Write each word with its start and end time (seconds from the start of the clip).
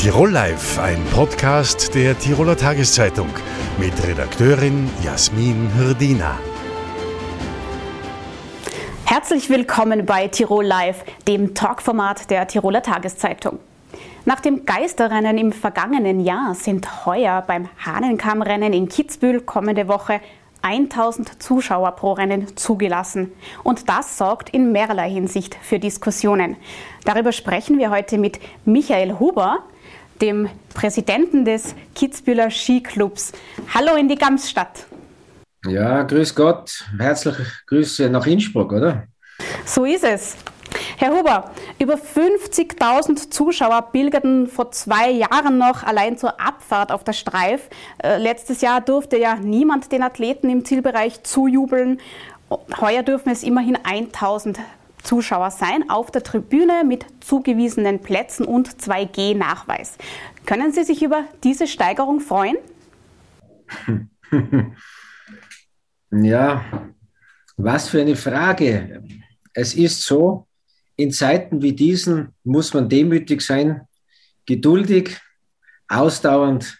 Tirol 0.00 0.30
Live, 0.30 0.78
ein 0.78 1.04
Podcast 1.06 1.92
der 1.92 2.16
Tiroler 2.16 2.56
Tageszeitung 2.56 3.26
mit 3.78 3.92
Redakteurin 4.06 4.88
Jasmin 5.02 5.68
Hirdina. 5.76 6.38
Herzlich 9.04 9.50
willkommen 9.50 10.06
bei 10.06 10.28
Tirol 10.28 10.64
Live, 10.64 11.04
dem 11.26 11.52
Talkformat 11.52 12.30
der 12.30 12.46
Tiroler 12.46 12.80
Tageszeitung. 12.80 13.58
Nach 14.24 14.38
dem 14.38 14.64
Geisterrennen 14.64 15.36
im 15.36 15.50
vergangenen 15.50 16.20
Jahr 16.20 16.54
sind 16.54 17.04
heuer 17.04 17.42
beim 17.44 17.68
Hahnenkammrennen 17.84 18.72
in 18.72 18.88
Kitzbühel 18.88 19.40
kommende 19.40 19.88
Woche 19.88 20.20
1000 20.62 21.42
Zuschauer 21.42 21.92
pro 21.92 22.12
Rennen 22.12 22.56
zugelassen. 22.56 23.32
Und 23.64 23.88
das 23.88 24.16
sorgt 24.16 24.50
in 24.50 24.70
mehrerlei 24.70 25.10
Hinsicht 25.10 25.56
für 25.60 25.80
Diskussionen. 25.80 26.56
Darüber 27.04 27.32
sprechen 27.32 27.78
wir 27.78 27.90
heute 27.90 28.16
mit 28.16 28.38
Michael 28.64 29.18
Huber, 29.18 29.64
dem 30.20 30.48
Präsidenten 30.74 31.44
des 31.44 31.74
Kitzbühler 31.94 32.50
Skiclubs. 32.50 33.32
Hallo 33.74 33.96
in 33.96 34.08
die 34.08 34.16
Gamsstadt. 34.16 34.86
Ja, 35.66 36.02
grüß 36.02 36.34
Gott. 36.34 36.84
Herzliche 36.98 37.46
Grüße 37.66 38.08
nach 38.08 38.26
Innsbruck, 38.26 38.72
oder? 38.72 39.04
So 39.64 39.84
ist 39.84 40.04
es. 40.04 40.36
Herr 40.96 41.16
Huber, 41.16 41.50
über 41.78 41.94
50.000 41.94 43.30
Zuschauer 43.30 43.82
pilgerten 43.92 44.48
vor 44.48 44.70
zwei 44.72 45.10
Jahren 45.10 45.56
noch 45.56 45.82
allein 45.84 46.18
zur 46.18 46.40
Abfahrt 46.40 46.92
auf 46.92 47.04
der 47.04 47.12
Streif. 47.12 47.68
Äh, 48.02 48.18
letztes 48.18 48.60
Jahr 48.60 48.80
durfte 48.80 49.16
ja 49.16 49.36
niemand 49.36 49.92
den 49.92 50.02
Athleten 50.02 50.50
im 50.50 50.64
Zielbereich 50.64 51.22
zujubeln. 51.22 52.00
Heuer 52.80 53.02
dürfen 53.02 53.30
es 53.30 53.42
immerhin 53.42 53.78
1000 53.82 54.58
Zuschauer 55.08 55.50
sein 55.50 55.88
auf 55.88 56.10
der 56.10 56.22
Tribüne 56.22 56.84
mit 56.84 57.06
zugewiesenen 57.20 58.00
Plätzen 58.00 58.44
und 58.44 58.68
2G-Nachweis. 58.68 59.96
Können 60.44 60.72
Sie 60.72 60.84
sich 60.84 61.02
über 61.02 61.24
diese 61.42 61.66
Steigerung 61.66 62.20
freuen? 62.20 62.56
Ja, 66.10 66.64
was 67.58 67.90
für 67.90 68.00
eine 68.00 68.16
Frage. 68.16 69.02
Es 69.52 69.74
ist 69.74 70.02
so, 70.02 70.46
in 70.96 71.12
Zeiten 71.12 71.60
wie 71.60 71.74
diesen 71.74 72.34
muss 72.44 72.72
man 72.72 72.88
demütig 72.88 73.42
sein, 73.42 73.82
geduldig, 74.46 75.20
ausdauernd 75.86 76.78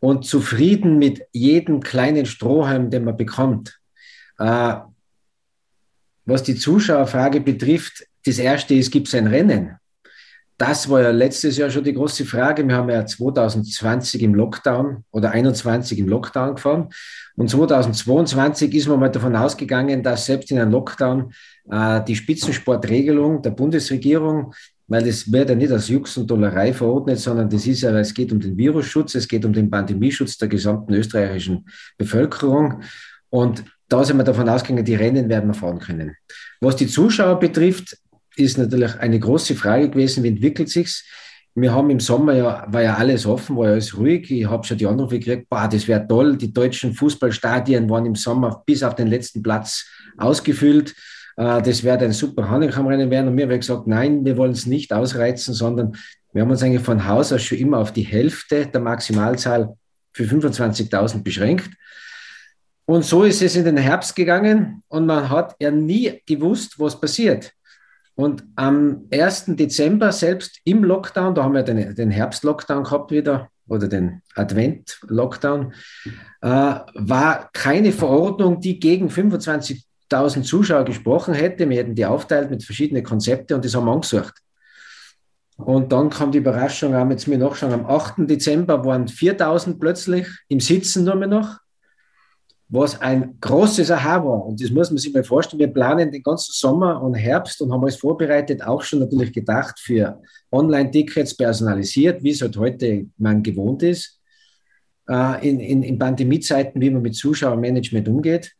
und 0.00 0.24
zufrieden 0.24 0.98
mit 0.98 1.22
jedem 1.32 1.80
kleinen 1.80 2.26
Strohhalm, 2.26 2.90
den 2.90 3.04
man 3.04 3.16
bekommt. 3.16 3.78
Äh, 4.38 4.74
was 6.24 6.42
die 6.42 6.54
Zuschauerfrage 6.54 7.40
betrifft, 7.40 8.06
das 8.24 8.38
erste 8.38 8.74
ist, 8.74 8.90
gibt 8.90 9.08
es 9.08 9.14
ein 9.14 9.26
Rennen? 9.26 9.76
Das 10.56 10.88
war 10.88 11.02
ja 11.02 11.10
letztes 11.10 11.56
Jahr 11.56 11.68
schon 11.68 11.82
die 11.82 11.94
große 11.94 12.24
Frage. 12.24 12.66
Wir 12.66 12.76
haben 12.76 12.88
ja 12.88 13.04
2020 13.04 14.22
im 14.22 14.34
Lockdown 14.34 15.04
oder 15.10 15.32
21 15.32 15.98
im 15.98 16.08
Lockdown 16.08 16.54
gefahren. 16.54 16.90
Und 17.36 17.50
2022 17.50 18.72
ist 18.72 18.86
man 18.86 19.00
mal 19.00 19.10
davon 19.10 19.34
ausgegangen, 19.34 20.04
dass 20.04 20.26
selbst 20.26 20.52
in 20.52 20.60
einem 20.60 20.70
Lockdown 20.70 21.32
äh, 21.68 22.04
die 22.04 22.14
Spitzensportregelung 22.14 23.42
der 23.42 23.50
Bundesregierung, 23.50 24.54
weil 24.86 25.04
das 25.04 25.30
wird 25.32 25.50
ja 25.50 25.56
nicht 25.56 25.72
als 25.72 25.88
Jux 25.88 26.16
und 26.18 26.30
Dollerei 26.30 26.72
verordnet, 26.72 27.18
sondern 27.18 27.50
das 27.50 27.66
ist 27.66 27.80
ja, 27.80 27.90
es 27.98 28.14
geht 28.14 28.30
um 28.30 28.38
den 28.38 28.56
Virusschutz, 28.56 29.16
es 29.16 29.26
geht 29.26 29.44
um 29.44 29.52
den 29.52 29.68
Pandemieschutz 29.68 30.38
der 30.38 30.46
gesamten 30.46 30.94
österreichischen 30.94 31.66
Bevölkerung. 31.98 32.80
Und 33.28 33.64
da 33.88 34.04
sind 34.04 34.16
wir 34.16 34.24
davon 34.24 34.48
ausgegangen, 34.48 34.84
die 34.84 34.94
Rennen 34.94 35.28
werden 35.28 35.50
wir 35.50 35.54
fahren 35.54 35.78
können. 35.78 36.16
Was 36.60 36.76
die 36.76 36.86
Zuschauer 36.86 37.38
betrifft, 37.38 37.96
ist 38.36 38.58
natürlich 38.58 38.98
eine 38.98 39.18
große 39.18 39.54
Frage 39.54 39.90
gewesen, 39.90 40.24
wie 40.24 40.28
entwickelt 40.28 40.68
sich's? 40.68 41.04
Wir 41.56 41.72
haben 41.72 41.88
im 41.90 42.00
Sommer 42.00 42.32
ja, 42.34 42.66
war 42.68 42.82
ja 42.82 42.94
alles 42.94 43.26
offen, 43.26 43.56
war 43.56 43.66
ja 43.66 43.72
alles 43.72 43.96
ruhig. 43.96 44.28
Ich 44.28 44.44
habe 44.44 44.66
schon 44.66 44.76
die 44.76 44.86
Anrufe 44.86 45.20
gekriegt, 45.20 45.48
boah, 45.48 45.68
das 45.68 45.86
wäre 45.86 46.04
toll. 46.06 46.36
Die 46.36 46.52
deutschen 46.52 46.94
Fußballstadien 46.94 47.88
waren 47.88 48.06
im 48.06 48.16
Sommer 48.16 48.62
bis 48.66 48.82
auf 48.82 48.96
den 48.96 49.06
letzten 49.06 49.40
Platz 49.40 49.86
ausgefüllt. 50.16 50.96
Äh, 51.36 51.62
das 51.62 51.84
wäre 51.84 52.00
ein 52.00 52.12
super 52.12 52.50
Hanekamrennen 52.50 53.08
werden. 53.08 53.28
Und 53.28 53.36
wir 53.36 53.44
haben 53.44 53.60
gesagt, 53.60 53.86
nein, 53.86 54.24
wir 54.24 54.36
wollen 54.36 54.50
es 54.50 54.66
nicht 54.66 54.92
ausreizen, 54.92 55.54
sondern 55.54 55.92
wir 56.32 56.42
haben 56.42 56.50
uns 56.50 56.62
eigentlich 56.64 56.82
von 56.82 57.06
Haus 57.06 57.32
aus 57.32 57.44
schon 57.44 57.58
immer 57.58 57.78
auf 57.78 57.92
die 57.92 58.02
Hälfte 58.02 58.66
der 58.66 58.80
Maximalzahl 58.80 59.76
für 60.12 60.24
25.000 60.24 61.22
beschränkt. 61.22 61.70
Und 62.86 63.04
so 63.04 63.24
ist 63.24 63.40
es 63.40 63.56
in 63.56 63.64
den 63.64 63.78
Herbst 63.78 64.14
gegangen 64.14 64.82
und 64.88 65.06
man 65.06 65.30
hat 65.30 65.56
ja 65.58 65.70
nie 65.70 66.20
gewusst, 66.26 66.78
was 66.78 67.00
passiert. 67.00 67.52
Und 68.14 68.44
am 68.54 69.06
1. 69.10 69.56
Dezember, 69.56 70.12
selbst 70.12 70.60
im 70.64 70.84
Lockdown, 70.84 71.34
da 71.34 71.44
haben 71.44 71.54
wir 71.54 71.62
den, 71.62 71.94
den 71.94 72.10
Herbst-Lockdown 72.10 72.84
gehabt 72.84 73.10
wieder 73.10 73.48
oder 73.66 73.88
den 73.88 74.22
Advent-Lockdown, 74.34 75.72
äh, 76.42 76.46
war 76.46 77.50
keine 77.52 77.90
Verordnung, 77.90 78.60
die 78.60 78.78
gegen 78.78 79.08
25.000 79.08 80.42
Zuschauer 80.42 80.84
gesprochen 80.84 81.34
hätte. 81.34 81.68
Wir 81.68 81.78
hätten 81.78 81.94
die 81.94 82.06
aufteilt 82.06 82.50
mit 82.50 82.62
verschiedenen 82.62 83.02
Konzepten 83.02 83.54
und 83.54 83.64
das 83.64 83.74
haben 83.74 83.86
wir 83.86 83.92
angesucht. 83.92 84.34
Und 85.56 85.90
dann 85.92 86.10
kam 86.10 86.30
die 86.30 86.38
Überraschung, 86.38 86.94
haben 86.94 87.12
jetzt 87.12 87.26
mir 87.26 87.38
nachschauen, 87.38 87.72
am 87.72 87.86
8. 87.86 88.14
Dezember 88.18 88.84
waren 88.84 89.06
4.000 89.06 89.78
plötzlich 89.78 90.28
im 90.48 90.60
Sitzen 90.60 91.04
nur 91.04 91.14
mehr 91.14 91.28
noch 91.28 91.58
was 92.68 93.00
ein 93.00 93.38
großes 93.40 93.90
Aha 93.90 94.24
war. 94.24 94.46
Und 94.46 94.62
das 94.62 94.70
muss 94.70 94.90
man 94.90 94.98
sich 94.98 95.12
mal 95.12 95.24
vorstellen. 95.24 95.60
Wir 95.60 95.68
planen 95.68 96.10
den 96.10 96.22
ganzen 96.22 96.52
Sommer 96.52 97.02
und 97.02 97.14
Herbst 97.14 97.60
und 97.60 97.72
haben 97.72 97.82
alles 97.82 97.96
vorbereitet, 97.96 98.62
auch 98.62 98.82
schon 98.82 99.00
natürlich 99.00 99.32
gedacht 99.32 99.78
für 99.78 100.20
Online-Tickets 100.50 101.36
personalisiert, 101.36 102.22
wie 102.22 102.30
es 102.30 102.40
halt 102.40 102.56
heute 102.56 103.06
man 103.18 103.42
gewohnt 103.42 103.82
ist, 103.82 104.18
äh, 105.08 105.48
in, 105.48 105.60
in, 105.60 105.82
in 105.82 105.98
Pandemiezeiten, 105.98 106.80
wie 106.80 106.90
man 106.90 107.02
mit 107.02 107.14
Zuschauermanagement 107.14 108.08
umgeht. 108.08 108.52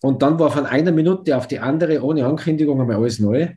Und 0.00 0.22
dann 0.22 0.38
war 0.38 0.50
von 0.50 0.66
einer 0.66 0.92
Minute 0.92 1.36
auf 1.36 1.48
die 1.48 1.58
andere, 1.58 2.02
ohne 2.02 2.24
Ankündigung, 2.24 2.80
einmal 2.80 2.96
alles 2.96 3.18
neu. 3.18 3.48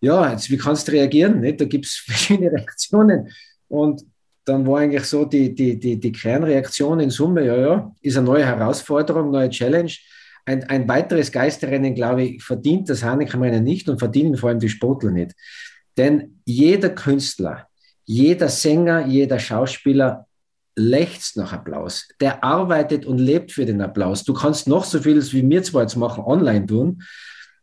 Ja, 0.00 0.32
jetzt, 0.32 0.50
wie 0.50 0.56
kannst 0.56 0.88
du 0.88 0.92
reagieren? 0.92 1.40
Nicht? 1.40 1.60
Da 1.60 1.66
gibt 1.66 1.86
es 1.86 1.96
verschiedene 2.06 2.52
Reaktionen. 2.52 3.28
Und 3.68 4.04
dann 4.48 4.66
war 4.66 4.80
eigentlich 4.80 5.04
so 5.04 5.24
die, 5.24 5.54
die, 5.54 5.78
die, 5.78 6.00
die 6.00 6.12
Kernreaktion 6.12 7.00
in 7.00 7.10
Summe, 7.10 7.44
ja, 7.44 7.56
ja, 7.56 7.92
ist 8.00 8.16
eine 8.16 8.26
neue 8.26 8.46
Herausforderung, 8.46 9.30
neue 9.30 9.50
Challenge. 9.50 9.92
Ein, 10.46 10.64
ein 10.64 10.88
weiteres 10.88 11.30
Geisterrennen, 11.30 11.94
glaube 11.94 12.22
ich, 12.22 12.42
verdient 12.42 12.88
das 12.88 13.02
Hanekamrennen 13.02 13.62
nicht 13.62 13.88
und 13.88 13.98
verdienen 13.98 14.36
vor 14.36 14.48
allem 14.48 14.58
die 14.58 14.68
Sportler 14.68 15.10
nicht. 15.10 15.32
Denn 15.96 16.40
jeder 16.46 16.90
Künstler, 16.90 17.68
jeder 18.04 18.48
Sänger, 18.48 19.06
jeder 19.06 19.38
Schauspieler 19.38 20.26
lechzt 20.76 21.36
nach 21.36 21.52
Applaus. 21.52 22.08
Der 22.20 22.42
arbeitet 22.42 23.04
und 23.04 23.18
lebt 23.18 23.52
für 23.52 23.66
den 23.66 23.82
Applaus. 23.82 24.24
Du 24.24 24.32
kannst 24.32 24.68
noch 24.68 24.84
so 24.84 25.00
vieles, 25.00 25.34
wie 25.34 25.46
wir 25.48 25.62
zwar 25.62 25.82
jetzt 25.82 25.96
machen, 25.96 26.24
online 26.24 26.64
tun, 26.64 27.02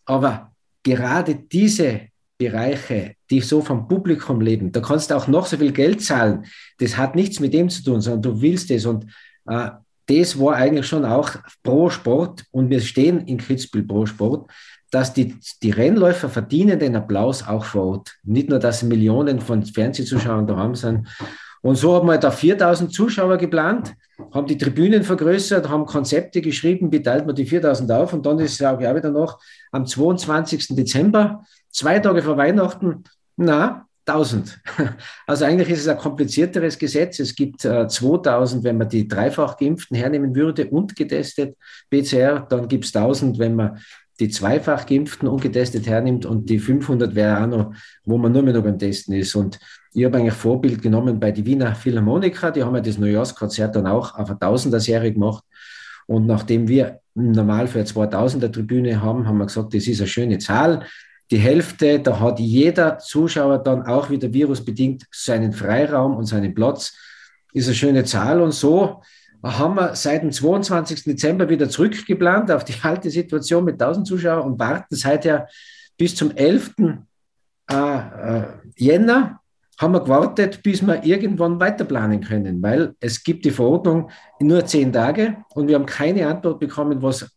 aber 0.05 0.51
gerade 0.83 1.35
diese 1.35 2.01
Bereiche, 2.37 3.15
die 3.29 3.41
so 3.41 3.61
vom 3.61 3.87
Publikum 3.87 4.41
leben, 4.41 4.71
da 4.71 4.81
kannst 4.81 5.11
du 5.11 5.15
auch 5.15 5.27
noch 5.27 5.45
so 5.45 5.57
viel 5.57 5.71
Geld 5.71 6.03
zahlen. 6.03 6.45
Das 6.79 6.97
hat 6.97 7.15
nichts 7.15 7.39
mit 7.39 7.53
dem 7.53 7.69
zu 7.69 7.83
tun, 7.83 8.01
sondern 8.01 8.21
du 8.21 8.41
willst 8.41 8.71
es. 8.71 8.85
Und 8.85 9.05
äh, 9.47 9.69
das 10.07 10.39
war 10.39 10.55
eigentlich 10.55 10.85
schon 10.85 11.05
auch 11.05 11.31
pro 11.63 11.89
Sport 11.89 12.43
und 12.51 12.69
wir 12.69 12.81
stehen 12.81 13.21
in 13.21 13.37
Kitzbühel 13.37 13.83
pro 13.83 14.05
Sport, 14.05 14.51
dass 14.91 15.13
die, 15.13 15.35
die 15.63 15.71
Rennläufer 15.71 16.29
verdienen 16.29 16.79
den 16.79 16.95
Applaus 16.95 17.45
auch 17.45 17.65
vor 17.65 17.85
Ort. 17.85 18.15
Nicht 18.23 18.49
nur, 18.49 18.59
dass 18.59 18.83
Millionen 18.83 19.39
von 19.41 19.65
Fernsehzuschauern 19.65 20.47
daheim 20.47 20.75
sind. 20.75 21.07
Und 21.65 21.77
so 21.77 21.95
haben 21.95 22.07
wir 22.07 22.19
da 22.19 22.29
4000 22.29 22.93
Zuschauer 22.93 23.37
geplant, 23.37 23.95
haben 24.31 24.45
die 24.45 24.55
Tribünen 24.55 25.01
vergrößert, 25.01 25.67
haben 25.67 25.87
Konzepte 25.87 26.39
geschrieben, 26.39 26.91
wie 26.91 27.01
teilt 27.01 27.25
man 27.25 27.35
die 27.35 27.47
4000 27.47 27.91
auf 27.91 28.13
und 28.13 28.23
dann 28.23 28.37
ist 28.37 28.61
es 28.61 28.61
auch 28.61 28.77
wieder 28.77 29.09
noch 29.09 29.39
am 29.71 29.87
22. 29.87 30.75
Dezember 30.75 31.43
zwei 31.71 31.97
Tage 31.97 32.21
vor 32.21 32.37
Weihnachten, 32.37 33.03
na, 33.35 33.87
1000. 34.05 34.61
Also 35.25 35.45
eigentlich 35.45 35.71
ist 35.71 35.79
es 35.79 35.87
ein 35.87 35.97
komplizierteres 35.97 36.77
Gesetz. 36.77 37.17
Es 37.17 37.33
gibt 37.33 37.65
äh, 37.65 37.87
2000, 37.87 38.63
wenn 38.63 38.77
man 38.77 38.87
die 38.87 39.07
dreifach 39.07 39.57
Geimpften 39.57 39.97
hernehmen 39.97 40.35
würde 40.35 40.69
und 40.69 40.95
getestet 40.95 41.57
PCR, 41.89 42.45
dann 42.47 42.67
gibt 42.67 42.85
es 42.85 42.95
1000, 42.95 43.39
wenn 43.39 43.55
man 43.55 43.79
die 44.19 44.29
zweifach 44.29 44.85
Geimpften 44.85 45.27
ungetestet 45.27 45.87
hernimmt 45.87 46.25
und 46.25 46.49
die 46.49 46.59
500 46.59 47.15
wäre 47.15 47.43
auch 47.43 47.47
noch, 47.47 47.73
wo 48.05 48.17
man 48.17 48.31
nur 48.31 48.43
mehr 48.43 48.53
noch 48.53 48.63
beim 48.63 48.79
Testen 48.79 49.13
ist. 49.13 49.35
Und 49.35 49.59
ich 49.93 50.05
habe 50.05 50.17
eigentlich 50.17 50.33
Vorbild 50.33 50.81
genommen 50.81 51.19
bei 51.19 51.31
die 51.31 51.45
Wiener 51.45 51.75
Philharmoniker, 51.75 52.51
die 52.51 52.63
haben 52.63 52.75
ja 52.75 52.81
das 52.81 52.97
Neujahrskonzert 52.97 53.75
dann 53.75 53.87
auch 53.87 54.15
auf 54.15 54.29
eine 54.29 54.39
Tausender-Serie 54.39 55.13
gemacht. 55.13 55.43
Und 56.07 56.27
nachdem 56.27 56.67
wir 56.67 56.99
normal 57.13 57.67
für 57.67 57.79
eine 57.79 57.87
2000er 57.87 58.51
Tribüne 58.51 59.01
haben, 59.01 59.27
haben 59.27 59.37
wir 59.37 59.45
gesagt, 59.45 59.73
das 59.73 59.87
ist 59.87 59.99
eine 59.99 60.07
schöne 60.07 60.37
Zahl 60.37 60.85
die 61.31 61.37
Hälfte, 61.37 61.99
da 61.99 62.19
hat 62.19 62.39
jeder 62.39 62.99
Zuschauer 62.99 63.57
dann 63.59 63.83
auch 63.83 64.09
wieder 64.09 64.31
virusbedingt 64.31 65.05
seinen 65.11 65.53
Freiraum 65.53 66.15
und 66.15 66.25
seinen 66.25 66.53
Platz. 66.53 66.95
Ist 67.53 67.67
eine 67.67 67.75
schöne 67.75 68.03
Zahl 68.03 68.41
und 68.41 68.51
so 68.51 69.01
haben 69.45 69.75
wir 69.75 69.95
seit 69.95 70.23
dem 70.23 70.31
22. 70.31 71.03
Dezember 71.03 71.47
wieder 71.49 71.69
zurückgeplant 71.69 72.49
auf 72.51 72.65
die 72.65 72.73
alte 72.81 73.11
Situation 73.11 73.63
mit 73.63 73.81
1000 73.81 74.07
Zuschauern 74.07 74.41
und 74.41 74.59
warten 74.59 74.95
seither 74.95 75.47
bis 75.97 76.15
zum 76.15 76.31
11. 76.31 76.73
Äh, 77.69 77.75
äh, 77.75 78.43
Jänner 78.75 79.39
haben 79.77 79.93
wir 79.93 80.01
gewartet, 80.01 80.63
bis 80.63 80.81
wir 80.81 81.03
irgendwann 81.03 81.59
weiterplanen 81.59 82.21
können, 82.21 82.61
weil 82.63 82.95
es 82.99 83.23
gibt 83.23 83.45
die 83.45 83.51
Verordnung 83.51 84.09
nur 84.39 84.65
zehn 84.65 84.91
Tage 84.91 85.37
und 85.53 85.67
wir 85.67 85.75
haben 85.75 85.85
keine 85.85 86.27
Antwort 86.27 86.59
bekommen, 86.59 87.01
was 87.01 87.29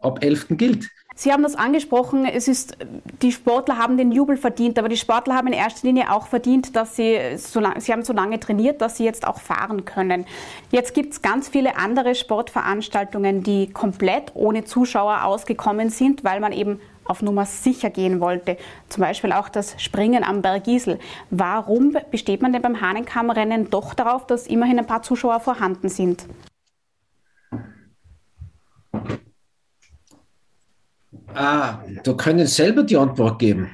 ab 0.00 0.22
11. 0.22 0.48
gilt. 0.50 0.88
Sie 1.20 1.34
haben 1.34 1.42
das 1.42 1.54
angesprochen, 1.54 2.24
es 2.24 2.48
ist, 2.48 2.78
die 3.20 3.30
Sportler 3.30 3.76
haben 3.76 3.98
den 3.98 4.10
Jubel 4.10 4.38
verdient, 4.38 4.78
aber 4.78 4.88
die 4.88 4.96
Sportler 4.96 5.34
haben 5.34 5.48
in 5.48 5.52
erster 5.52 5.86
Linie 5.86 6.10
auch 6.10 6.26
verdient, 6.26 6.74
dass 6.74 6.96
sie, 6.96 7.36
so 7.36 7.60
lang, 7.60 7.78
sie 7.78 7.92
haben 7.92 8.02
so 8.04 8.14
lange 8.14 8.40
trainiert, 8.40 8.80
dass 8.80 8.96
sie 8.96 9.04
jetzt 9.04 9.26
auch 9.26 9.38
fahren 9.38 9.84
können. 9.84 10.24
Jetzt 10.70 10.94
gibt 10.94 11.12
es 11.12 11.20
ganz 11.20 11.46
viele 11.46 11.76
andere 11.76 12.14
Sportveranstaltungen, 12.14 13.42
die 13.42 13.70
komplett 13.70 14.32
ohne 14.32 14.64
Zuschauer 14.64 15.24
ausgekommen 15.24 15.90
sind, 15.90 16.24
weil 16.24 16.40
man 16.40 16.52
eben 16.52 16.80
auf 17.04 17.20
Nummer 17.20 17.44
sicher 17.44 17.90
gehen 17.90 18.20
wollte. 18.20 18.56
Zum 18.88 19.02
Beispiel 19.02 19.32
auch 19.32 19.50
das 19.50 19.74
Springen 19.76 20.24
am 20.24 20.40
Berg 20.40 20.66
Isel. 20.68 20.98
Warum 21.28 21.98
besteht 22.10 22.40
man 22.40 22.54
denn 22.54 22.62
beim 22.62 22.80
Hahnenkammrennen 22.80 23.68
doch 23.68 23.92
darauf, 23.92 24.26
dass 24.26 24.46
immerhin 24.46 24.78
ein 24.78 24.86
paar 24.86 25.02
Zuschauer 25.02 25.40
vorhanden 25.40 25.90
sind? 25.90 26.24
Ah, 31.34 31.80
da 32.02 32.12
können 32.14 32.46
Sie 32.46 32.54
selber 32.54 32.82
die 32.82 32.96
Antwort 32.96 33.38
geben. 33.38 33.70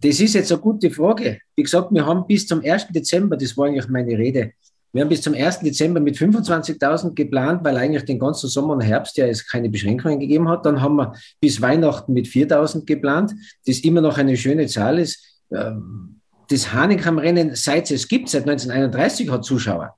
Das 0.00 0.20
ist 0.20 0.34
jetzt 0.34 0.52
eine 0.52 0.60
gute 0.60 0.90
Frage. 0.90 1.38
Wie 1.56 1.62
gesagt, 1.62 1.92
wir 1.92 2.06
haben 2.06 2.26
bis 2.26 2.46
zum 2.46 2.62
1. 2.64 2.88
Dezember, 2.88 3.36
das 3.36 3.56
war 3.56 3.66
eigentlich 3.66 3.88
meine 3.88 4.16
Rede, 4.16 4.52
wir 4.92 5.02
haben 5.02 5.10
bis 5.10 5.20
zum 5.20 5.34
1. 5.34 5.60
Dezember 5.60 6.00
mit 6.00 6.16
25.000 6.16 7.14
geplant, 7.14 7.62
weil 7.62 7.76
eigentlich 7.76 8.04
den 8.04 8.18
ganzen 8.18 8.48
Sommer 8.48 8.74
und 8.74 8.80
Herbst 8.80 9.18
ja 9.18 9.26
es 9.26 9.46
keine 9.46 9.68
Beschränkungen 9.68 10.18
gegeben 10.18 10.48
hat. 10.48 10.64
Dann 10.64 10.80
haben 10.80 10.96
wir 10.96 11.12
bis 11.40 11.60
Weihnachten 11.60 12.14
mit 12.14 12.26
4.000 12.26 12.86
geplant, 12.86 13.32
das 13.66 13.80
immer 13.80 14.00
noch 14.00 14.16
eine 14.16 14.36
schöne 14.36 14.66
Zahl 14.66 14.98
ist. 14.98 15.22
Ähm, 15.52 16.20
das 16.48 16.72
Hanenkam-Rennen, 16.72 17.54
seit 17.54 17.90
es 17.90 18.08
gibt, 18.08 18.30
seit 18.30 18.48
1931, 18.48 19.30
hat 19.30 19.44
Zuschauer. 19.44 19.94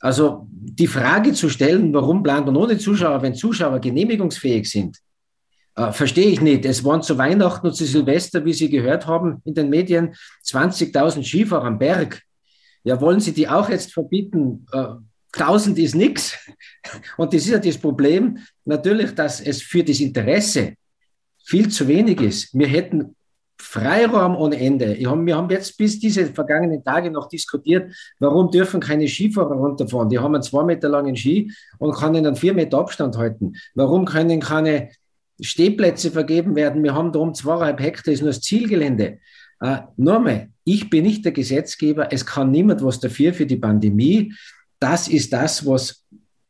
Also 0.00 0.46
die 0.50 0.86
Frage 0.86 1.34
zu 1.34 1.50
stellen, 1.50 1.92
warum 1.92 2.22
plant 2.22 2.46
man 2.46 2.56
ohne 2.56 2.78
Zuschauer, 2.78 3.20
wenn 3.20 3.34
Zuschauer 3.34 3.78
genehmigungsfähig 3.80 4.70
sind, 4.70 4.96
äh, 5.80 5.92
verstehe 5.92 6.28
ich 6.28 6.40
nicht. 6.40 6.64
Es 6.64 6.84
waren 6.84 7.02
zu 7.02 7.16
Weihnachten 7.16 7.66
und 7.66 7.74
zu 7.74 7.86
Silvester, 7.86 8.44
wie 8.44 8.52
Sie 8.52 8.68
gehört 8.68 9.06
haben 9.06 9.40
in 9.44 9.54
den 9.54 9.70
Medien, 9.70 10.14
20.000 10.44 11.24
Skifahrer 11.24 11.64
am 11.64 11.78
Berg. 11.78 12.22
Ja, 12.84 13.00
wollen 13.00 13.20
Sie 13.20 13.32
die 13.32 13.48
auch 13.48 13.68
jetzt 13.68 13.92
verbieten? 13.92 14.66
Äh, 14.72 14.86
1000 15.32 15.78
ist 15.78 15.94
nichts. 15.94 16.36
Und 17.16 17.32
das 17.32 17.42
ist 17.42 17.50
ja 17.50 17.58
das 17.58 17.78
Problem, 17.78 18.38
natürlich, 18.64 19.14
dass 19.14 19.40
es 19.40 19.62
für 19.62 19.82
das 19.82 20.00
Interesse 20.00 20.74
viel 21.44 21.68
zu 21.68 21.88
wenig 21.88 22.20
ist. 22.20 22.52
Wir 22.52 22.66
hätten 22.66 23.16
Freiraum 23.60 24.36
ohne 24.36 24.58
Ende. 24.58 24.98
Wir 24.98 25.36
haben 25.36 25.50
jetzt 25.50 25.76
bis 25.76 25.98
diese 25.98 26.26
vergangenen 26.26 26.82
Tage 26.82 27.10
noch 27.10 27.28
diskutiert, 27.28 27.92
warum 28.18 28.50
dürfen 28.50 28.80
keine 28.80 29.06
Skifahrer 29.06 29.54
runterfahren? 29.54 30.08
Die 30.08 30.18
haben 30.18 30.34
einen 30.34 30.42
zwei 30.42 30.64
Meter 30.64 30.88
langen 30.88 31.16
Ski 31.16 31.52
und 31.78 31.94
können 31.94 32.26
einen 32.26 32.36
vier 32.36 32.54
Meter 32.54 32.78
Abstand 32.78 33.16
halten. 33.16 33.52
Warum 33.74 34.06
können 34.06 34.40
keine 34.40 34.90
Stehplätze 35.42 36.10
vergeben 36.10 36.54
werden? 36.56 36.82
Wir 36.82 36.94
haben 36.94 37.12
da 37.12 37.20
um 37.20 37.34
zweieinhalb 37.34 37.80
Hektar, 37.80 38.12
ist 38.12 38.20
nur 38.20 38.30
das 38.30 38.40
Zielgelände. 38.40 39.18
Äh, 39.60 39.78
nochmal, 39.96 40.48
ich 40.64 40.88
bin 40.88 41.04
nicht 41.04 41.24
der 41.24 41.32
Gesetzgeber, 41.32 42.12
es 42.12 42.24
kann 42.24 42.50
niemand 42.50 42.82
was 42.82 43.00
dafür 43.00 43.34
für 43.34 43.46
die 43.46 43.56
Pandemie. 43.56 44.32
Das 44.78 45.08
ist 45.08 45.32
das, 45.32 45.66
was 45.66 46.06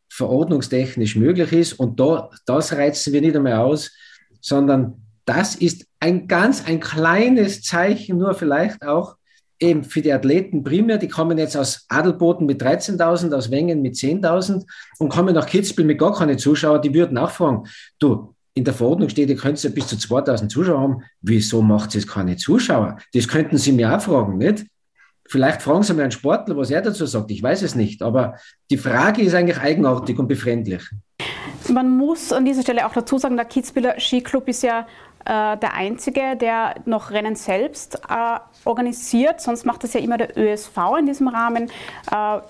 verordnungstechnisch 0.08 1.16
möglich 1.16 1.52
ist 1.52 1.72
und 1.74 1.98
da, 1.98 2.30
das 2.46 2.72
reizen 2.72 3.12
wir 3.12 3.20
nicht 3.20 3.36
einmal 3.36 3.54
aus, 3.54 3.92
sondern 4.40 5.02
das 5.24 5.54
ist 5.54 5.86
ein 6.00 6.26
ganz, 6.28 6.66
ein 6.66 6.80
kleines 6.80 7.62
Zeichen, 7.62 8.18
nur 8.18 8.34
vielleicht 8.34 8.84
auch 8.84 9.16
eben 9.60 9.84
für 9.84 10.02
die 10.02 10.12
Athleten 10.12 10.64
primär. 10.64 10.98
Die 10.98 11.08
kommen 11.08 11.38
jetzt 11.38 11.56
aus 11.56 11.84
Adelboden 11.88 12.46
mit 12.46 12.62
13.000, 12.62 13.32
aus 13.34 13.50
Wengen 13.50 13.82
mit 13.82 13.94
10.000 13.94 14.64
und 14.98 15.08
kommen 15.10 15.34
nach 15.34 15.46
Kitzbühel 15.46 15.86
mit 15.86 15.98
gar 15.98 16.14
keine 16.14 16.36
Zuschauer. 16.36 16.80
Die 16.80 16.94
würden 16.94 17.18
auch 17.18 17.30
fragen, 17.30 17.64
du, 17.98 18.34
in 18.54 18.64
der 18.64 18.74
Verordnung 18.74 19.08
steht, 19.08 19.28
ihr 19.28 19.36
könnt 19.36 19.62
ja 19.62 19.70
bis 19.70 19.86
zu 19.86 19.96
2000 19.96 20.50
Zuschauer 20.50 20.80
haben. 20.80 21.02
Wieso 21.20 21.62
macht 21.62 21.94
es 21.94 22.06
keine 22.06 22.36
Zuschauer? 22.36 22.98
Das 23.14 23.28
könnten 23.28 23.58
Sie 23.58 23.72
mir 23.72 23.94
auch 23.94 24.00
fragen, 24.00 24.38
nicht? 24.38 24.66
Vielleicht 25.28 25.62
fragen 25.62 25.84
Sie 25.84 25.94
mir 25.94 26.02
einen 26.02 26.10
Sportler, 26.10 26.56
was 26.56 26.70
er 26.70 26.82
dazu 26.82 27.06
sagt. 27.06 27.30
Ich 27.30 27.42
weiß 27.42 27.62
es 27.62 27.76
nicht. 27.76 28.02
Aber 28.02 28.34
die 28.68 28.76
Frage 28.76 29.22
ist 29.22 29.34
eigentlich 29.34 29.60
eigenartig 29.60 30.18
und 30.18 30.26
befremdlich. 30.26 30.82
Man 31.68 31.96
muss 31.96 32.32
an 32.32 32.44
dieser 32.44 32.62
Stelle 32.62 32.84
auch 32.84 32.92
dazu 32.92 33.16
sagen, 33.18 33.36
der 33.36 33.44
Kitzbüheler 33.44 34.00
Skiclub 34.00 34.48
ist 34.48 34.64
ja 34.64 34.88
äh, 35.24 35.56
der 35.56 35.74
einzige, 35.74 36.36
der 36.36 36.74
noch 36.84 37.12
Rennen 37.12 37.36
selbst 37.36 38.00
äh, 38.08 38.40
organisiert. 38.64 39.40
Sonst 39.40 39.64
macht 39.64 39.84
das 39.84 39.92
ja 39.92 40.00
immer 40.00 40.18
der 40.18 40.36
ÖSV 40.36 40.76
in 40.98 41.06
diesem 41.06 41.28
Rahmen. 41.28 41.70
Äh, 42.10 42.40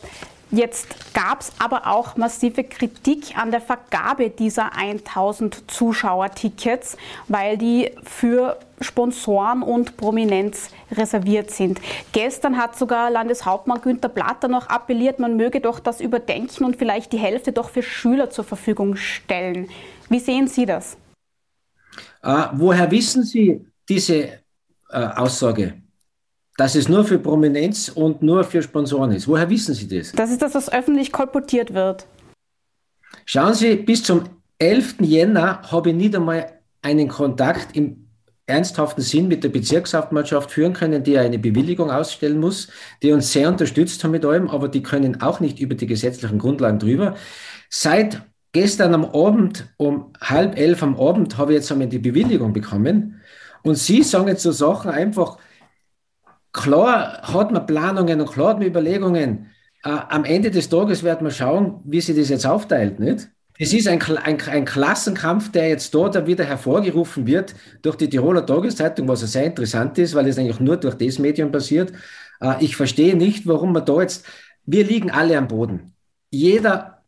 Jetzt 0.53 1.15
gab 1.15 1.43
es 1.43 1.53
aber 1.59 1.87
auch 1.87 2.17
massive 2.17 2.65
Kritik 2.65 3.39
an 3.39 3.53
der 3.53 3.61
Vergabe 3.61 4.31
dieser 4.31 4.75
1000 4.77 5.71
Zuschauertickets, 5.71 6.97
weil 7.29 7.57
die 7.57 7.93
für 8.03 8.59
Sponsoren 8.81 9.63
und 9.63 9.97
Prominenz 9.97 10.71
reserviert 10.91 11.53
sind. 11.53 11.81
Gestern 12.13 12.57
hat 12.57 12.77
sogar 12.77 13.11
Landeshauptmann 13.11 13.81
Günter 13.81 14.09
Platter 14.09 14.49
noch 14.49 14.69
appelliert, 14.69 15.21
man 15.21 15.37
möge 15.37 15.61
doch 15.61 15.79
das 15.79 16.01
überdenken 16.01 16.65
und 16.65 16.77
vielleicht 16.77 17.13
die 17.13 17.19
Hälfte 17.19 17.53
doch 17.53 17.71
für 17.71 17.83
Schüler 17.83 18.31
zur 18.31 18.45
Verfügung 18.45 18.97
stellen. 18.97 19.69
Wie 20.09 20.19
sehen 20.19 20.49
Sie 20.49 20.67
das? 20.67 20.97
Äh, 22.23 22.47
woher 22.55 22.91
wissen 22.91 23.23
Sie 23.23 23.65
diese 23.89 24.41
äh, 24.91 25.07
Aussage? 25.15 25.75
Dass 26.57 26.75
es 26.75 26.89
nur 26.89 27.05
für 27.05 27.19
Prominenz 27.19 27.89
und 27.89 28.23
nur 28.23 28.45
für 28.45 28.63
Sponsoren 28.63 29.13
ist. 29.13 29.27
Woher 29.27 29.49
wissen 29.49 29.75
Sie 29.75 29.89
das? 29.89 30.13
Das 30.13 30.31
ist 30.31 30.43
das, 30.43 30.55
was 30.55 30.73
öffentlich 30.73 31.13
kolportiert 31.13 31.75
wird. 31.75 32.07
Schauen 33.25 33.55
Sie, 33.55 33.77
bis 33.77 34.03
zum 34.03 34.25
11. 34.59 34.97
Jänner 35.01 35.63
habe 35.71 35.91
ich 35.91 35.97
nicht 35.97 36.15
einmal 36.15 36.53
einen 36.83 37.09
Kontakt 37.09 37.77
im 37.77 38.11
ernsthaften 38.47 39.03
Sinn 39.03 39.29
mit 39.29 39.45
der 39.45 39.49
Bezirkshauptmannschaft 39.49 40.51
führen 40.51 40.73
können, 40.73 41.03
die 41.03 41.17
eine 41.17 41.39
Bewilligung 41.39 41.91
ausstellen 41.91 42.41
muss, 42.41 42.69
die 43.03 43.13
uns 43.13 43.33
sehr 43.33 43.49
unterstützt 43.49 44.03
haben 44.03 44.11
mit 44.11 44.25
allem, 44.25 44.49
aber 44.49 44.69
die 44.69 44.83
können 44.83 45.23
auch 45.23 45.41
nicht 45.41 45.61
über 45.61 45.75
die 45.75 45.87
gesetzlichen 45.87 46.39
Grundlagen 46.39 46.79
drüber. 46.79 47.15
Seit 47.69 48.23
gestern 48.53 48.93
am 48.95 49.05
Abend 49.05 49.73
um 49.77 50.13
halb 50.21 50.59
elf 50.59 50.83
am 50.83 50.99
Abend 50.99 51.39
habe 51.39 51.53
ich 51.53 51.59
jetzt 51.61 51.71
einmal 51.71 51.89
die 51.89 51.99
Bewilligung 51.99 52.53
bekommen. 52.53 53.21
Und 53.63 53.77
Sie 53.77 54.03
sagen 54.03 54.29
jetzt 54.29 54.43
so 54.43 54.53
Sachen 54.53 54.91
einfach, 54.91 55.39
klar 56.53 57.23
hat 57.23 57.53
man 57.53 57.67
Planungen 57.67 58.21
und 58.21 58.31
klar 58.31 58.51
hat 58.51 58.59
man 58.59 58.69
Überlegungen. 58.69 59.51
Äh, 59.83 59.89
am 59.89 60.25
Ende 60.25 60.51
des 60.51 60.69
Tages 60.69 61.03
wird 61.03 61.23
man 61.23 61.33
schauen, 61.33 61.81
wie 61.85 62.01
sich 62.01 62.17
das 62.17 62.29
jetzt 62.29 62.47
aufteilt, 62.47 63.01
nicht? 63.01 63.29
Es 63.63 63.75
ist 63.75 63.87
ein, 63.89 64.01
ein, 64.01 64.41
ein 64.41 64.65
Klassenkampf, 64.65 65.53
der 65.53 65.69
jetzt 65.69 65.93
dort 65.95 66.27
wieder 66.27 66.45
hervorgerufen 66.45 67.27
wird 67.27 67.55
durch 67.83 67.97
die 67.97 68.09
Tiroler 68.09 68.47
Tageszeitung, 68.47 69.07
was 69.07 69.21
sehr 69.21 69.45
interessant 69.45 69.99
ist, 69.99 70.15
weil 70.15 70.27
es 70.29 70.39
eigentlich 70.39 70.61
nur 70.61 70.79
durch 70.79 70.95
das 70.95 71.19
Medium 71.19 71.53
passiert. 71.53 71.93
Äh, 72.41 72.65
ich 72.65 72.77
verstehe 72.77 73.17
nicht, 73.17 73.47
warum 73.47 73.73
man 73.73 73.85
da 73.85 74.01
jetzt, 74.01 74.25
wir 74.65 74.85
liegen 74.85 75.11
alle 75.11 75.37
am 75.37 75.49
Boden. 75.49 75.93
Jeder 76.31 77.00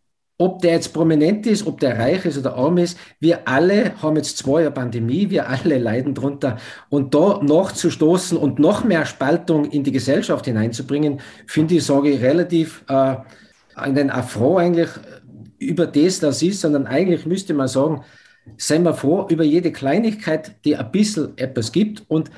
ob 0.43 0.61
der 0.61 0.73
jetzt 0.73 0.93
prominent 0.93 1.47
ist, 1.47 1.69
ob 1.69 1.79
der 1.79 1.97
reich 2.01 2.25
ist 2.25 2.37
oder 2.37 2.57
arm 2.57 2.77
ist, 2.77 2.99
wir 3.21 3.47
alle 3.47 3.93
haben 4.03 4.17
jetzt 4.17 4.39
zwei 4.39 4.63
Jahre 4.63 4.75
Pandemie, 4.75 5.31
wir 5.31 5.49
alle 5.49 5.79
leiden 5.79 6.15
drunter. 6.15 6.57
Und 6.89 7.15
da 7.15 7.41
nachzustoßen 7.41 8.37
und 8.37 8.59
noch 8.59 8.83
mehr 8.83 9.07
Spaltung 9.07 9.71
in 9.71 9.85
die 9.85 9.93
Gesellschaft 9.93 10.47
hineinzubringen, 10.47 11.21
finde 11.47 11.77
ich, 11.77 11.85
sage 11.85 12.11
ich, 12.11 12.23
relativ 12.23 12.85
äh, 12.89 13.17
einen 13.77 14.11
Affront 14.11 14.59
eigentlich 14.59 14.89
über 15.61 15.87
das, 15.87 16.19
das 16.19 16.43
ist, 16.43 16.61
sondern 16.61 16.89
eigentlich 16.89 17.25
müsste 17.25 17.55
man 17.55 17.69
sagen, 17.69 18.03
seien 18.57 18.83
wir 18.83 18.95
froh 18.95 19.29
über 19.31 19.45
jede 19.45 19.71
Kleinigkeit, 19.71 20.57
die 20.65 20.75
ein 20.75 20.91
bisschen 20.91 21.39
etwas 21.39 21.71
gibt 21.71 22.03
und 22.09 22.33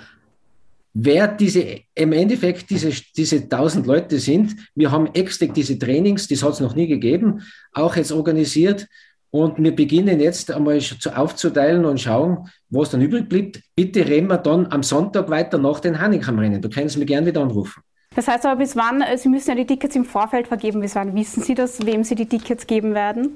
wer 0.95 1.29
diese, 1.29 1.81
im 1.95 2.13
Endeffekt 2.13 2.71
diese, 2.71 2.91
diese 3.17 3.37
1000 3.37 3.87
Leute 3.87 4.19
sind. 4.19 4.55
Wir 4.75 4.91
haben 4.91 5.09
extra 5.13 5.47
diese 5.47 5.79
Trainings, 5.79 6.29
das 6.29 6.43
hat 6.43 6.55
es 6.55 6.61
noch 6.61 6.75
nie 6.75 6.87
gegeben, 6.87 7.43
auch 7.73 7.97
jetzt 7.97 8.13
organisiert. 8.13 8.87
Und 9.31 9.61
wir 9.61 9.75
beginnen 9.75 10.21
jetzt 10.21 10.53
einmal 10.53 10.79
aufzuteilen 11.13 11.85
und 11.85 12.01
schauen, 12.01 12.49
was 12.71 12.91
dann 12.91 13.03
übrig 13.03 13.29
bleibt. 13.29 13.61
Bitte 13.75 14.07
reden 14.07 14.29
wir 14.29 14.39
dann 14.39 14.69
am 14.69 14.85
Sonntag 14.85 15.29
weiter 15.29 15.59
nach 15.59 15.81
den 15.81 16.01
Hanningkamm-Rennen. 16.01 16.63
Da 16.63 16.69
können 16.69 16.89
Sie 16.89 17.01
mich 17.01 17.09
gerne 17.09 17.27
wieder 17.27 17.43
anrufen. 17.43 17.83
Das 18.15 18.29
heißt 18.29 18.47
aber, 18.47 18.61
bis 18.61 18.77
wann, 18.77 19.03
Sie 19.17 19.29
müssen 19.29 19.51
ja 19.51 19.57
die 19.57 19.67
Tickets 19.67 19.97
im 19.97 20.05
Vorfeld 20.05 20.47
vergeben, 20.47 20.81
bis 20.81 20.95
wann 20.95 21.17
wissen 21.17 21.43
Sie 21.43 21.57
das, 21.57 21.85
wem 21.85 22.05
Sie 22.05 22.15
die 22.15 22.27
Tickets 22.27 22.65
geben 22.65 22.95
werden? 22.95 23.31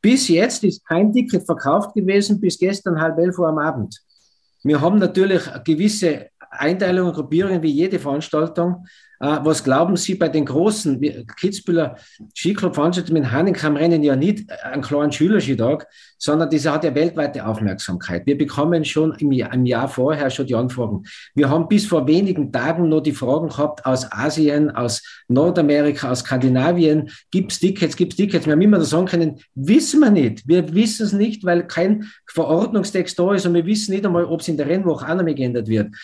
Bis 0.00 0.28
jetzt 0.28 0.62
ist 0.62 0.86
kein 0.86 1.12
Ticket 1.12 1.44
verkauft 1.44 1.94
gewesen, 1.94 2.40
bis 2.40 2.56
gestern 2.56 3.00
halb 3.00 3.18
elf 3.18 3.36
Uhr 3.38 3.48
am 3.48 3.58
Abend. 3.58 4.00
Wir 4.62 4.80
haben 4.80 5.00
natürlich 5.00 5.42
gewisse 5.64 6.28
Einteilungen, 6.52 7.12
Gruppierungen 7.12 7.62
wie 7.62 7.70
jede 7.70 7.98
Veranstaltung. 7.98 8.86
Äh, 9.22 9.38
was 9.44 9.62
glauben 9.62 9.96
Sie 9.96 10.16
bei 10.16 10.28
den 10.28 10.44
großen 10.44 11.00
Kitzbühler 11.38 11.96
Skiclub 12.34 12.74
veranstaltet 12.74 13.14
mit 13.14 13.30
Hahnenkammrennen 13.30 14.02
ja 14.02 14.16
nicht 14.16 14.50
einen 14.64 14.82
kleinen 14.82 15.12
Schülerskitag, 15.12 15.86
sondern 16.18 16.50
diese 16.50 16.72
hat 16.72 16.82
ja 16.82 16.92
weltweite 16.92 17.46
Aufmerksamkeit. 17.46 18.26
Wir 18.26 18.36
bekommen 18.36 18.84
schon 18.84 19.14
im 19.14 19.30
Jahr, 19.30 19.54
im 19.54 19.64
Jahr 19.64 19.88
vorher 19.88 20.28
schon 20.28 20.48
die 20.48 20.56
Anfragen. 20.56 21.04
Wir 21.36 21.48
haben 21.48 21.68
bis 21.68 21.86
vor 21.86 22.08
wenigen 22.08 22.50
Tagen 22.50 22.88
noch 22.88 23.00
die 23.00 23.12
Fragen 23.12 23.48
gehabt 23.48 23.86
aus 23.86 24.10
Asien, 24.10 24.72
aus 24.72 25.02
Nordamerika, 25.28 26.10
aus 26.10 26.20
Skandinavien. 26.20 27.08
Gibt 27.30 27.52
es 27.52 27.60
Tickets, 27.60 27.94
gibt 27.94 28.14
es 28.14 28.16
Tickets? 28.16 28.46
Wir 28.46 28.54
haben 28.54 28.60
immer 28.60 28.80
sagen 28.80 29.06
können, 29.06 29.38
wissen 29.54 30.00
wir 30.00 30.10
nicht. 30.10 30.48
Wir 30.48 30.74
wissen 30.74 31.06
es 31.06 31.12
nicht, 31.12 31.44
weil 31.44 31.68
kein 31.68 32.10
Verordnungstext 32.26 33.16
da 33.16 33.34
ist 33.34 33.46
und 33.46 33.54
wir 33.54 33.66
wissen 33.66 33.92
nicht 33.92 34.04
einmal, 34.04 34.24
ob 34.24 34.40
es 34.40 34.48
in 34.48 34.56
der 34.56 34.66
Rennwoche 34.66 35.08
auch 35.08 35.14
noch 35.14 35.22
mehr 35.22 35.34
geändert 35.34 35.68
wird. 35.68 35.94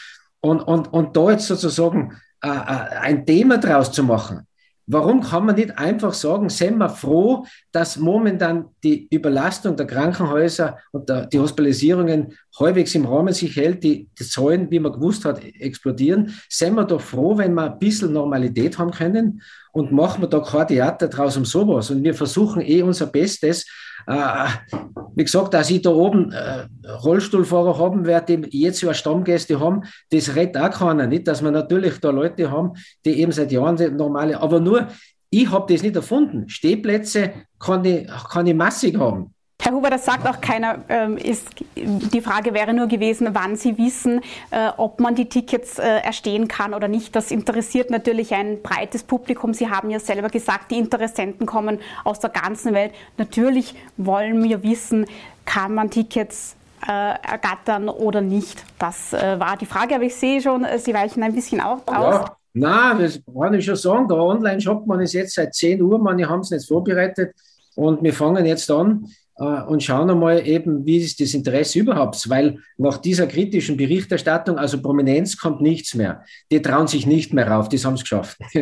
Und, 0.40 0.60
und, 0.60 0.92
und 0.92 1.16
da 1.16 1.30
jetzt 1.30 1.46
sozusagen 1.46 2.12
äh, 2.42 2.48
äh, 2.48 2.98
ein 3.00 3.26
Thema 3.26 3.58
draus 3.58 3.90
zu 3.90 4.04
machen. 4.04 4.46
Warum 4.90 5.20
kann 5.22 5.44
man 5.44 5.56
nicht 5.56 5.76
einfach 5.76 6.14
sagen, 6.14 6.48
sind 6.48 6.78
wir 6.78 6.88
froh, 6.88 7.44
dass 7.72 7.98
momentan 7.98 8.66
die 8.82 9.06
Überlastung 9.10 9.76
der 9.76 9.86
Krankenhäuser 9.86 10.78
und 10.92 11.10
der, 11.10 11.26
die 11.26 11.38
Hospitalisierungen 11.38 12.32
halbwegs 12.58 12.94
im 12.94 13.04
Rahmen 13.04 13.34
sich 13.34 13.54
hält, 13.54 13.84
die, 13.84 14.08
die 14.18 14.24
Zahlen, 14.24 14.70
wie 14.70 14.80
man 14.80 14.92
gewusst 14.92 15.26
hat, 15.26 15.44
explodieren. 15.44 16.34
Sind 16.48 16.74
wir 16.74 16.84
doch 16.84 17.02
froh, 17.02 17.36
wenn 17.36 17.52
wir 17.52 17.72
ein 17.72 17.78
bisschen 17.78 18.14
Normalität 18.14 18.78
haben 18.78 18.92
können 18.92 19.42
und 19.72 19.92
machen 19.92 20.22
wir 20.22 20.28
da 20.28 20.40
kein 20.40 20.68
Theater 20.68 21.08
draus 21.08 21.36
um 21.36 21.44
sowas. 21.44 21.90
Und 21.90 22.02
wir 22.02 22.14
versuchen 22.14 22.62
eh 22.62 22.80
unser 22.80 23.08
Bestes, 23.08 23.66
wie 24.08 25.24
gesagt, 25.24 25.52
dass 25.52 25.70
ich 25.70 25.82
da 25.82 25.90
oben 25.90 26.32
äh, 26.32 26.66
Rollstuhlfahrer 26.88 27.78
haben 27.78 28.06
werde, 28.06 28.38
die 28.38 28.60
jetzt 28.60 28.80
ja 28.80 28.94
Stammgäste 28.94 29.60
haben, 29.60 29.82
das 30.10 30.34
redet 30.34 30.56
auch 30.56 30.70
keiner. 30.70 31.06
Nicht, 31.06 31.28
dass 31.28 31.42
wir 31.42 31.50
natürlich 31.50 31.98
da 31.98 32.10
Leute 32.10 32.50
haben, 32.50 32.72
die 33.04 33.20
eben 33.20 33.32
seit 33.32 33.52
Jahren 33.52 33.96
normale, 33.96 34.40
aber 34.40 34.60
nur, 34.60 34.88
ich 35.30 35.50
habe 35.50 35.70
das 35.72 35.82
nicht 35.82 35.94
erfunden. 35.94 36.48
Stehplätze 36.48 37.32
kann 37.58 37.84
ich, 37.84 38.08
kann 38.30 38.46
ich 38.46 38.54
massig 38.54 38.96
haben. 38.98 39.34
Herr 39.68 39.74
Huber, 39.74 39.90
das 39.90 40.06
sagt 40.06 40.26
auch 40.26 40.40
keiner. 40.40 40.78
Ähm, 40.88 41.18
ist, 41.18 41.46
die 41.76 42.22
Frage 42.22 42.54
wäre 42.54 42.72
nur 42.72 42.86
gewesen, 42.86 43.28
wann 43.32 43.54
Sie 43.54 43.76
wissen, 43.76 44.22
äh, 44.50 44.70
ob 44.78 44.98
man 44.98 45.14
die 45.14 45.28
Tickets 45.28 45.78
äh, 45.78 45.98
erstehen 45.98 46.48
kann 46.48 46.72
oder 46.72 46.88
nicht. 46.88 47.14
Das 47.14 47.30
interessiert 47.30 47.90
natürlich 47.90 48.32
ein 48.32 48.62
breites 48.62 49.02
Publikum. 49.02 49.52
Sie 49.52 49.68
haben 49.68 49.90
ja 49.90 50.00
selber 50.00 50.30
gesagt, 50.30 50.70
die 50.70 50.78
Interessenten 50.78 51.44
kommen 51.44 51.80
aus 52.04 52.18
der 52.18 52.30
ganzen 52.30 52.72
Welt. 52.72 52.92
Natürlich 53.18 53.74
wollen 53.98 54.42
wir 54.42 54.62
wissen, 54.62 55.04
kann 55.44 55.74
man 55.74 55.90
Tickets 55.90 56.56
äh, 56.86 56.90
ergattern 56.90 57.90
oder 57.90 58.22
nicht. 58.22 58.64
Das 58.78 59.12
war 59.12 59.58
die 59.58 59.66
Frage, 59.66 59.96
aber 59.96 60.04
ich 60.04 60.16
sehe 60.16 60.40
schon, 60.40 60.64
Sie 60.78 60.94
weichen 60.94 61.22
ein 61.22 61.34
bisschen 61.34 61.60
aus. 61.60 61.80
Ja. 61.90 62.36
Nein, 62.54 63.00
das 63.00 63.20
kann 63.38 63.52
ich 63.52 63.66
schon 63.66 63.76
sagen. 63.76 64.08
Der 64.08 64.16
Online-Shop, 64.16 64.86
man 64.86 65.00
ist 65.00 65.12
jetzt 65.12 65.34
seit 65.34 65.54
10 65.54 65.82
Uhr, 65.82 65.98
man, 65.98 66.26
haben 66.26 66.40
es 66.40 66.50
nicht 66.50 66.66
vorbereitet 66.66 67.34
und 67.74 68.02
wir 68.02 68.14
fangen 68.14 68.46
jetzt 68.46 68.70
an 68.70 69.04
äh, 69.04 69.10
und 69.38 69.82
schauen 69.82 70.10
einmal 70.10 70.46
eben, 70.46 70.84
wie 70.84 70.96
ist 70.96 71.20
das 71.20 71.32
Interesse 71.32 71.78
überhaupt, 71.78 72.28
weil 72.28 72.58
nach 72.76 72.98
dieser 72.98 73.26
kritischen 73.26 73.76
Berichterstattung, 73.76 74.58
also 74.58 74.82
Prominenz 74.82 75.36
kommt 75.36 75.60
nichts 75.60 75.94
mehr. 75.94 76.24
Die 76.50 76.60
trauen 76.60 76.88
sich 76.88 77.06
nicht 77.06 77.32
mehr 77.32 77.48
rauf, 77.48 77.68
das 77.68 77.84
haben 77.84 77.94
es 77.94 78.02
geschafft. 78.02 78.38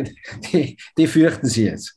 Die, 0.53 0.77
die, 0.97 1.07
fürchten 1.07 1.47
sie 1.47 1.65
jetzt. 1.65 1.95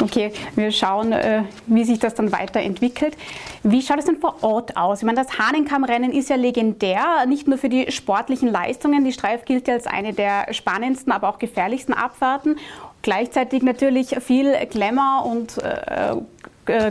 Okay, 0.00 0.32
wir 0.56 0.70
schauen, 0.72 1.12
äh, 1.12 1.44
wie 1.66 1.84
sich 1.84 1.98
das 1.98 2.14
dann 2.14 2.32
weiterentwickelt. 2.32 3.16
Wie 3.62 3.82
schaut 3.82 3.98
es 3.98 4.04
denn 4.04 4.16
vor 4.16 4.42
Ort 4.42 4.76
aus? 4.76 4.98
Ich 4.98 5.04
meine, 5.04 5.22
das 5.22 5.38
Hahnenkammrennen 5.38 6.12
ist 6.12 6.28
ja 6.28 6.36
legendär, 6.36 7.26
nicht 7.26 7.48
nur 7.48 7.58
für 7.58 7.68
die 7.68 7.90
sportlichen 7.90 8.48
Leistungen. 8.48 9.04
Die 9.04 9.12
Streif 9.12 9.44
gilt 9.44 9.68
ja 9.68 9.74
als 9.74 9.86
eine 9.86 10.12
der 10.12 10.52
spannendsten, 10.52 11.12
aber 11.12 11.28
auch 11.28 11.38
gefährlichsten 11.38 11.92
Abfahrten. 11.92 12.56
Gleichzeitig 13.02 13.62
natürlich 13.62 14.16
viel 14.20 14.54
Glamour 14.66 15.26
und 15.26 15.58
äh, 15.58 16.12
äh, 16.12 16.16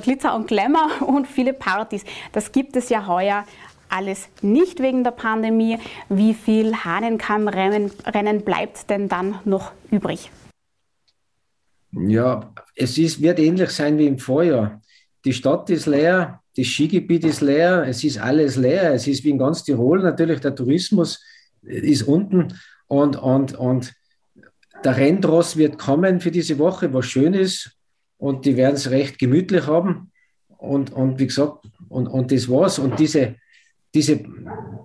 Glitzer 0.02 0.36
und 0.36 0.48
Glamour 0.48 0.90
und 1.08 1.28
viele 1.28 1.54
Partys. 1.54 2.04
Das 2.32 2.52
gibt 2.52 2.76
es 2.76 2.90
ja 2.90 3.08
heuer 3.08 3.46
alles 3.90 4.30
nicht 4.42 4.82
wegen 4.82 5.04
der 5.04 5.12
Pandemie. 5.12 5.80
Wie 6.10 6.34
viel 6.34 6.76
Hahnenkammrennen 6.76 7.92
bleibt 8.46 8.90
denn 8.90 9.10
dann 9.10 9.40
noch 9.46 9.72
übrig? 9.92 10.32
Ja, 11.92 12.54
es 12.76 12.98
ist, 12.98 13.22
wird 13.22 13.40
ähnlich 13.40 13.72
sein 13.72 13.98
wie 13.98 14.06
im 14.06 14.20
Vorjahr. 14.20 14.80
Die 15.26 15.34
Stadt 15.34 15.70
ist 15.70 15.88
leer, 15.88 16.42
das 16.56 16.68
Skigebiet 16.68 17.26
ist 17.26 17.42
leer, 17.42 17.84
es 17.88 18.04
ist 18.04 18.20
alles 18.20 18.56
leer. 18.56 18.94
Es 18.94 19.08
ist 19.08 19.24
wie 19.24 19.32
in 19.32 19.40
ganz 19.40 19.64
Tirol 19.64 20.02
natürlich, 20.02 20.40
der 20.40 20.56
Tourismus 20.56 21.24
ist 21.62 22.04
unten 22.04 22.54
und, 22.88 23.16
und, 23.18 23.56
und 23.56 23.94
der 24.84 24.96
Renndross 24.96 25.58
wird 25.58 25.78
kommen 25.78 26.20
für 26.22 26.32
diese 26.32 26.58
Woche, 26.58 26.94
was 26.94 27.08
schön 27.08 27.34
ist 27.34 27.79
und 28.20 28.46
die 28.46 28.56
werden 28.56 28.76
es 28.76 28.92
recht 28.92 29.18
gemütlich 29.18 29.66
haben. 29.66 30.12
Und, 30.58 30.92
und 30.94 31.20
wie 31.20 31.28
gesagt, 31.28 31.66
und, 31.88 32.08
und 32.08 32.32
das 32.32 32.48
war's. 32.50 32.78
Und 32.78 33.00
diese, 33.00 33.36
diese 33.96 34.20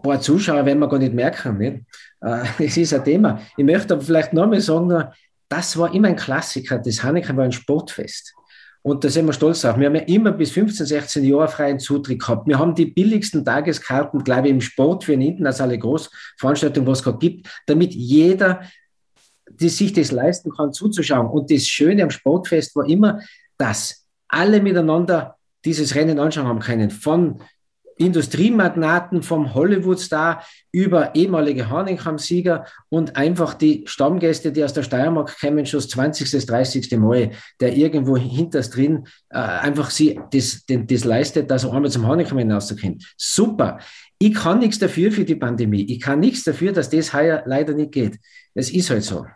paar 0.02 0.20
Zuschauer 0.20 0.64
werden 0.64 0.78
wir 0.78 0.88
gar 0.88 0.98
nicht 0.98 1.12
merken. 1.12 1.58
Nicht? 1.58 1.84
Äh, 2.20 2.44
das 2.58 2.76
ist 2.76 2.94
ein 2.94 3.04
Thema. 3.04 3.40
Ich 3.56 3.64
möchte 3.64 3.94
aber 3.94 4.02
vielleicht 4.02 4.32
nochmal 4.32 4.60
sagen, 4.60 5.04
das 5.48 5.76
war 5.76 5.92
immer 5.92 6.08
ein 6.08 6.16
Klassiker. 6.16 6.78
Das 6.78 7.02
Hanneken 7.02 7.36
war 7.36 7.44
ein 7.44 7.52
Sportfest. 7.52 8.34
Und 8.82 9.02
da 9.02 9.08
sind 9.08 9.26
wir 9.26 9.32
stolz 9.32 9.62
drauf. 9.62 9.78
Wir 9.78 9.86
haben 9.86 9.94
ja 9.96 10.02
immer 10.02 10.30
bis 10.30 10.52
15, 10.52 10.86
16 10.86 11.24
Jahre 11.24 11.48
freien 11.48 11.80
Zutritt 11.80 12.20
gehabt. 12.20 12.46
Wir 12.46 12.58
haben 12.58 12.74
die 12.74 12.86
billigsten 12.86 13.44
Tageskarten, 13.44 14.22
glaube 14.22 14.48
ich, 14.48 14.52
im 14.52 14.60
Sport 14.60 15.04
für 15.04 15.14
eine 15.14 15.26
internationale 15.26 15.78
Großveranstaltung, 15.78 16.86
was 16.86 16.98
es 16.98 17.04
gerade 17.04 17.18
gibt, 17.18 17.48
damit 17.66 17.94
jeder 17.94 18.60
die 19.50 19.68
sich 19.68 19.92
das 19.92 20.10
leisten 20.10 20.50
kann, 20.50 20.72
zuzuschauen. 20.72 21.26
Und 21.26 21.50
das 21.50 21.66
Schöne 21.66 22.02
am 22.02 22.10
Sportfest 22.10 22.74
war 22.76 22.88
immer, 22.88 23.20
dass 23.58 24.06
alle 24.28 24.60
miteinander 24.60 25.36
dieses 25.64 25.94
Rennen 25.94 26.18
anschauen 26.18 26.46
haben 26.46 26.60
können. 26.60 26.90
Von 26.90 27.40
Industriemagnaten, 27.96 29.22
vom 29.22 29.54
Hollywood-Star 29.54 30.44
über 30.72 31.14
ehemalige 31.14 31.70
Hahnenkamm-Sieger 31.70 32.66
und 32.88 33.16
einfach 33.16 33.54
die 33.54 33.84
Stammgäste, 33.86 34.50
die 34.50 34.64
aus 34.64 34.72
der 34.72 34.82
Steiermark 34.82 35.38
kommen, 35.38 35.64
schon 35.64 35.78
das 35.78 35.88
20., 35.88 36.30
das 36.30 36.46
30. 36.46 36.90
Mal, 36.98 37.30
der 37.60 37.76
irgendwo 37.76 38.16
hinters 38.16 38.70
drin 38.70 39.06
äh, 39.30 39.38
einfach 39.38 39.90
sie 39.90 40.20
das, 40.32 40.64
das, 40.66 40.80
das 40.86 41.04
leistet, 41.04 41.50
dass 41.50 41.64
er 41.64 41.72
einmal 41.72 41.90
zum 41.90 42.06
Hahnenkamm 42.06 42.38
hinauszukommen. 42.38 43.00
Super. 43.16 43.78
Ich 44.18 44.34
kann 44.34 44.58
nichts 44.58 44.78
dafür 44.78 45.12
für 45.12 45.24
die 45.24 45.36
Pandemie. 45.36 45.84
Ich 45.84 46.00
kann 46.00 46.20
nichts 46.20 46.44
dafür, 46.44 46.72
dass 46.72 46.90
das 46.90 47.12
heuer 47.12 47.42
leider 47.46 47.74
nicht 47.74 47.92
geht. 47.92 48.18
Es 48.54 48.70
ist 48.70 48.90
halt 48.90 49.02
so. 49.02 49.26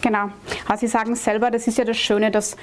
Genau. 0.00 0.30
Also 0.68 0.86
Sie 0.86 0.88
sagen 0.88 1.14
selber, 1.16 1.50
das 1.50 1.66
ist 1.66 1.78
ja 1.78 1.84
das 1.84 1.96
Schöne, 1.96 2.30
dass 2.30 2.56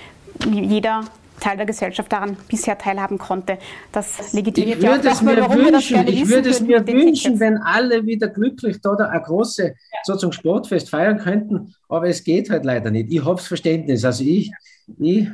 jeder 0.45 1.05
Teil 1.39 1.57
der 1.57 1.65
Gesellschaft 1.65 2.11
daran 2.11 2.37
bisher 2.47 2.77
teilhaben 2.77 3.17
konnte. 3.17 3.57
Das 3.91 4.33
legitimiert 4.33 4.81
ja 4.83 4.95
auch 4.95 5.01
das, 5.01 5.25
warum 5.25 5.57
wünschen, 5.57 5.65
wir 5.65 5.71
das 5.71 5.87
gerne 5.87 6.11
Ich 6.11 6.27
würde 6.27 6.49
es 6.49 6.61
mir 6.61 6.85
wünschen, 6.85 7.39
wenn 7.39 7.57
alle 7.57 8.05
wieder 8.05 8.27
glücklich 8.27 8.81
da 8.81 8.93
ein 8.93 9.21
großes 9.21 9.71
sozusagen 10.03 10.33
Sportfest 10.33 10.89
feiern 10.89 11.17
könnten, 11.17 11.73
aber 11.87 12.07
es 12.09 12.23
geht 12.23 12.49
halt 12.49 12.65
leider 12.65 12.91
nicht. 12.91 13.11
Ich 13.11 13.23
habe 13.23 13.41
Verständnis. 13.41 14.03
Also 14.03 14.23
ich, 14.23 14.51
ich 14.99 15.29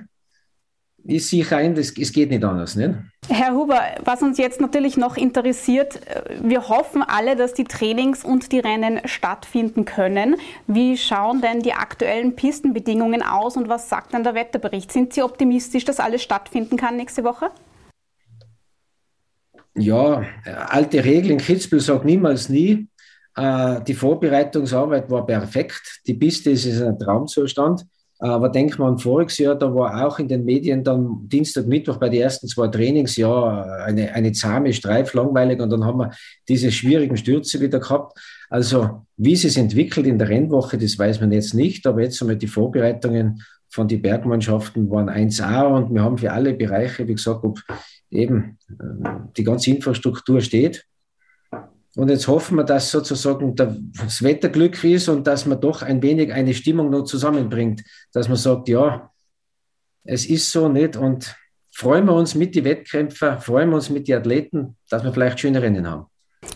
ist 1.08 1.30
sicher 1.30 1.58
ein, 1.58 1.76
das, 1.76 1.94
es 1.98 2.12
geht 2.12 2.30
nicht 2.32 2.44
anders. 2.44 2.76
Nicht? 2.76 2.96
Herr 3.30 3.54
Huber, 3.54 3.82
was 4.04 4.22
uns 4.22 4.38
jetzt 4.38 4.60
natürlich 4.60 4.98
noch 4.98 5.18
interessiert, 5.18 6.00
äh, 6.08 6.24
wir 6.42 6.68
hoffen 6.68 7.04
alle, 7.04 7.36
dass 7.36 7.54
die 7.54 7.64
Trainings 7.64 8.24
und 8.24 8.52
die 8.52 8.60
Rennen 8.60 9.02
stattfinden 9.06 9.86
können. 9.86 10.36
Wie 10.68 10.98
schauen 10.98 11.42
denn 11.42 11.62
die 11.62 11.74
aktuellen 11.74 12.36
Pistenbedingungen 12.36 13.22
aus 13.22 13.56
und 13.56 13.70
was 13.70 13.90
sagt 13.90 14.14
dann 14.14 14.24
der 14.24 14.34
Wetterbericht? 14.34 14.92
Sind 14.92 15.14
Sie 15.14 15.22
optimistisch, 15.22 15.86
dass 15.86 16.00
alles 16.00 16.24
stattfinden 16.24 16.78
kann 16.78 16.98
nächste 16.98 17.24
Woche? 17.24 17.50
Ja, 19.78 20.24
alte 20.68 21.04
Regeln, 21.04 21.32
in 21.34 21.38
Kitzbühel 21.38 21.82
sagt 21.82 22.06
niemals 22.06 22.50
nie. 22.50 22.88
Äh, 23.36 23.82
die 23.84 23.94
Vorbereitungsarbeit 23.94 25.10
war 25.10 25.26
perfekt. 25.26 26.02
Die 26.08 26.14
Piste 26.14 26.52
ist 26.52 26.66
in 26.66 26.82
einem 26.82 26.98
Traumzustand. 26.98 27.86
Aber 28.20 28.48
denkt 28.50 28.80
man 28.80 28.94
an 28.94 28.98
voriges 28.98 29.38
Jahr, 29.38 29.56
da 29.56 29.74
war 29.74 30.06
auch 30.06 30.20
in 30.20 30.28
den 30.30 30.46
Medien 30.46 30.84
dann 30.84 31.28
Dienstag, 31.28 31.68
Mittwoch 31.68 31.98
bei 31.98 32.08
den 32.08 32.22
ersten 32.22 32.48
zwei 32.48 32.68
Trainings 32.70 33.18
ja 33.18 33.62
eine, 33.84 34.14
eine 34.14 34.32
zahme 34.32 34.72
Streif, 34.72 35.14
langweilig 35.14 35.60
und 35.60 35.70
dann 35.70 35.84
haben 35.84 36.00
wir 36.00 36.12
diese 36.48 36.72
schwierigen 36.72 37.18
Stürze 37.18 37.60
wieder 37.60 37.80
gehabt. 37.80 38.18
Also 38.50 39.06
wie 39.18 39.34
es 39.34 39.42
sich 39.42 39.58
entwickelt 39.58 40.08
in 40.08 40.18
der 40.18 40.30
Rennwoche, 40.30 40.78
das 40.78 40.98
weiß 40.98 41.20
man 41.20 41.34
jetzt 41.34 41.54
nicht, 41.54 41.86
aber 41.88 42.02
jetzt 42.02 42.22
einmal 42.22 42.38
die 42.38 42.48
Vorbereitungen 42.48 43.42
von 43.70 43.88
den 43.90 44.02
Bergmannschaften 44.02 44.90
waren 44.90 45.10
1A 45.10 45.66
und 45.66 45.94
wir 45.94 46.02
haben 46.02 46.18
für 46.18 46.32
alle 46.32 46.54
Bereiche, 46.54 47.08
wie 47.08 47.16
gesagt, 47.16 47.44
ob 47.44 47.60
eben 48.10 48.58
äh, 48.70 49.10
die 49.36 49.44
ganze 49.44 49.72
Infrastruktur 49.72 50.40
steht. 50.40 50.86
Und 51.96 52.10
jetzt 52.10 52.28
hoffen 52.28 52.58
wir, 52.58 52.64
dass 52.64 52.92
sozusagen 52.92 53.56
das 53.56 54.22
Wetterglück 54.22 54.84
ist 54.84 55.08
und 55.08 55.26
dass 55.26 55.46
man 55.46 55.62
doch 55.62 55.82
ein 55.82 56.02
wenig 56.02 56.34
eine 56.34 56.54
Stimmung 56.54 56.90
noch 56.90 57.04
zusammenbringt, 57.04 57.84
dass 58.12 58.28
man 58.28 58.38
sagt, 58.38 58.68
ja, 58.68 59.12
es 60.04 60.26
ist 60.26 60.52
so 60.52 60.68
nicht 60.68 60.98
und 60.98 61.36
freuen 61.72 62.06
wir 62.06 62.14
uns 62.14 62.36
mit 62.36 62.54
den 62.56 62.66
Wettkämpfer, 62.66 63.40
freuen 63.40 63.70
wir 63.70 63.78
uns 63.78 63.90
mit 63.90 64.08
den 64.08 64.18
Athleten, 64.18 64.78
dass 64.90 65.04
wir 65.04 65.14
vielleicht 65.14 65.40
schöne 65.40 65.62
Rennen 65.62 65.90
haben. 65.90 66.06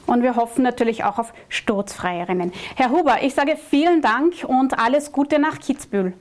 Und 0.05 0.23
wir 0.23 0.35
hoffen 0.35 0.63
natürlich 0.63 1.03
auch 1.03 1.17
auf 1.17 1.33
sturzfreie 1.47 2.27
Rennen. 2.27 2.51
Herr 2.75 2.91
Huber, 2.91 3.17
ich 3.23 3.33
sage 3.33 3.57
vielen 3.57 4.01
Dank 4.01 4.43
und 4.45 4.77
alles 4.77 5.11
Gute 5.11 5.39
nach 5.39 5.59
Kitzbühel. 5.59 6.13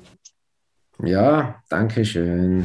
Ja, 1.02 1.62
danke 1.68 2.04
schön. 2.04 2.64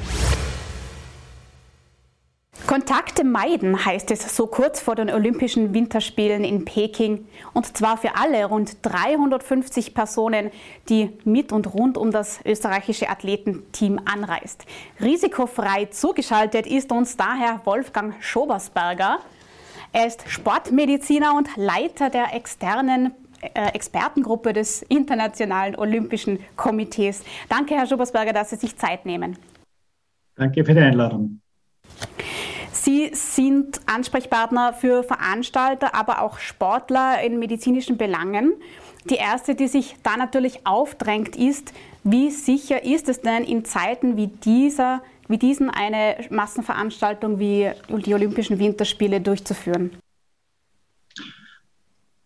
Kontakte 2.66 3.26
meiden 3.26 3.86
heißt 3.86 4.10
es 4.12 4.36
so 4.36 4.48
kurz 4.48 4.80
vor 4.80 4.96
den 4.96 5.10
Olympischen 5.10 5.74
Winterspielen 5.74 6.46
in 6.46 6.64
Peking. 6.64 7.28
Und 7.54 7.78
zwar 7.78 7.98
für 7.98 8.16
alle 8.16 8.46
rund 8.46 8.78
350 8.84 9.94
Personen, 9.94 10.50
die 10.88 11.10
mit 11.26 11.52
und 11.52 11.74
rund 11.74 11.98
um 11.98 12.12
das 12.12 12.40
österreichische 12.46 13.10
Athletenteam 13.10 14.00
anreist. 14.06 14.66
Risikofrei 15.02 15.86
zugeschaltet 15.86 16.66
ist 16.66 16.92
uns 16.94 17.18
daher 17.18 17.60
Wolfgang 17.66 18.16
Schobersberger. 18.22 19.20
Er 19.92 20.08
ist 20.08 20.24
Sportmediziner 20.28 21.36
und 21.36 21.50
Leiter 21.58 22.10
der 22.10 22.34
externen 22.34 23.12
äh, 23.42 23.74
Expertengruppe 23.74 24.54
des 24.54 24.84
Internationalen 24.84 25.76
Olympischen 25.76 26.40
Komitees. 26.56 27.24
Danke, 27.50 27.76
Herr 27.76 27.88
Schobersberger, 27.88 28.32
dass 28.32 28.52
Sie 28.52 28.56
sich 28.56 28.78
Zeit 28.78 29.06
nehmen. 29.06 29.38
Danke 30.36 30.64
für 30.64 30.74
die 30.74 30.80
Einladung. 30.80 31.42
Sie 32.84 33.12
sind 33.14 33.80
Ansprechpartner 33.86 34.74
für 34.74 35.04
Veranstalter, 35.04 35.96
aber 35.96 36.22
auch 36.22 36.38
Sportler 36.38 37.24
in 37.24 37.40
medizinischen 37.40 37.96
Belangen. 37.96 38.52
Die 39.10 39.16
erste, 39.16 39.56
die 39.56 39.70
sich 39.70 39.96
da 40.04 40.18
natürlich 40.18 40.68
aufdrängt, 40.68 41.38
ist, 41.38 41.72
wie 42.04 42.30
sicher 42.30 42.84
ist 42.84 43.08
es 43.08 43.22
denn 43.22 43.46
in 43.46 43.64
Zeiten 43.64 44.18
wie 44.18 44.28
dieser, 44.28 45.02
wie 45.30 45.38
diesen 45.38 45.70
eine 45.70 46.18
Massenveranstaltung 46.30 47.40
wie 47.40 47.72
die 48.06 48.14
Olympischen 48.14 48.60
Winterspiele 48.60 49.22
durchzuführen? 49.22 49.92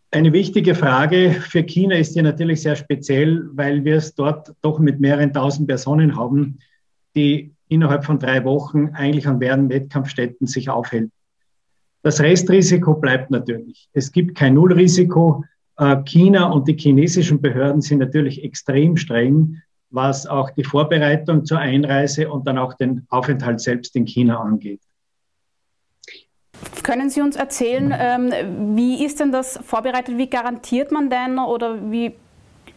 Eine 0.09 0.33
wichtige 0.33 0.73
Frage 0.73 1.33
für 1.33 1.61
China 1.61 1.97
ist 1.97 2.13
hier 2.13 2.23
natürlich 2.23 2.63
sehr 2.63 2.75
speziell, 2.75 3.47
weil 3.53 3.85
wir 3.85 3.97
es 3.97 4.15
dort 4.15 4.55
doch 4.63 4.79
mit 4.79 4.99
mehreren 4.99 5.31
tausend 5.31 5.67
Personen 5.67 6.17
haben, 6.17 6.57
die 7.15 7.51
innerhalb 7.69 8.05
von 8.05 8.19
drei 8.19 8.43
Wochen 8.43 8.89
eigentlich 8.93 9.27
an 9.27 9.39
mehreren 9.39 9.69
Wettkampfstätten 9.69 10.47
sich 10.47 10.69
aufhält. 10.69 11.11
Das 12.03 12.21
Restrisiko 12.21 12.93
bleibt 12.93 13.31
natürlich. 13.31 13.89
Es 13.93 14.11
gibt 14.11 14.35
kein 14.35 14.53
Nullrisiko. 14.53 15.43
Äh, 15.77 15.97
China 16.03 16.45
und 16.51 16.67
die 16.67 16.77
chinesischen 16.77 17.41
Behörden 17.41 17.81
sind 17.81 17.99
natürlich 17.99 18.43
extrem 18.43 18.97
streng, 18.97 19.61
was 19.89 20.25
auch 20.25 20.49
die 20.51 20.63
Vorbereitung 20.63 21.45
zur 21.45 21.59
Einreise 21.59 22.29
und 22.29 22.47
dann 22.47 22.57
auch 22.57 22.73
den 22.73 23.05
Aufenthalt 23.09 23.59
selbst 23.59 23.95
in 23.95 24.05
China 24.05 24.39
angeht. 24.39 24.81
Können 26.83 27.09
Sie 27.09 27.21
uns 27.21 27.35
erzählen, 27.35 27.93
ähm, 27.97 28.75
wie 28.75 29.03
ist 29.03 29.19
denn 29.19 29.31
das 29.31 29.59
vorbereitet? 29.61 30.17
Wie 30.17 30.29
garantiert 30.29 30.91
man 30.91 31.09
denn 31.09 31.37
oder 31.37 31.91
wie 31.91 32.15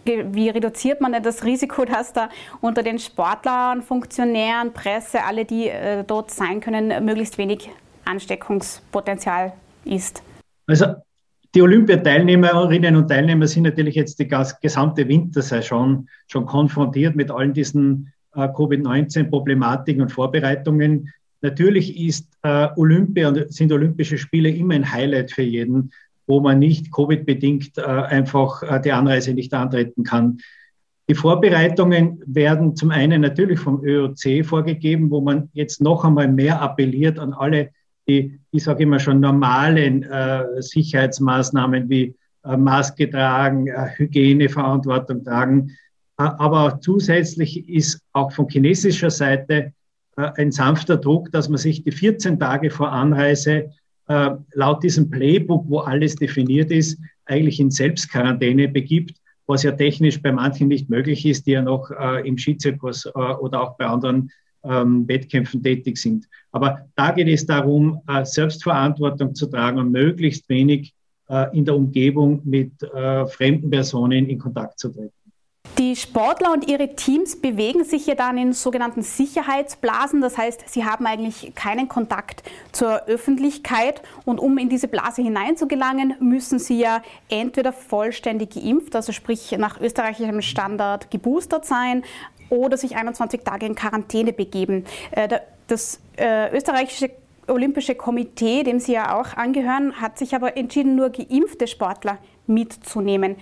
wie 0.04 0.48
reduziert 0.48 1.00
man 1.00 1.12
denn 1.12 1.22
das 1.22 1.44
Risiko, 1.44 1.84
dass 1.84 2.12
da 2.12 2.28
unter 2.60 2.82
den 2.82 2.98
Sportlern, 2.98 3.82
Funktionären, 3.82 4.72
Presse, 4.72 5.24
alle, 5.24 5.44
die 5.44 5.68
äh, 5.68 6.04
dort 6.04 6.30
sein 6.30 6.60
können, 6.60 7.04
möglichst 7.04 7.38
wenig 7.38 7.70
Ansteckungspotenzial 8.04 9.52
ist? 9.84 10.22
Also 10.66 10.94
die 11.54 11.62
Olympiateilnehmerinnen 11.62 12.96
und 12.96 13.08
Teilnehmer 13.08 13.46
sind 13.46 13.64
natürlich 13.64 13.96
jetzt 13.96 14.18
die 14.20 14.28
gesamte 14.62 15.08
Wintersaison 15.08 16.08
schon 16.28 16.46
konfrontiert 16.46 17.16
mit 17.16 17.30
allen 17.30 17.52
diesen 17.52 18.12
äh, 18.34 18.46
Covid-19-Problematiken 18.48 20.02
und 20.02 20.12
Vorbereitungen. 20.12 21.12
Natürlich 21.40 21.98
ist 21.98 22.28
äh, 22.42 22.68
Olympia 22.76 23.32
sind 23.48 23.72
Olympische 23.72 24.18
Spiele 24.18 24.50
immer 24.50 24.74
ein 24.74 24.92
Highlight 24.92 25.32
für 25.32 25.42
jeden 25.42 25.90
wo 26.30 26.40
man 26.40 26.60
nicht 26.60 26.92
Covid-bedingt 26.92 27.76
äh, 27.76 27.82
einfach 27.82 28.62
äh, 28.62 28.80
die 28.80 28.92
Anreise 28.92 29.34
nicht 29.34 29.52
antreten 29.52 30.04
kann. 30.04 30.38
Die 31.08 31.16
Vorbereitungen 31.16 32.22
werden 32.24 32.76
zum 32.76 32.92
einen 32.92 33.20
natürlich 33.20 33.58
vom 33.58 33.84
ÖOC 33.84 34.44
vorgegeben, 34.44 35.10
wo 35.10 35.20
man 35.20 35.48
jetzt 35.54 35.80
noch 35.80 36.04
einmal 36.04 36.28
mehr 36.28 36.62
appelliert 36.62 37.18
an 37.18 37.32
alle, 37.32 37.70
die, 38.06 38.38
ich 38.52 38.62
sage 38.62 38.84
immer 38.84 39.00
schon, 39.00 39.18
normalen 39.18 40.04
äh, 40.04 40.44
Sicherheitsmaßnahmen 40.62 41.90
wie 41.90 42.14
Maske 42.42 43.10
tragen, 43.10 43.66
Hygieneverantwortung 43.96 45.22
tragen. 45.24 45.76
Aber 46.16 46.64
auch 46.64 46.80
zusätzlich 46.80 47.68
ist 47.68 48.00
auch 48.14 48.32
von 48.32 48.48
chinesischer 48.48 49.10
Seite 49.10 49.74
ein 50.16 50.50
sanfter 50.50 50.96
Druck, 50.96 51.30
dass 51.32 51.50
man 51.50 51.58
sich 51.58 51.84
die 51.84 51.92
14 51.92 52.38
Tage 52.38 52.70
vor 52.70 52.92
Anreise 52.92 53.72
äh, 54.10 54.30
laut 54.54 54.82
diesem 54.82 55.08
Playbook, 55.08 55.64
wo 55.68 55.78
alles 55.78 56.16
definiert 56.16 56.72
ist, 56.72 56.98
eigentlich 57.26 57.60
in 57.60 57.70
Selbstquarantäne 57.70 58.66
begibt, 58.66 59.16
was 59.46 59.62
ja 59.62 59.70
technisch 59.70 60.20
bei 60.20 60.32
manchen 60.32 60.66
nicht 60.66 60.90
möglich 60.90 61.24
ist, 61.24 61.46
die 61.46 61.52
ja 61.52 61.62
noch 61.62 61.92
äh, 61.92 62.26
im 62.26 62.36
Skizirkus 62.36 63.06
äh, 63.06 63.10
oder 63.10 63.62
auch 63.62 63.76
bei 63.76 63.86
anderen 63.86 64.30
ähm, 64.64 65.06
Wettkämpfen 65.06 65.62
tätig 65.62 65.96
sind. 65.96 66.28
Aber 66.50 66.80
da 66.96 67.12
geht 67.12 67.28
es 67.28 67.46
darum, 67.46 68.00
äh, 68.08 68.24
Selbstverantwortung 68.24 69.34
zu 69.34 69.46
tragen 69.46 69.78
und 69.78 69.92
möglichst 69.92 70.48
wenig 70.48 70.92
äh, 71.28 71.56
in 71.56 71.64
der 71.64 71.76
Umgebung 71.76 72.42
mit 72.44 72.82
äh, 72.82 73.26
fremden 73.26 73.70
Personen 73.70 74.26
in 74.26 74.38
Kontakt 74.40 74.80
zu 74.80 74.88
treten. 74.88 75.12
Die 75.80 75.96
Sportler 75.96 76.52
und 76.52 76.68
ihre 76.68 76.94
Teams 76.94 77.40
bewegen 77.40 77.84
sich 77.84 78.06
ja 78.06 78.14
dann 78.14 78.36
in 78.36 78.52
sogenannten 78.52 79.00
Sicherheitsblasen. 79.00 80.20
Das 80.20 80.36
heißt, 80.36 80.68
sie 80.68 80.84
haben 80.84 81.06
eigentlich 81.06 81.54
keinen 81.54 81.88
Kontakt 81.88 82.42
zur 82.70 83.06
Öffentlichkeit. 83.06 84.02
Und 84.26 84.40
um 84.40 84.58
in 84.58 84.68
diese 84.68 84.88
Blase 84.88 85.22
hineinzugelangen, 85.22 86.16
müssen 86.20 86.58
sie 86.58 86.80
ja 86.80 87.00
entweder 87.30 87.72
vollständig 87.72 88.50
geimpft, 88.50 88.94
also 88.94 89.12
sprich 89.12 89.52
nach 89.52 89.80
österreichischem 89.80 90.42
Standard 90.42 91.10
geboostert 91.10 91.64
sein, 91.64 92.04
oder 92.50 92.76
sich 92.76 92.96
21 92.96 93.40
Tage 93.42 93.64
in 93.64 93.74
Quarantäne 93.74 94.34
begeben. 94.34 94.84
Äh, 95.12 95.40
das 95.66 95.98
äh, 96.18 96.54
österreichische 96.54 97.10
Olympische 97.48 97.94
Komitee, 97.94 98.64
dem 98.64 98.80
Sie 98.80 98.92
ja 98.92 99.18
auch 99.18 99.34
angehören, 99.34 99.98
hat 99.98 100.18
sich 100.18 100.34
aber 100.34 100.58
entschieden, 100.58 100.94
nur 100.94 101.08
geimpfte 101.08 101.66
Sportler 101.66 102.18
mitzunehmen. 102.46 103.36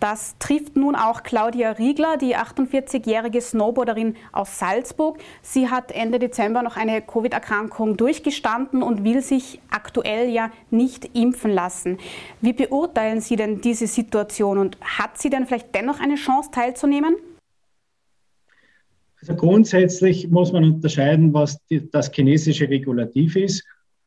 Das 0.00 0.34
trifft 0.38 0.76
nun 0.76 0.94
auch 0.94 1.22
Claudia 1.22 1.72
Riegler, 1.72 2.16
die 2.16 2.34
48-jährige 2.34 3.38
Snowboarderin 3.42 4.16
aus 4.32 4.58
Salzburg. 4.58 5.18
Sie 5.42 5.68
hat 5.68 5.92
Ende 5.92 6.18
Dezember 6.18 6.62
noch 6.62 6.78
eine 6.78 7.02
Covid-Erkrankung 7.02 7.98
durchgestanden 7.98 8.82
und 8.82 9.04
will 9.04 9.20
sich 9.20 9.60
aktuell 9.70 10.30
ja 10.30 10.50
nicht 10.70 11.14
impfen 11.14 11.50
lassen. 11.50 11.98
Wie 12.40 12.54
beurteilen 12.54 13.20
Sie 13.20 13.36
denn 13.36 13.60
diese 13.60 13.86
Situation 13.86 14.56
und 14.56 14.78
hat 14.80 15.18
sie 15.18 15.28
denn 15.28 15.46
vielleicht 15.46 15.74
dennoch 15.74 16.00
eine 16.00 16.14
Chance 16.14 16.50
teilzunehmen? 16.50 17.16
Also 19.20 19.34
grundsätzlich 19.34 20.30
muss 20.30 20.50
man 20.50 20.64
unterscheiden, 20.64 21.34
was 21.34 21.58
die, 21.66 21.90
das 21.90 22.10
chinesische 22.10 22.70
Regulativ 22.70 23.36
ist 23.36 23.64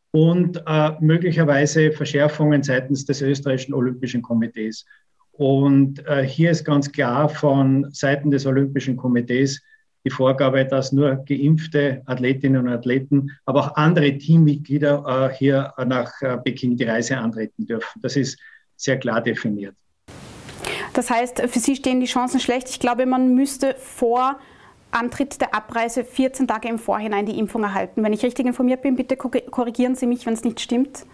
und 0.09 0.59
äh, 0.65 0.91
möglicherweise 1.01 1.91
Verschärfungen 1.91 2.63
seitens 2.63 3.05
des 3.05 3.21
österreichischen 3.21 3.75
Olympischen 3.75 4.23
Komitees. 4.23 4.85
Und 5.33 6.05
äh, 6.07 6.23
hier 6.23 6.51
ist 6.51 6.63
ganz 6.63 6.91
klar 6.91 7.27
von 7.27 7.91
Seiten 7.91 8.29
des 8.29 8.45
Olympischen 8.45 8.95
Komitees 8.95 9.61
die 10.05 10.09
Vorgabe, 10.09 10.65
dass 10.65 10.91
nur 10.91 11.15
geimpfte 11.25 12.01
Athletinnen 12.05 12.67
und 12.67 12.73
Athleten, 12.73 13.31
aber 13.45 13.61
auch 13.61 13.75
andere 13.75 14.17
Teammitglieder 14.17 15.29
äh, 15.31 15.35
hier 15.35 15.73
nach 15.85 16.11
äh, 16.21 16.37
Peking 16.37 16.75
die 16.77 16.83
Reise 16.83 17.17
antreten 17.17 17.65
dürfen. 17.65 18.01
Das 18.01 18.15
ist 18.15 18.37
sehr 18.75 18.99
klar 18.99 19.21
definiert. 19.21 19.75
Das 20.93 21.09
heißt, 21.09 21.41
für 21.41 21.59
Sie 21.59 21.75
stehen 21.75 21.99
die 21.99 22.05
Chancen 22.05 22.39
schlecht. 22.39 22.69
Ich 22.69 22.79
glaube, 22.79 23.05
man 23.05 23.33
müsste 23.33 23.75
vor 23.79 24.39
Antritt 24.91 25.41
der 25.41 25.55
Abreise 25.55 26.03
14 26.03 26.47
Tage 26.47 26.67
im 26.67 26.77
Vorhinein 26.77 27.25
die 27.25 27.39
Impfung 27.39 27.63
erhalten. 27.63 28.03
Wenn 28.03 28.13
ich 28.13 28.23
richtig 28.23 28.45
informiert 28.45 28.83
bin, 28.83 28.95
bitte 28.95 29.17
korrigieren 29.17 29.95
Sie 29.95 30.05
mich, 30.05 30.25
wenn 30.27 30.33
es 30.33 30.43
nicht 30.43 30.59
stimmt. 30.59 31.05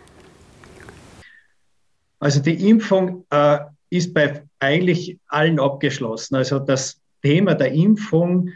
Also 2.19 2.41
die 2.41 2.69
Impfung 2.69 3.25
äh, 3.29 3.59
ist 3.89 4.13
bei 4.13 4.43
eigentlich 4.59 5.17
allen 5.27 5.59
abgeschlossen. 5.59 6.35
Also 6.35 6.59
das 6.59 7.01
Thema 7.21 7.55
der 7.55 7.71
Impfung 7.71 8.51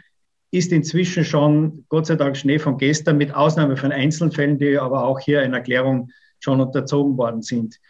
ist 0.50 0.70
inzwischen 0.70 1.24
schon, 1.24 1.84
Gott 1.88 2.06
sei 2.06 2.14
Dank, 2.14 2.36
Schnee 2.36 2.58
von 2.58 2.78
gestern, 2.78 3.16
mit 3.16 3.34
Ausnahme 3.34 3.76
von 3.76 3.90
Einzelfällen, 3.90 4.58
die 4.58 4.78
aber 4.78 5.04
auch 5.04 5.18
hier 5.18 5.42
in 5.42 5.52
Erklärung 5.52 6.10
schon 6.38 6.60
unterzogen 6.60 7.16
worden 7.16 7.42
sind. 7.42 7.80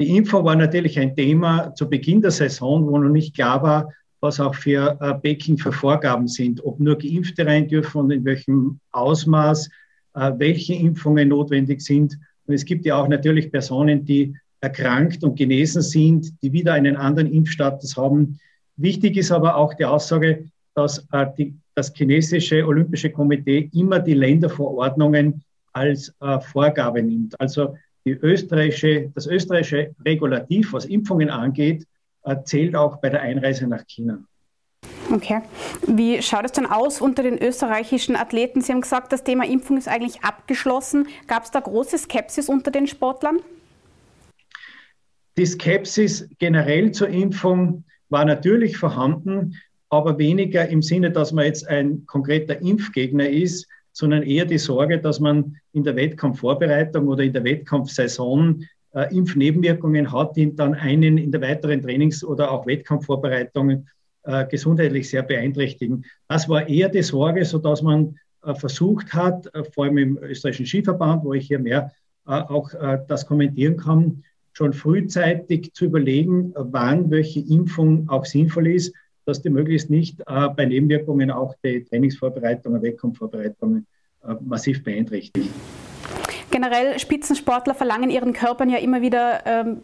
Die 0.00 0.16
Impfung 0.16 0.44
war 0.44 0.56
natürlich 0.56 0.98
ein 0.98 1.16
Thema 1.16 1.74
zu 1.74 1.88
Beginn 1.88 2.22
der 2.22 2.30
Saison, 2.30 2.86
wo 2.86 2.98
noch 2.98 3.10
nicht 3.10 3.34
klar 3.34 3.62
war, 3.62 3.88
was 4.20 4.38
auch 4.38 4.54
für 4.54 4.96
äh, 5.00 5.14
Peking 5.14 5.58
für 5.58 5.72
Vorgaben 5.72 6.28
sind, 6.28 6.64
ob 6.64 6.78
nur 6.78 6.96
Geimpfte 6.96 7.44
rein 7.44 7.66
dürfen 7.66 8.02
und 8.02 8.10
in 8.12 8.24
welchem 8.24 8.78
Ausmaß, 8.92 9.68
äh, 10.14 10.32
welche 10.38 10.74
Impfungen 10.74 11.28
notwendig 11.28 11.80
sind. 11.80 12.16
Und 12.46 12.54
es 12.54 12.64
gibt 12.64 12.86
ja 12.86 12.96
auch 12.96 13.08
natürlich 13.08 13.50
Personen, 13.50 14.04
die 14.04 14.36
erkrankt 14.62 15.22
und 15.24 15.36
genesen 15.36 15.82
sind, 15.82 16.32
die 16.42 16.52
wieder 16.52 16.72
einen 16.72 16.96
anderen 16.96 17.30
Impfstatus 17.30 17.96
haben. 17.96 18.38
Wichtig 18.76 19.16
ist 19.16 19.32
aber 19.32 19.56
auch 19.56 19.74
die 19.74 19.84
Aussage, 19.84 20.48
dass 20.74 21.06
die, 21.36 21.54
das 21.74 21.92
chinesische 21.94 22.66
Olympische 22.66 23.10
Komitee 23.10 23.68
immer 23.74 23.98
die 23.98 24.14
Länderverordnungen 24.14 25.42
als 25.72 26.14
äh, 26.20 26.40
Vorgabe 26.40 27.02
nimmt. 27.02 27.38
Also 27.40 27.76
österreichische, 28.06 29.10
das 29.14 29.26
österreichische 29.26 29.94
Regulativ, 30.04 30.72
was 30.72 30.84
Impfungen 30.86 31.28
angeht, 31.28 31.86
äh, 32.24 32.36
zählt 32.44 32.76
auch 32.76 32.96
bei 32.96 33.10
der 33.10 33.20
Einreise 33.20 33.66
nach 33.66 33.84
China. 33.86 34.18
Okay. 35.12 35.42
Wie 35.86 36.22
schaut 36.22 36.44
es 36.44 36.52
denn 36.52 36.66
aus 36.66 37.00
unter 37.00 37.22
den 37.22 37.36
österreichischen 37.36 38.16
Athleten? 38.16 38.60
Sie 38.60 38.72
haben 38.72 38.80
gesagt, 38.80 39.12
das 39.12 39.24
Thema 39.24 39.44
Impfung 39.44 39.76
ist 39.76 39.88
eigentlich 39.88 40.22
abgeschlossen. 40.22 41.08
Gab 41.26 41.44
es 41.44 41.50
da 41.50 41.60
große 41.60 41.98
Skepsis 41.98 42.48
unter 42.48 42.70
den 42.70 42.86
Sportlern? 42.86 43.40
Die 45.36 45.46
Skepsis 45.46 46.28
generell 46.38 46.92
zur 46.92 47.08
Impfung 47.08 47.84
war 48.10 48.24
natürlich 48.24 48.76
vorhanden, 48.76 49.56
aber 49.88 50.18
weniger 50.18 50.68
im 50.68 50.82
Sinne, 50.82 51.10
dass 51.10 51.32
man 51.32 51.46
jetzt 51.46 51.66
ein 51.68 52.06
konkreter 52.06 52.60
Impfgegner 52.60 53.28
ist, 53.28 53.66
sondern 53.92 54.22
eher 54.22 54.44
die 54.44 54.58
Sorge, 54.58 54.98
dass 54.98 55.20
man 55.20 55.56
in 55.72 55.84
der 55.84 55.96
Wettkampfvorbereitung 55.96 57.08
oder 57.08 57.22
in 57.24 57.32
der 57.32 57.44
Wettkampfsaison 57.44 58.66
äh, 58.92 59.14
Impfnebenwirkungen 59.14 60.12
hat, 60.12 60.36
die 60.36 60.54
dann 60.54 60.74
einen 60.74 61.18
in 61.18 61.30
der 61.30 61.40
weiteren 61.40 61.82
Trainings- 61.82 62.24
oder 62.24 62.50
auch 62.50 62.66
Wettkampfvorbereitung 62.66 63.86
äh, 64.24 64.46
gesundheitlich 64.46 65.10
sehr 65.10 65.22
beeinträchtigen. 65.22 66.04
Das 66.28 66.48
war 66.48 66.68
eher 66.68 66.88
die 66.88 67.02
Sorge, 67.02 67.44
sodass 67.44 67.82
man 67.82 68.18
äh, 68.44 68.54
versucht 68.54 69.12
hat, 69.12 69.52
äh, 69.54 69.64
vor 69.64 69.84
allem 69.84 69.98
im 69.98 70.18
österreichischen 70.18 70.66
Skiverband, 70.66 71.24
wo 71.24 71.32
ich 71.32 71.46
hier 71.46 71.58
mehr 71.58 71.92
äh, 72.26 72.32
auch 72.32 72.72
äh, 72.74 72.98
das 73.08 73.26
kommentieren 73.26 73.76
kann, 73.76 74.24
schon 74.52 74.72
frühzeitig 74.72 75.72
zu 75.72 75.86
überlegen, 75.86 76.52
wann 76.56 77.10
welche 77.10 77.40
Impfung 77.40 78.08
auch 78.08 78.24
sinnvoll 78.24 78.68
ist, 78.68 78.94
dass 79.24 79.40
die 79.42 79.50
möglichst 79.50 79.88
nicht 79.88 80.24
bei 80.24 80.64
Nebenwirkungen 80.64 81.30
auch 81.30 81.54
die 81.64 81.84
Trainingsvorbereitungen, 81.84 82.82
Wettkampfvorbereitungen 82.82 83.86
massiv 84.40 84.82
beeinträchtigt. 84.82 85.50
Generell 86.50 86.98
Spitzensportler 86.98 87.74
verlangen 87.74 88.10
ihren 88.10 88.34
Körpern 88.34 88.68
ja 88.68 88.76
immer 88.76 89.00
wieder 89.00 89.46
ähm, 89.46 89.78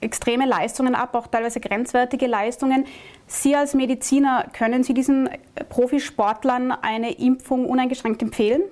extreme 0.00 0.46
Leistungen 0.46 0.94
ab, 0.94 1.14
auch 1.14 1.26
teilweise 1.26 1.60
grenzwertige 1.60 2.26
Leistungen. 2.26 2.86
Sie 3.26 3.54
als 3.54 3.74
Mediziner, 3.74 4.46
können 4.52 4.84
Sie 4.84 4.94
diesen 4.94 5.28
Profisportlern 5.68 6.72
eine 6.72 7.18
Impfung 7.18 7.66
uneingeschränkt 7.66 8.22
empfehlen? 8.22 8.62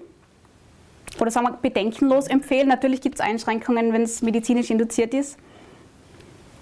Oder 1.20 1.30
sagen 1.30 1.46
wir 1.46 1.58
bedenkenlos 1.60 2.26
empfehlen? 2.26 2.68
Natürlich 2.68 3.00
gibt 3.00 3.16
es 3.16 3.20
Einschränkungen, 3.20 3.92
wenn 3.92 4.02
es 4.02 4.22
medizinisch 4.22 4.70
induziert 4.70 5.14
ist. 5.14 5.38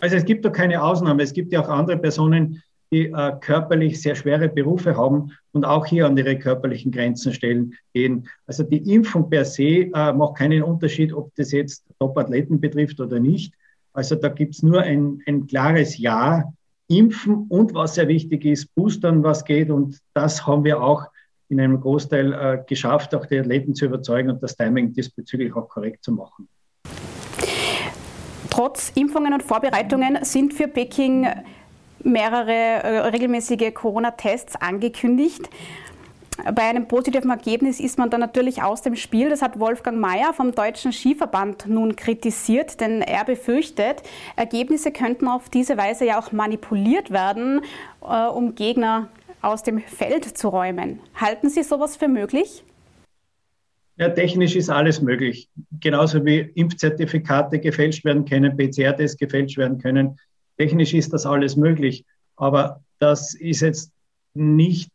Also 0.00 0.16
es 0.16 0.24
gibt 0.24 0.44
doch 0.44 0.52
keine 0.52 0.82
Ausnahme. 0.82 1.22
Es 1.22 1.32
gibt 1.32 1.52
ja 1.52 1.62
auch 1.62 1.68
andere 1.68 1.98
Personen, 1.98 2.62
die 2.92 3.06
äh, 3.06 3.32
körperlich 3.40 4.02
sehr 4.02 4.16
schwere 4.16 4.48
Berufe 4.48 4.96
haben 4.96 5.32
und 5.52 5.64
auch 5.64 5.86
hier 5.86 6.06
an 6.06 6.16
ihre 6.16 6.36
körperlichen 6.38 6.90
Grenzen 6.90 7.32
stellen 7.32 7.74
gehen. 7.94 8.28
Also 8.46 8.64
die 8.64 8.92
Impfung 8.92 9.30
per 9.30 9.44
se 9.44 9.90
äh, 9.94 10.12
macht 10.12 10.38
keinen 10.38 10.62
Unterschied, 10.62 11.12
ob 11.12 11.32
das 11.36 11.52
jetzt 11.52 11.84
Top-Athleten 12.00 12.60
betrifft 12.60 13.00
oder 13.00 13.20
nicht. 13.20 13.54
Also 13.92 14.16
da 14.16 14.28
gibt 14.28 14.54
es 14.54 14.62
nur 14.62 14.82
ein, 14.82 15.22
ein 15.26 15.46
klares 15.46 15.98
Ja. 15.98 16.52
Impfen 16.88 17.46
und 17.48 17.72
was 17.72 17.94
sehr 17.94 18.08
wichtig 18.08 18.44
ist, 18.44 18.74
boostern, 18.74 19.22
was 19.22 19.44
geht. 19.44 19.70
Und 19.70 20.00
das 20.12 20.44
haben 20.44 20.64
wir 20.64 20.82
auch 20.82 21.06
in 21.50 21.60
einem 21.60 21.80
Großteil 21.80 22.32
äh, 22.32 22.58
geschafft, 22.66 23.14
auch 23.14 23.26
die 23.26 23.38
Athleten 23.38 23.74
zu 23.74 23.86
überzeugen 23.86 24.30
und 24.30 24.42
das 24.42 24.56
Timing 24.56 24.92
diesbezüglich 24.92 25.54
auch 25.54 25.68
korrekt 25.68 26.04
zu 26.04 26.12
machen. 26.12 26.48
Trotz 28.48 28.90
Impfungen 28.94 29.32
und 29.32 29.42
Vorbereitungen 29.42 30.24
sind 30.24 30.54
für 30.54 30.68
Peking 30.68 31.26
mehrere 32.02 32.52
äh, 32.52 32.98
regelmäßige 33.08 33.74
Corona-Tests 33.74 34.56
angekündigt. 34.56 35.48
Bei 36.54 36.62
einem 36.62 36.88
positiven 36.88 37.30
Ergebnis 37.30 37.80
ist 37.80 37.98
man 37.98 38.08
dann 38.08 38.20
natürlich 38.20 38.62
aus 38.62 38.80
dem 38.80 38.96
Spiel. 38.96 39.28
Das 39.28 39.42
hat 39.42 39.60
Wolfgang 39.60 39.98
Mayer 39.98 40.32
vom 40.32 40.52
Deutschen 40.52 40.92
Skiverband 40.92 41.66
nun 41.66 41.96
kritisiert, 41.96 42.80
denn 42.80 43.02
er 43.02 43.24
befürchtet, 43.24 44.02
Ergebnisse 44.36 44.90
könnten 44.90 45.28
auf 45.28 45.50
diese 45.50 45.76
Weise 45.76 46.06
ja 46.06 46.18
auch 46.18 46.32
manipuliert 46.32 47.10
werden, 47.10 47.60
äh, 48.02 48.26
um 48.26 48.54
Gegner 48.54 49.08
aus 49.42 49.62
dem 49.62 49.80
Feld 49.80 50.24
zu 50.24 50.48
räumen. 50.48 51.00
Halten 51.14 51.48
Sie 51.48 51.62
sowas 51.62 51.96
für 51.96 52.08
möglich? 52.08 52.64
Ja, 53.96 54.08
technisch 54.08 54.56
ist 54.56 54.70
alles 54.70 55.02
möglich. 55.02 55.48
Genauso 55.80 56.24
wie 56.24 56.38
Impfzertifikate 56.54 57.58
gefälscht 57.58 58.04
werden 58.04 58.24
können, 58.24 58.56
PCR-Tests 58.56 59.18
gefälscht 59.18 59.58
werden 59.58 59.78
können. 59.78 60.18
Technisch 60.56 60.94
ist 60.94 61.12
das 61.12 61.26
alles 61.26 61.56
möglich. 61.56 62.04
Aber 62.36 62.80
das 62.98 63.34
ist 63.34 63.60
jetzt 63.60 63.92
nicht 64.34 64.90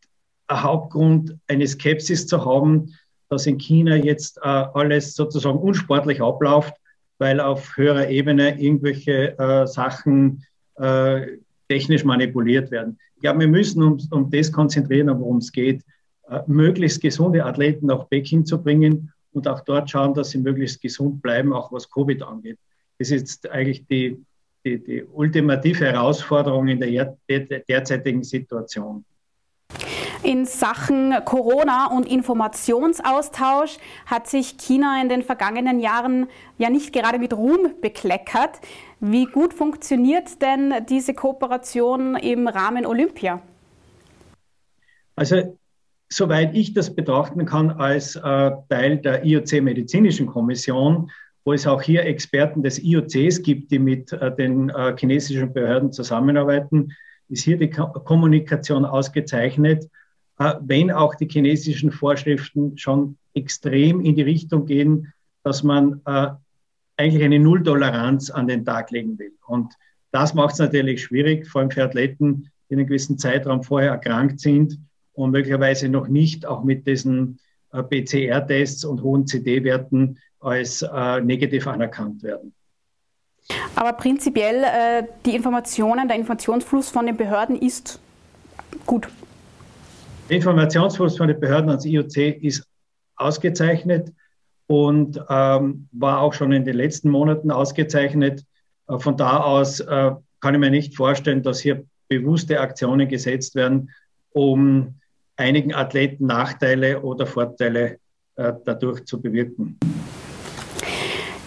ein 0.47 0.63
Hauptgrund, 0.63 1.37
eine 1.47 1.67
Skepsis 1.67 2.27
zu 2.27 2.43
haben, 2.45 2.95
dass 3.29 3.45
in 3.45 3.57
China 3.57 3.95
jetzt 3.95 4.37
äh, 4.37 4.41
alles 4.41 5.13
sozusagen 5.13 5.59
unsportlich 5.59 6.21
abläuft, 6.21 6.73
weil 7.17 7.39
auf 7.39 7.77
höherer 7.77 8.09
Ebene 8.09 8.59
irgendwelche 8.59 9.37
äh, 9.37 9.67
Sachen 9.67 10.45
äh, 10.75 11.37
technisch 11.69 12.03
manipuliert 12.03 12.71
werden. 12.71 12.99
Glaube, 13.25 13.39
wir 13.39 13.47
müssen 13.47 13.81
uns 13.81 14.07
um 14.11 14.29
das 14.29 14.51
konzentrieren, 14.51 15.07
worum 15.19 15.37
es 15.37 15.51
geht, 15.51 15.81
äh, 16.29 16.41
möglichst 16.45 17.01
gesunde 17.01 17.43
Athleten 17.43 17.87
nach 17.87 18.07
Peking 18.07 18.45
zu 18.45 18.61
bringen 18.61 19.11
und 19.33 19.47
auch 19.47 19.61
dort 19.61 19.89
schauen, 19.89 20.13
dass 20.13 20.29
sie 20.29 20.37
möglichst 20.37 20.79
gesund 20.79 21.23
bleiben, 21.23 21.51
auch 21.51 21.71
was 21.71 21.89
Covid 21.89 22.21
angeht. 22.21 22.59
Das 22.99 23.09
ist 23.09 23.21
jetzt 23.21 23.49
eigentlich 23.49 23.83
die, 23.87 24.23
die, 24.63 24.77
die 24.77 25.03
ultimative 25.05 25.85
Herausforderung 25.85 26.67
in 26.67 26.79
der 26.79 27.17
derzeitigen 27.67 28.23
Situation. 28.23 29.03
In 30.21 30.45
Sachen 30.45 31.13
Corona 31.25 31.87
und 31.87 32.07
Informationsaustausch 32.07 33.77
hat 34.05 34.27
sich 34.27 34.57
China 34.57 35.01
in 35.01 35.09
den 35.09 35.23
vergangenen 35.23 35.79
Jahren 35.79 36.27
ja 36.57 36.69
nicht 36.69 36.93
gerade 36.93 37.17
mit 37.17 37.33
Ruhm 37.33 37.75
bekleckert. 37.81 38.59
Wie 39.07 39.25
gut 39.25 39.53
funktioniert 39.53 40.41
denn 40.41 40.73
diese 40.89 41.13
Kooperation 41.13 42.15
im 42.15 42.47
Rahmen 42.47 42.87
Olympia? 42.87 43.39
Also 45.15 45.57
soweit 46.09 46.55
ich 46.55 46.73
das 46.73 46.93
betrachten 46.93 47.45
kann 47.45 47.69
als 47.69 48.15
äh, 48.15 48.51
Teil 48.67 48.97
der 48.97 49.23
IOC 49.23 49.61
Medizinischen 49.61 50.25
Kommission, 50.25 51.11
wo 51.43 51.53
es 51.53 51.67
auch 51.67 51.83
hier 51.83 52.03
Experten 52.03 52.63
des 52.63 52.81
IOCs 52.83 53.43
gibt, 53.43 53.69
die 53.69 53.77
mit 53.77 54.11
äh, 54.11 54.35
den 54.35 54.69
äh, 54.69 54.95
chinesischen 54.97 55.53
Behörden 55.53 55.91
zusammenarbeiten, 55.91 56.91
ist 57.29 57.43
hier 57.43 57.57
die 57.57 57.69
Ko 57.69 57.87
Kommunikation 57.87 58.85
ausgezeichnet 58.85 59.87
äh, 60.39 60.55
wenn 60.61 60.91
auch 60.91 61.15
die 61.15 61.27
chinesischen 61.29 61.91
Vorschriften 61.91 62.77
schon 62.77 63.17
extrem 63.33 64.01
in 64.01 64.15
die 64.15 64.21
Richtung 64.23 64.65
gehen, 64.65 65.13
dass 65.43 65.63
man 65.63 66.01
äh, 66.05 66.29
eigentlich 66.97 67.23
eine 67.23 67.39
Nulltoleranz 67.39 68.29
an 68.29 68.47
den 68.47 68.65
Tag 68.65 68.91
legen 68.91 69.17
will. 69.19 69.33
Und 69.47 69.73
das 70.11 70.33
macht 70.33 70.53
es 70.53 70.59
natürlich 70.59 71.03
schwierig, 71.03 71.47
vor 71.47 71.61
allem 71.61 71.71
für 71.71 71.83
Athleten, 71.83 72.49
die 72.69 72.75
einen 72.75 72.87
gewissen 72.87 73.17
Zeitraum 73.17 73.63
vorher 73.63 73.91
erkrankt 73.91 74.39
sind 74.39 74.79
und 75.13 75.31
möglicherweise 75.31 75.89
noch 75.89 76.07
nicht 76.07 76.45
auch 76.45 76.63
mit 76.63 76.87
diesen 76.87 77.39
äh, 77.73 77.83
PCR-Tests 77.83 78.85
und 78.85 79.01
hohen 79.01 79.27
CD-Werten 79.27 80.19
als 80.39 80.81
äh, 80.81 81.21
negativ 81.21 81.67
anerkannt 81.67 82.23
werden. 82.23 82.53
Aber 83.75 83.93
prinzipiell 83.93 84.63
äh, 84.63 85.03
die 85.25 85.35
Informationen, 85.35 86.07
der 86.07 86.17
Informationsfluss 86.17 86.89
von 86.89 87.05
den 87.05 87.17
Behörden 87.17 87.57
ist 87.57 87.99
gut. 88.85 89.07
Der 90.29 90.37
Informationsfluss 90.37 91.17
von 91.17 91.27
den 91.27 91.39
Behörden 91.39 91.69
ans 91.69 91.85
IOC 91.85 92.17
ist 92.41 92.65
ausgezeichnet 93.15 94.11
und 94.67 95.19
ähm, 95.29 95.87
war 95.91 96.21
auch 96.21 96.33
schon 96.33 96.51
in 96.51 96.65
den 96.65 96.75
letzten 96.75 97.09
Monaten 97.09 97.51
ausgezeichnet. 97.51 98.43
Äh, 98.87 98.99
von 98.99 99.17
da 99.17 99.39
aus 99.39 99.79
äh, 99.79 100.11
kann 100.39 100.53
ich 100.53 100.59
mir 100.59 100.71
nicht 100.71 100.95
vorstellen, 100.95 101.43
dass 101.43 101.59
hier 101.59 101.85
bewusste 102.07 102.59
Aktionen 102.59 103.07
gesetzt 103.07 103.55
werden, 103.55 103.89
um 104.31 104.95
einigen 105.37 105.73
Athleten 105.73 106.27
Nachteile 106.27 107.01
oder 107.01 107.25
Vorteile 107.25 107.97
äh, 108.35 108.53
dadurch 108.65 109.05
zu 109.05 109.21
bewirken. 109.21 109.77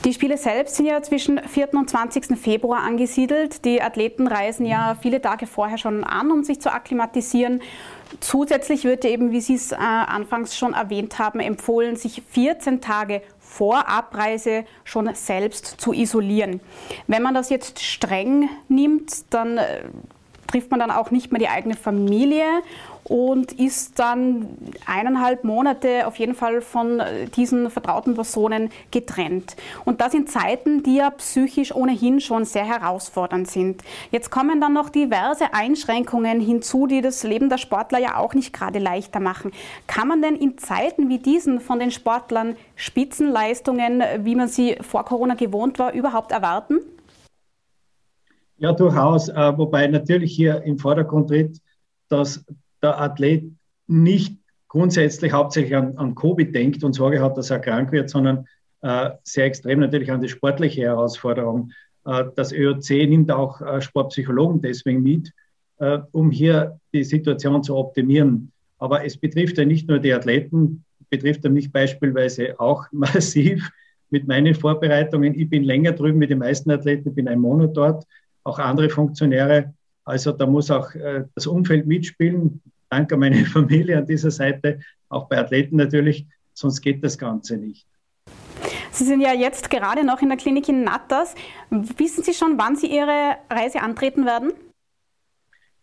Die 0.05 0.15
Spiele 0.15 0.39
selbst 0.39 0.77
sind 0.77 0.87
ja 0.87 1.03
zwischen 1.03 1.41
4. 1.41 1.75
und 1.75 1.91
20. 1.91 2.39
Februar 2.39 2.83
angesiedelt. 2.83 3.65
Die 3.65 3.83
Athleten 3.83 4.29
reisen 4.29 4.65
ja 4.65 4.97
viele 5.01 5.21
Tage 5.21 5.47
vorher 5.47 5.77
schon 5.77 6.05
an, 6.05 6.31
um 6.31 6.45
sich 6.45 6.61
zu 6.61 6.73
akklimatisieren. 6.73 7.61
Zusätzlich 8.21 8.85
wird 8.85 9.05
eben, 9.05 9.33
wie 9.33 9.41
Sie 9.41 9.55
es 9.55 9.73
äh, 9.73 9.77
anfangs 9.77 10.57
schon 10.57 10.73
erwähnt 10.73 11.19
haben, 11.19 11.41
empfohlen, 11.41 11.97
sich 11.97 12.23
14 12.31 12.81
Tage 12.81 13.23
vor 13.41 13.89
Abreise 13.89 14.65
schon 14.85 15.13
selbst 15.15 15.67
zu 15.81 15.93
isolieren. 15.93 16.61
Wenn 17.09 17.23
man 17.23 17.35
das 17.35 17.51
jetzt 17.51 17.81
streng 17.81 18.49
nimmt, 18.69 19.35
dann 19.35 19.59
äh, 19.59 19.83
trifft 20.47 20.71
man 20.71 20.81
dann 20.81 20.91
auch 20.91 21.11
nicht 21.11 21.33
mehr 21.33 21.41
die 21.41 21.49
eigene 21.49 21.75
Familie 21.75 22.45
und 23.09 23.53
ist 23.53 23.99
dann 23.99 24.47
eineinhalb 24.87 25.45
Monate 25.45 26.07
auf 26.07 26.17
jeden 26.17 26.35
Fall 26.35 26.61
von 26.61 27.03
diesen 27.37 27.71
vertrauten 27.71 28.15
Personen 28.15 28.71
getrennt. 28.91 29.57
Und 29.85 30.01
das 30.01 30.15
in 30.15 30.27
Zeiten, 30.27 30.83
die 30.83 30.97
ja 30.97 31.11
psychisch 31.11 31.75
ohnehin 31.75 32.21
schon 32.21 32.45
sehr 32.45 32.65
herausfordernd 32.65 33.49
sind. 33.49 33.83
Jetzt 34.11 34.31
kommen 34.31 34.61
dann 34.61 34.73
noch 34.73 34.91
diverse 34.91 35.55
Einschränkungen 35.55 36.41
hinzu, 36.41 36.87
die 36.87 37.01
das 37.01 37.23
Leben 37.23 37.49
der 37.49 37.59
Sportler 37.59 37.99
ja 37.99 38.17
auch 38.17 38.35
nicht 38.35 38.53
gerade 38.53 38.79
leichter 38.79 39.21
machen. 39.21 39.53
Kann 39.87 40.09
man 40.09 40.23
denn 40.23 40.37
in 40.37 40.59
Zeiten 40.59 41.09
wie 41.09 41.19
diesen 41.19 41.61
von 41.61 41.79
den 41.79 41.91
Sportlern 41.91 42.57
Spitzenleistungen, 42.77 44.03
wie 44.21 44.35
man 44.35 44.49
sie 44.49 44.77
vor 44.81 45.05
Corona 45.05 45.35
gewohnt 45.35 45.79
war, 45.79 45.93
überhaupt 45.93 46.33
erwarten? 46.33 46.81
Ja, 48.59 48.73
durchaus. 48.73 49.29
Äh, 49.29 49.57
wobei 49.57 49.87
natürlich 49.87 50.35
hier 50.35 50.63
im 50.63 50.79
Vordergrund 50.79 51.29
tritt, 51.29 51.61
dass 52.09 52.45
der 52.83 53.01
Athlet 53.01 53.51
nicht 53.87 54.39
grundsätzlich 54.69 55.33
hauptsächlich 55.33 55.75
an, 55.75 55.97
an 55.97 56.15
Covid 56.15 56.55
denkt 56.55 56.85
und 56.85 56.93
Sorge 56.93 57.21
hat, 57.23 57.37
dass 57.37 57.51
er 57.51 57.59
krank 57.59 57.91
wird, 57.93 58.11
sondern 58.11 58.47
äh, 58.83 59.11
sehr 59.25 59.47
extrem 59.47 59.81
natürlich 59.81 60.11
an 60.13 60.21
die 60.21 60.29
sportliche 60.29 60.83
Herausforderung. 60.83 61.73
Äh, 62.05 62.25
das 62.37 62.53
ÖOC 62.53 62.91
nimmt 63.09 63.31
auch 63.31 63.61
äh, 63.61 63.81
Sportpsychologen 63.81 64.61
deswegen 64.61 65.03
mit, 65.03 65.33
äh, 65.79 65.99
um 66.13 66.31
hier 66.31 66.79
die 66.93 67.05
Situation 67.05 67.63
zu 67.63 67.77
optimieren. 67.77 68.53
Aber 68.79 69.05
es 69.05 69.17
betrifft 69.17 69.59
ja 69.59 69.65
nicht 69.65 69.89
nur 69.89 69.99
die 69.99 70.13
Athleten, 70.13 70.85
betrifft 71.11 71.45
ja 71.45 71.51
mich 71.51 71.73
beispielsweise 71.73 72.59
auch 72.61 72.87
massiv 72.93 73.71
mit 74.11 74.27
meinen 74.27 74.55
Vorbereitungen. 74.55 75.35
Ich 75.35 75.49
bin 75.49 75.65
länger 75.65 75.93
drüben 75.93 76.21
wie 76.21 76.27
die 76.27 76.35
meisten 76.35 76.71
Athleten, 76.71 77.15
bin 77.15 77.29
einen 77.29 77.41
Monat 77.41 77.77
dort 77.77 78.05
auch 78.45 78.59
andere 78.59 78.89
Funktionäre. 78.89 79.75
Also 80.09 80.33
da 80.33 80.47
muss 80.47 80.71
auch 80.71 80.95
äh, 80.95 81.25
das 81.35 81.47
Umfeld 81.47 81.87
mitspielen. 81.87 82.63
Danke 82.89 83.15
an 83.15 83.21
meine 83.21 83.45
Familie 83.45 83.99
an 83.99 84.07
dieser 84.07 84.31
Seite, 84.31 84.81
auch 85.11 85.29
bei 85.29 85.39
Athleten 85.39 85.77
natürlich, 85.77 86.27
sonst 86.55 86.81
geht 86.81 87.05
das 87.05 87.19
Ganze 87.19 87.59
nicht. 87.59 87.87
Sie 88.91 89.05
sind 89.05 89.21
ja 89.21 89.35
jetzt 89.35 89.69
gerade 89.69 90.05
noch 90.05 90.23
in 90.23 90.31
der 90.31 90.39
Klinik 90.39 90.69
in 90.69 90.83
Natters. 90.83 91.35
Wissen 91.71 92.25
Sie 92.25 92.33
schon, 92.33 92.57
wann 92.57 92.75
Sie 92.75 92.87
Ihre 92.87 93.37
Reise 93.51 93.83
antreten 93.83 94.25
werden? 94.25 94.53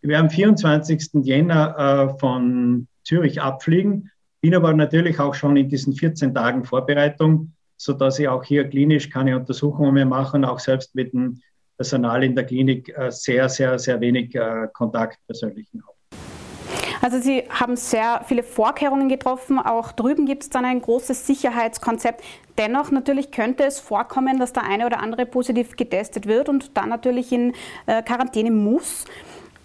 Wir 0.02 0.20
am 0.20 0.30
24. 0.30 1.24
Jänner 1.24 1.78
äh, 1.78 2.20
von 2.20 2.88
Zürich 3.04 3.42
abfliegen, 3.42 4.10
bin 4.42 4.56
aber 4.56 4.74
natürlich 4.74 5.20
auch 5.20 5.36
schon 5.36 5.56
in 5.56 5.70
diesen 5.70 5.94
14 5.94 6.34
Tagen 6.34 6.66
Vorbereitung, 6.66 7.54
sodass 7.78 8.18
ich 8.18 8.28
auch 8.28 8.44
hier 8.44 8.68
klinisch 8.68 9.12
keine 9.12 9.38
Untersuchungen 9.38 9.94
mehr 9.94 10.06
machen, 10.08 10.46
auch 10.46 10.60
selbst 10.60 10.96
mit 10.96 11.14
dem 11.14 11.42
Personal 11.78 12.24
in 12.24 12.36
der 12.36 12.46
Klinik 12.46 12.90
äh, 12.98 13.12
sehr, 13.12 13.50
sehr, 13.50 13.78
sehr 13.80 14.00
wenig 14.00 14.36
äh, 14.36 14.68
Kontakt 14.74 15.20
persönlichen 15.28 15.84
haben. 15.84 15.96
Also 17.02 17.20
Sie 17.20 17.44
haben 17.50 17.76
sehr 17.76 18.24
viele 18.26 18.42
Vorkehrungen 18.42 19.10
getroffen. 19.10 19.60
Auch 19.60 19.92
drüben 19.92 20.26
gibt 20.26 20.44
es 20.44 20.50
dann 20.50 20.66
ein 20.66 20.82
großes 20.82 21.28
Sicherheitskonzept. 21.28 22.24
Dennoch 22.58 22.90
natürlich 22.90 23.32
könnte 23.32 23.66
es 23.66 23.80
vorkommen, 23.80 24.40
dass 24.40 24.54
der 24.54 24.64
eine 24.64 24.86
oder 24.86 25.02
andere 25.02 25.26
positiv 25.26 25.76
getestet 25.76 26.26
wird 26.26 26.50
und 26.50 26.76
dann 26.78 26.90
natürlich 26.90 27.32
in 27.32 27.54
äh, 27.86 28.02
Quarantäne 28.02 28.50
muss. 28.50 29.06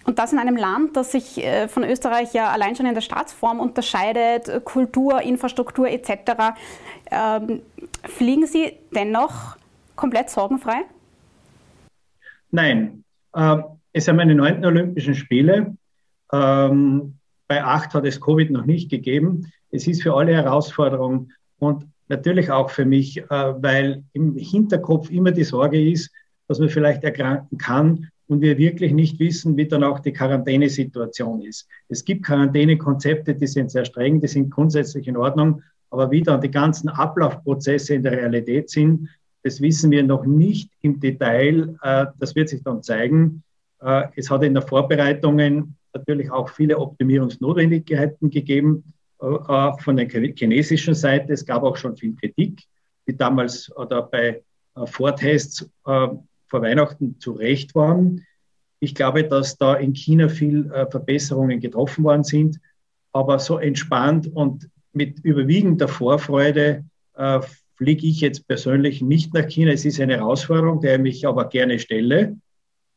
Und 0.03 0.19
das 0.19 0.33
in 0.33 0.39
einem 0.39 0.57
Land, 0.57 0.97
das 0.97 1.11
sich 1.11 1.45
von 1.67 1.83
Österreich 1.83 2.33
ja 2.33 2.49
allein 2.49 2.75
schon 2.75 2.87
in 2.87 2.95
der 2.95 3.01
Staatsform 3.01 3.59
unterscheidet, 3.59 4.65
Kultur, 4.65 5.21
Infrastruktur 5.21 5.87
etc. 5.87 6.55
Ähm, 7.11 7.61
fliegen 8.09 8.47
Sie 8.47 8.79
dennoch 8.89 9.57
komplett 9.95 10.31
sorgenfrei? 10.31 10.85
Nein, 12.51 13.03
äh, 13.33 13.57
es 13.93 14.05
sind 14.05 14.17
meine 14.17 14.35
neunten 14.35 14.65
Olympischen 14.65 15.15
Spiele. 15.15 15.75
Ähm, 16.31 17.15
bei 17.47 17.63
acht 17.63 17.93
hat 17.93 18.05
es 18.05 18.21
Covid 18.21 18.51
noch 18.51 18.65
nicht 18.65 18.89
gegeben. 18.89 19.51
Es 19.71 19.87
ist 19.87 20.03
für 20.03 20.13
alle 20.13 20.33
Herausforderungen 20.33 21.33
und 21.59 21.87
natürlich 22.07 22.51
auch 22.51 22.69
für 22.69 22.85
mich, 22.85 23.17
äh, 23.17 23.25
weil 23.29 24.03
im 24.13 24.35
Hinterkopf 24.35 25.09
immer 25.09 25.31
die 25.31 25.43
Sorge 25.43 25.91
ist, 25.91 26.11
dass 26.47 26.59
man 26.59 26.69
vielleicht 26.69 27.03
erkranken 27.03 27.57
kann 27.57 28.09
und 28.27 28.41
wir 28.41 28.57
wirklich 28.57 28.93
nicht 28.93 29.19
wissen, 29.19 29.55
wie 29.57 29.67
dann 29.67 29.83
auch 29.83 29.99
die 29.99 30.13
Quarantänesituation 30.13 31.41
ist. 31.41 31.67
Es 31.87 32.03
gibt 32.03 32.25
Quarantänekonzepte, 32.25 33.35
die 33.35 33.47
sind 33.47 33.71
sehr 33.71 33.85
streng, 33.85 34.19
die 34.19 34.27
sind 34.27 34.49
grundsätzlich 34.49 35.07
in 35.07 35.17
Ordnung, 35.17 35.63
aber 35.89 36.11
wie 36.11 36.21
dann 36.21 36.41
die 36.41 36.51
ganzen 36.51 36.89
Ablaufprozesse 36.89 37.95
in 37.95 38.03
der 38.03 38.13
Realität 38.13 38.69
sind, 38.69 39.09
das 39.43 39.61
wissen 39.61 39.91
wir 39.91 40.03
noch 40.03 40.25
nicht 40.25 40.71
im 40.81 40.99
Detail. 40.99 41.75
Äh, 41.81 42.07
das 42.19 42.35
wird 42.35 42.49
sich 42.49 42.63
dann 42.63 42.83
zeigen. 42.83 43.43
Äh, 43.81 44.03
es 44.15 44.29
hat 44.29 44.43
in 44.43 44.53
der 44.53 44.63
Vorbereitungen 44.63 45.75
natürlich 45.93 46.31
auch 46.31 46.49
viele 46.49 46.77
Optimierungsnotwendigkeiten 46.77 48.29
gegeben, 48.29 48.93
äh, 49.19 49.71
von 49.79 49.97
der 49.97 50.07
chinesischen 50.07 50.93
Seite. 50.93 51.33
Es 51.33 51.45
gab 51.45 51.63
auch 51.63 51.75
schon 51.75 51.97
viel 51.97 52.15
Kritik, 52.15 52.63
die 53.07 53.15
damals 53.15 53.75
oder 53.75 54.03
bei 54.03 54.43
Vortests 54.85 55.69
vor 55.83 56.61
Weihnachten 56.61 57.19
zu 57.19 57.33
Recht 57.33 57.75
waren. 57.75 58.25
Ich 58.79 58.95
glaube, 58.95 59.25
dass 59.25 59.57
da 59.57 59.75
in 59.75 59.93
China 59.93 60.29
viel 60.29 60.71
Verbesserungen 60.89 61.59
getroffen 61.59 62.05
worden 62.05 62.23
sind, 62.23 62.57
aber 63.11 63.37
so 63.39 63.57
entspannt 63.57 64.33
und 64.33 64.69
mit 64.93 65.19
überwiegender 65.19 65.89
Vorfreude 65.89 66.85
fliege 67.81 68.05
ich 68.05 68.21
jetzt 68.21 68.47
persönlich 68.47 69.01
nicht 69.01 69.33
nach 69.33 69.47
China. 69.47 69.71
Es 69.71 69.85
ist 69.85 69.99
eine 69.99 70.17
Herausforderung, 70.17 70.81
der 70.81 70.97
ich 70.97 71.01
mich 71.01 71.27
aber 71.27 71.49
gerne 71.49 71.79
stelle. 71.79 72.37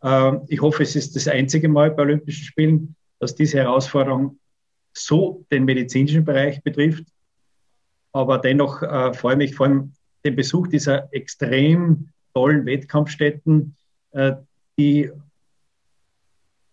Ähm, 0.03 0.42
ich 0.49 0.61
hoffe, 0.61 0.83
es 0.83 0.94
ist 0.94 1.16
das 1.16 1.27
einzige 1.27 1.70
Mal 1.70 1.90
bei 1.90 2.03
Olympischen 2.03 2.44
Spielen, 2.44 2.94
dass 3.18 3.35
diese 3.35 3.57
Herausforderung 3.61 4.38
so 4.92 5.47
den 5.51 5.64
medizinischen 5.64 6.23
Bereich 6.23 6.62
betrifft. 6.62 7.05
Aber 8.12 8.37
dennoch 8.37 8.83
äh, 8.83 9.14
freue 9.14 9.33
ich 9.33 9.38
mich 9.38 9.55
vor 9.55 9.68
allem 9.68 9.94
den 10.23 10.37
Besuch 10.37 10.66
dieser 10.66 11.09
extrem 11.14 12.11
tollen 12.35 12.66
Wettkampfstätten, 12.66 13.75
äh, 14.11 14.33
die 14.79 15.11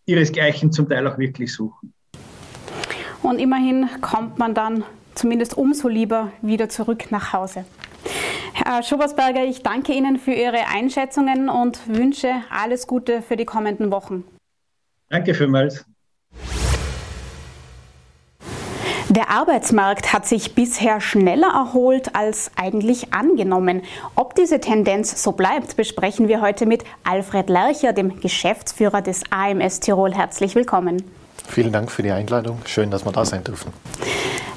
ihresgleichen 0.06 0.74
zum 0.74 0.90
Teil 0.90 1.08
auch 1.08 1.18
wirklich 1.18 1.54
suchen. 1.54 1.94
Und 3.24 3.40
immerhin 3.40 3.88
kommt 4.02 4.38
man 4.38 4.54
dann 4.54 4.84
zumindest 5.16 5.58
umso 5.58 5.88
lieber 5.88 6.34
wieder 6.42 6.68
zurück 6.68 7.10
nach 7.10 7.32
Hause. 7.32 7.64
Herr 8.64 8.84
Schobersberger, 8.84 9.44
ich 9.44 9.64
danke 9.64 9.92
Ihnen 9.92 10.20
für 10.20 10.34
Ihre 10.34 10.68
Einschätzungen 10.68 11.50
und 11.50 11.88
wünsche 11.88 12.30
alles 12.50 12.86
Gute 12.86 13.22
für 13.22 13.36
die 13.36 13.46
kommenden 13.46 13.92
Wochen. 13.92 14.24
Danke 15.10 15.34
vielmals. 15.34 15.86
Der 19.10 19.30
Arbeitsmarkt 19.30 20.14
hat 20.14 20.26
sich 20.26 20.56
bisher 20.56 21.02
schneller 21.02 21.50
erholt 21.54 22.16
als 22.16 22.52
eigentlich 22.56 23.14
angenommen. 23.14 23.82
Ob 24.16 24.36
diese 24.36 24.62
Tendenz 24.62 25.22
so 25.22 25.34
bleibt, 25.34 25.76
besprechen 25.76 26.28
wir 26.28 26.40
heute 26.40 26.66
mit 26.66 26.86
Alfred 27.04 27.50
Lercher, 27.50 27.94
dem 27.94 28.22
Geschäftsführer 28.22 29.02
des 29.02 29.24
AMS 29.32 29.82
Tirol. 29.82 30.14
Herzlich 30.14 30.56
willkommen. 30.56 31.04
Vielen 31.50 31.74
Dank 31.74 31.92
für 31.92 32.04
die 32.04 32.12
Einladung. 32.12 32.60
Schön, 32.66 32.92
dass 32.92 33.04
wir 33.04 33.12
da 33.12 33.26
sein 33.26 33.44
dürfen. 33.44 33.74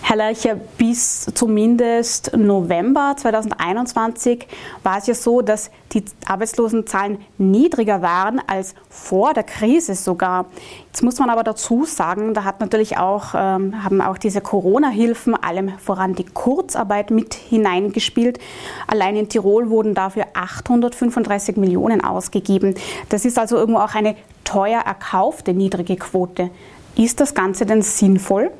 Herr 0.07 0.17
Lercher, 0.17 0.57
bis 0.77 1.25
zumindest 1.33 2.37
November 2.37 3.15
2021 3.17 4.47
war 4.83 4.99
es 4.99 5.07
ja 5.07 5.15
so, 5.15 5.41
dass 5.41 5.71
die 5.93 6.05
Arbeitslosenzahlen 6.27 7.17
niedriger 7.39 8.03
waren 8.03 8.39
als 8.47 8.75
vor 8.91 9.33
der 9.33 9.45
Krise 9.45 9.95
sogar. 9.95 10.45
Jetzt 10.89 11.03
muss 11.03 11.19
man 11.19 11.31
aber 11.31 11.43
dazu 11.43 11.87
sagen, 11.87 12.35
da 12.35 12.45
hat 12.45 12.61
natürlich 12.61 12.99
auch, 12.99 13.29
ähm, 13.35 13.83
haben 13.83 14.03
auch 14.03 14.19
diese 14.19 14.43
Corona-Hilfen, 14.43 15.35
allem 15.43 15.71
voran 15.79 16.15
die 16.15 16.27
Kurzarbeit 16.27 17.11
mit 17.11 17.33
hineingespielt. 17.33 18.39
Allein 18.87 19.17
in 19.17 19.31
Tirol 19.31 19.71
wurden 19.71 19.95
dafür 19.95 20.27
835 20.35 21.57
Millionen 21.57 22.05
ausgegeben. 22.05 22.75
Das 23.09 23.25
ist 23.25 23.39
also 23.39 23.57
irgendwo 23.57 23.81
auch 23.81 23.95
eine 23.95 24.17
teuer 24.45 24.81
erkaufte 24.81 25.55
niedrige 25.55 25.97
Quote. 25.97 26.51
Ist 26.95 27.21
das 27.21 27.33
Ganze 27.33 27.65
denn 27.65 27.81
sinnvoll? 27.81 28.51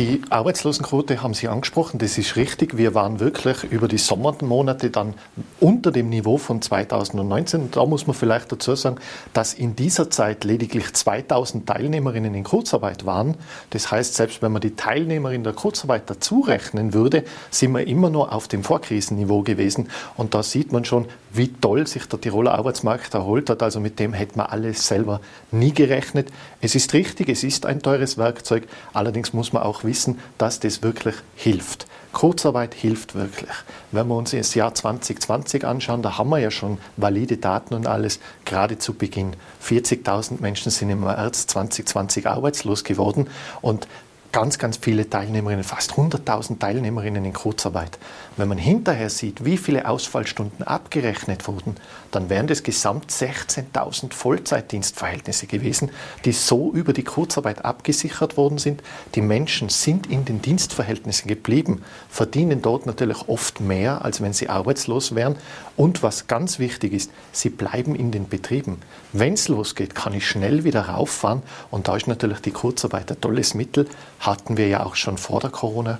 Die 0.00 0.22
Arbeitslosenquote 0.30 1.22
haben 1.22 1.34
Sie 1.34 1.46
angesprochen, 1.46 1.98
das 1.98 2.16
ist 2.16 2.36
richtig. 2.36 2.78
Wir 2.78 2.94
waren 2.94 3.20
wirklich 3.20 3.64
über 3.64 3.86
die 3.86 3.98
Sommermonate 3.98 4.88
dann 4.88 5.12
unter 5.60 5.92
dem 5.92 6.08
Niveau 6.08 6.38
von 6.38 6.62
2019. 6.62 7.60
Und 7.60 7.76
da 7.76 7.84
muss 7.84 8.06
man 8.06 8.16
vielleicht 8.16 8.50
dazu 8.50 8.74
sagen, 8.76 8.96
dass 9.34 9.52
in 9.52 9.76
dieser 9.76 10.08
Zeit 10.08 10.44
lediglich 10.44 10.90
2000 10.90 11.66
Teilnehmerinnen 11.66 12.32
in 12.32 12.44
Kurzarbeit 12.44 13.04
waren. 13.04 13.34
Das 13.68 13.90
heißt, 13.90 14.14
selbst 14.14 14.40
wenn 14.40 14.52
man 14.52 14.62
die 14.62 14.74
Teilnehmer 14.74 15.32
in 15.32 15.44
der 15.44 15.52
Kurzarbeit 15.52 16.08
dazu 16.08 16.40
rechnen 16.40 16.94
würde, 16.94 17.24
sind 17.50 17.72
wir 17.72 17.86
immer 17.86 18.08
nur 18.08 18.32
auf 18.32 18.48
dem 18.48 18.64
Vorkrisenniveau 18.64 19.42
gewesen. 19.42 19.90
Und 20.16 20.32
da 20.32 20.42
sieht 20.42 20.72
man 20.72 20.86
schon, 20.86 21.08
wie 21.30 21.48
toll 21.48 21.86
sich 21.86 22.06
der 22.06 22.18
Tiroler 22.18 22.54
Arbeitsmarkt 22.54 23.12
erholt 23.12 23.50
hat. 23.50 23.62
Also 23.62 23.80
mit 23.80 23.98
dem 23.98 24.14
hätte 24.14 24.38
man 24.38 24.46
alles 24.46 24.86
selber 24.86 25.20
nie 25.50 25.72
gerechnet. 25.72 26.28
Es 26.62 26.74
ist 26.74 26.94
richtig, 26.94 27.28
es 27.28 27.44
ist 27.44 27.66
ein 27.66 27.82
teures 27.82 28.16
Werkzeug. 28.16 28.66
Allerdings 28.94 29.34
muss 29.34 29.52
man 29.52 29.62
auch 29.62 29.84
wissen, 29.90 30.20
dass 30.38 30.60
das 30.60 30.82
wirklich 30.82 31.16
hilft. 31.34 31.86
Kurzarbeit 32.12 32.74
hilft 32.74 33.14
wirklich. 33.14 33.50
Wenn 33.92 34.08
wir 34.08 34.16
uns 34.16 34.30
das 34.30 34.54
Jahr 34.54 34.74
2020 34.74 35.64
anschauen, 35.64 36.02
da 36.02 36.16
haben 36.18 36.30
wir 36.30 36.38
ja 36.38 36.50
schon 36.50 36.78
valide 36.96 37.36
Daten 37.36 37.74
und 37.74 37.86
alles, 37.86 38.20
gerade 38.44 38.78
zu 38.78 38.94
Beginn. 38.94 39.34
40.000 39.64 40.40
Menschen 40.40 40.70
sind 40.70 40.90
im 40.90 41.00
März 41.00 41.46
2020 41.46 42.26
arbeitslos 42.26 42.82
geworden 42.84 43.28
und 43.60 43.86
ganz, 44.32 44.58
ganz 44.58 44.76
viele 44.76 45.08
Teilnehmerinnen, 45.08 45.64
fast 45.64 45.92
100.000 45.92 46.58
Teilnehmerinnen 46.58 47.24
in 47.24 47.32
Kurzarbeit. 47.32 47.98
Wenn 48.36 48.48
man 48.48 48.58
hinterher 48.58 49.10
sieht, 49.10 49.44
wie 49.44 49.56
viele 49.56 49.88
Ausfallstunden 49.88 50.66
abgerechnet 50.66 51.46
wurden, 51.48 51.76
dann 52.10 52.28
wären 52.28 52.46
das 52.46 52.62
gesamt 52.62 53.10
16.000 53.10 54.12
Vollzeitdienstverhältnisse 54.12 55.46
gewesen, 55.46 55.90
die 56.24 56.32
so 56.32 56.72
über 56.72 56.92
die 56.92 57.04
Kurzarbeit 57.04 57.64
abgesichert 57.64 58.36
worden 58.36 58.58
sind. 58.58 58.82
Die 59.14 59.20
Menschen 59.20 59.68
sind 59.68 60.08
in 60.08 60.24
den 60.24 60.42
Dienstverhältnissen 60.42 61.28
geblieben, 61.28 61.82
verdienen 62.08 62.62
dort 62.62 62.86
natürlich 62.86 63.28
oft 63.28 63.60
mehr, 63.60 64.04
als 64.04 64.20
wenn 64.20 64.32
sie 64.32 64.48
arbeitslos 64.48 65.14
wären. 65.14 65.36
Und 65.76 66.02
was 66.02 66.26
ganz 66.26 66.58
wichtig 66.58 66.92
ist, 66.92 67.10
sie 67.32 67.50
bleiben 67.50 67.94
in 67.94 68.10
den 68.10 68.28
Betrieben. 68.28 68.78
Wenn 69.12 69.34
es 69.34 69.48
losgeht, 69.48 69.94
kann 69.94 70.12
ich 70.12 70.26
schnell 70.26 70.64
wieder 70.64 70.82
rauffahren. 70.82 71.42
Und 71.70 71.88
da 71.88 71.96
ist 71.96 72.06
natürlich 72.06 72.40
die 72.40 72.50
Kurzarbeit 72.50 73.10
ein 73.10 73.20
tolles 73.20 73.54
Mittel. 73.54 73.88
Hatten 74.18 74.56
wir 74.56 74.68
ja 74.68 74.84
auch 74.84 74.96
schon 74.96 75.16
vor 75.16 75.40
der 75.40 75.50
Corona. 75.50 75.98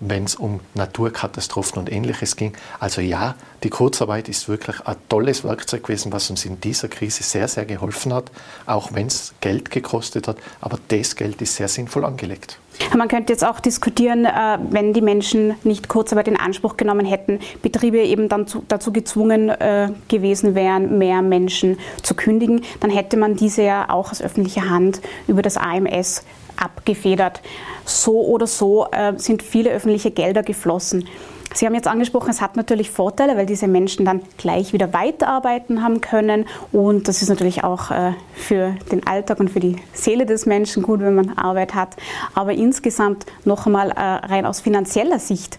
Wenn 0.00 0.24
es 0.24 0.34
um 0.34 0.60
Naturkatastrophen 0.74 1.78
und 1.78 1.92
ähnliches 1.92 2.36
ging. 2.36 2.54
Also 2.78 3.00
ja, 3.00 3.34
die 3.62 3.70
Kurzarbeit 3.70 4.28
ist 4.28 4.48
wirklich 4.48 4.80
ein 4.86 4.96
tolles 5.08 5.44
Werkzeug 5.44 5.82
gewesen, 5.82 6.12
was 6.12 6.30
uns 6.30 6.44
in 6.44 6.60
dieser 6.60 6.88
Krise 6.88 7.22
sehr, 7.22 7.48
sehr 7.48 7.66
geholfen 7.66 8.14
hat, 8.14 8.30
auch 8.66 8.94
wenn 8.94 9.06
es 9.06 9.34
Geld 9.40 9.70
gekostet 9.70 10.26
hat. 10.28 10.38
Aber 10.60 10.78
das 10.88 11.16
Geld 11.16 11.42
ist 11.42 11.56
sehr 11.56 11.68
sinnvoll 11.68 12.04
angelegt. 12.04 12.58
Man 12.96 13.08
könnte 13.08 13.32
jetzt 13.32 13.44
auch 13.44 13.60
diskutieren, 13.60 14.24
äh, 14.24 14.58
wenn 14.70 14.92
die 14.92 15.02
Menschen 15.02 15.54
nicht 15.64 15.88
Kurzarbeit 15.88 16.28
in 16.28 16.36
Anspruch 16.36 16.76
genommen 16.76 17.04
hätten, 17.04 17.40
Betriebe 17.62 17.98
eben 17.98 18.28
dann 18.28 18.46
dazu 18.68 18.92
gezwungen 18.92 19.48
äh, 19.48 19.90
gewesen 20.08 20.54
wären, 20.54 20.98
mehr 20.98 21.22
Menschen 21.22 21.78
zu 22.02 22.14
kündigen, 22.14 22.62
dann 22.80 22.90
hätte 22.90 23.16
man 23.16 23.36
diese 23.36 23.62
ja 23.62 23.90
auch 23.90 24.10
aus 24.10 24.22
öffentlicher 24.22 24.68
Hand 24.68 25.00
über 25.28 25.42
das 25.42 25.56
AMS 25.56 26.24
abgefedert. 26.60 27.40
So 27.84 28.20
oder 28.26 28.46
so 28.46 28.86
äh, 28.92 29.14
sind 29.16 29.42
viele 29.42 29.70
öffentliche 29.70 30.10
Gelder 30.10 30.42
geflossen. 30.42 31.08
Sie 31.52 31.66
haben 31.66 31.74
jetzt 31.74 31.88
angesprochen, 31.88 32.30
es 32.30 32.40
hat 32.40 32.56
natürlich 32.56 32.90
Vorteile, 32.90 33.36
weil 33.36 33.46
diese 33.46 33.66
Menschen 33.66 34.04
dann 34.04 34.22
gleich 34.38 34.72
wieder 34.72 34.92
weiterarbeiten 34.92 35.82
haben 35.82 36.00
können. 36.00 36.46
Und 36.70 37.08
das 37.08 37.22
ist 37.22 37.28
natürlich 37.28 37.64
auch 37.64 37.90
äh, 37.90 38.12
für 38.34 38.76
den 38.92 39.04
Alltag 39.06 39.40
und 39.40 39.50
für 39.50 39.58
die 39.58 39.76
Seele 39.92 40.26
des 40.26 40.46
Menschen 40.46 40.84
gut, 40.84 41.00
wenn 41.00 41.14
man 41.14 41.36
Arbeit 41.36 41.74
hat. 41.74 41.96
Aber 42.34 42.52
insgesamt 42.52 43.26
noch 43.44 43.66
einmal 43.66 43.90
äh, 43.90 44.00
rein 44.00 44.46
aus 44.46 44.60
finanzieller 44.60 45.18
Sicht, 45.18 45.58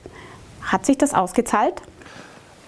hat 0.61 0.85
sich 0.85 0.97
das 0.97 1.13
ausgezahlt? 1.13 1.81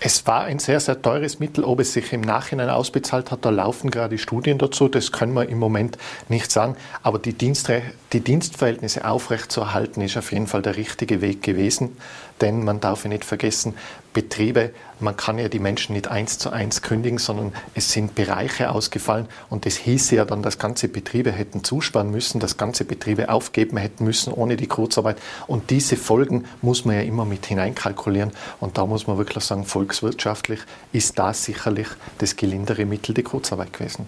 Es 0.06 0.28
war 0.28 0.44
ein 0.44 0.60
sehr, 0.60 0.82
sehr 0.82 1.02
teures 1.02 1.40
Mittel. 1.40 1.64
Ob 1.64 1.80
es 1.80 1.94
sich 1.94 2.12
im 2.12 2.20
Nachhinein 2.20 2.70
ausbezahlt 2.70 3.32
hat, 3.32 3.46
da 3.46 3.50
laufen 3.50 3.90
gerade 3.90 4.18
Studien 4.18 4.58
dazu. 4.58 4.90
Das 4.90 5.14
können 5.14 5.34
wir 5.34 5.48
im 5.48 5.60
Moment 5.60 5.98
nicht 6.28 6.52
sagen. 6.52 6.76
Aber 7.04 7.20
die, 7.20 7.32
Dienstre 7.32 7.84
die 8.12 8.20
Dienstverhältnisse 8.20 9.06
aufrechtzuerhalten, 9.06 10.02
ist 10.02 10.18
auf 10.18 10.34
jeden 10.34 10.48
Fall 10.48 10.62
der 10.62 10.76
richtige 10.76 11.22
Weg 11.22 11.42
gewesen. 11.42 11.96
Denn 12.42 12.66
man 12.66 12.82
darf 12.82 13.06
nicht 13.06 13.24
vergessen, 13.24 13.76
Betriebe, 14.14 14.72
man 15.00 15.18
kann 15.18 15.38
ja 15.38 15.50
die 15.50 15.60
Menschen 15.60 15.94
nicht 15.94 16.08
eins 16.08 16.38
zu 16.38 16.52
eins 16.52 16.82
kündigen, 16.82 17.18
sondern 17.18 17.52
es 17.74 17.92
sind 17.92 18.16
Bereiche 18.16 18.72
ausgefallen 18.72 19.28
und 19.50 19.66
das 19.66 19.76
hieße 19.76 20.16
ja 20.16 20.26
dann, 20.26 20.42
dass 20.42 20.60
ganze 20.60 20.88
Betriebe 20.88 21.32
hätten 21.32 21.64
zusparen 21.64 22.10
müssen, 22.12 22.40
dass 22.40 22.58
ganze 22.58 22.86
Betriebe 22.86 23.30
aufgeben 23.30 23.78
hätten 23.78 24.06
müssen 24.06 24.32
ohne 24.32 24.56
die 24.56 24.68
Kurzarbeit. 24.68 25.18
Und 25.48 25.72
diese 25.72 25.98
Folgen 25.98 26.46
muss 26.62 26.86
man 26.86 26.96
ja 26.96 27.02
immer 27.02 27.26
mit 27.26 27.46
hineinkalkulieren. 27.46 28.32
Und 28.60 28.78
da 28.78 28.86
muss 28.86 29.08
man 29.08 29.18
wirklich 29.18 29.44
sagen, 29.44 29.66
volkswirtschaftlich 29.66 30.60
ist 30.92 31.20
das 31.20 31.44
sicherlich 31.44 31.88
das 32.20 32.36
gelindere 32.36 32.86
Mittel 32.86 33.14
die 33.14 33.24
Kurzarbeit 33.24 33.74
gewesen. 33.74 34.06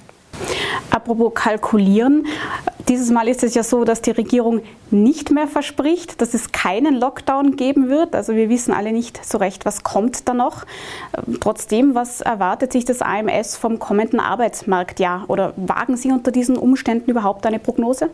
Apropos 0.89 1.33
kalkulieren. 1.33 2.25
Dieses 2.87 3.09
Mal 3.09 3.27
ist 3.27 3.43
es 3.43 3.55
ja 3.55 3.63
so, 3.63 3.83
dass 3.83 4.01
die 4.01 4.11
Regierung 4.11 4.61
nicht 4.91 5.31
mehr 5.31 5.47
verspricht, 5.47 6.21
dass 6.21 6.33
es 6.33 6.51
keinen 6.51 6.95
Lockdown 6.95 7.55
geben 7.55 7.89
wird. 7.89 8.15
Also 8.15 8.35
wir 8.35 8.47
wissen 8.47 8.73
alle 8.73 8.91
nicht 8.91 9.25
so 9.25 9.39
recht, 9.39 9.65
was 9.65 9.83
kommt 9.83 10.27
da 10.29 10.33
noch. 10.33 10.65
Trotzdem, 11.39 11.95
was 11.95 12.21
erwartet 12.21 12.71
sich 12.71 12.85
das 12.85 13.01
AMS 13.01 13.57
vom 13.57 13.79
kommenden 13.79 14.19
Arbeitsmarktjahr? 14.19 15.25
Oder 15.27 15.53
wagen 15.57 15.97
Sie 15.97 16.11
unter 16.11 16.31
diesen 16.31 16.57
Umständen 16.57 17.09
überhaupt 17.09 17.45
eine 17.45 17.59
Prognose? 17.59 18.09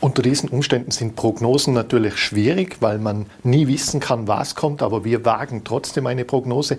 Unter 0.00 0.22
diesen 0.22 0.48
Umständen 0.50 0.90
sind 0.90 1.16
Prognosen 1.16 1.72
natürlich 1.72 2.18
schwierig, 2.18 2.78
weil 2.80 2.98
man 2.98 3.26
nie 3.42 3.68
wissen 3.68 4.00
kann, 4.00 4.28
was 4.28 4.54
kommt, 4.54 4.82
aber 4.82 5.04
wir 5.04 5.24
wagen 5.24 5.62
trotzdem 5.64 6.06
eine 6.06 6.24
Prognose 6.24 6.78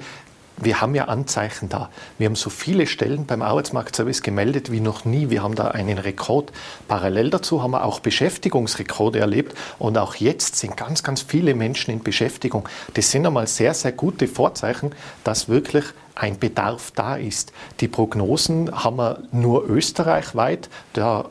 wir 0.57 0.81
haben 0.81 0.95
ja 0.95 1.05
Anzeichen 1.05 1.69
da. 1.69 1.89
Wir 2.17 2.27
haben 2.27 2.35
so 2.35 2.49
viele 2.49 2.87
Stellen 2.87 3.25
beim 3.25 3.41
Arbeitsmarktservice 3.41 4.21
gemeldet 4.21 4.71
wie 4.71 4.79
noch 4.79 5.03
nie. 5.05 5.29
Wir 5.29 5.43
haben 5.43 5.55
da 5.55 5.69
einen 5.69 5.97
Rekord. 5.97 6.51
Parallel 6.87 7.29
dazu 7.29 7.61
haben 7.61 7.71
wir 7.71 7.83
auch 7.83 7.99
Beschäftigungsrekorde 7.99 9.19
erlebt 9.19 9.55
und 9.79 9.97
auch 9.97 10.15
jetzt 10.15 10.55
sind 10.55 10.77
ganz, 10.77 11.03
ganz 11.03 11.21
viele 11.21 11.55
Menschen 11.55 11.91
in 11.91 12.03
Beschäftigung. 12.03 12.67
Das 12.93 13.11
sind 13.11 13.25
einmal 13.25 13.47
sehr, 13.47 13.73
sehr 13.73 13.91
gute 13.91 14.27
Vorzeichen, 14.27 14.93
dass 15.23 15.49
wirklich 15.49 15.85
ein 16.15 16.39
Bedarf 16.39 16.91
da 16.95 17.15
ist. 17.15 17.51
Die 17.81 17.89
Prognosen 17.89 18.71
haben 18.71 18.97
wir 18.97 19.23
nur 19.31 19.69
österreichweit. 19.69 20.69
Da 20.93 21.25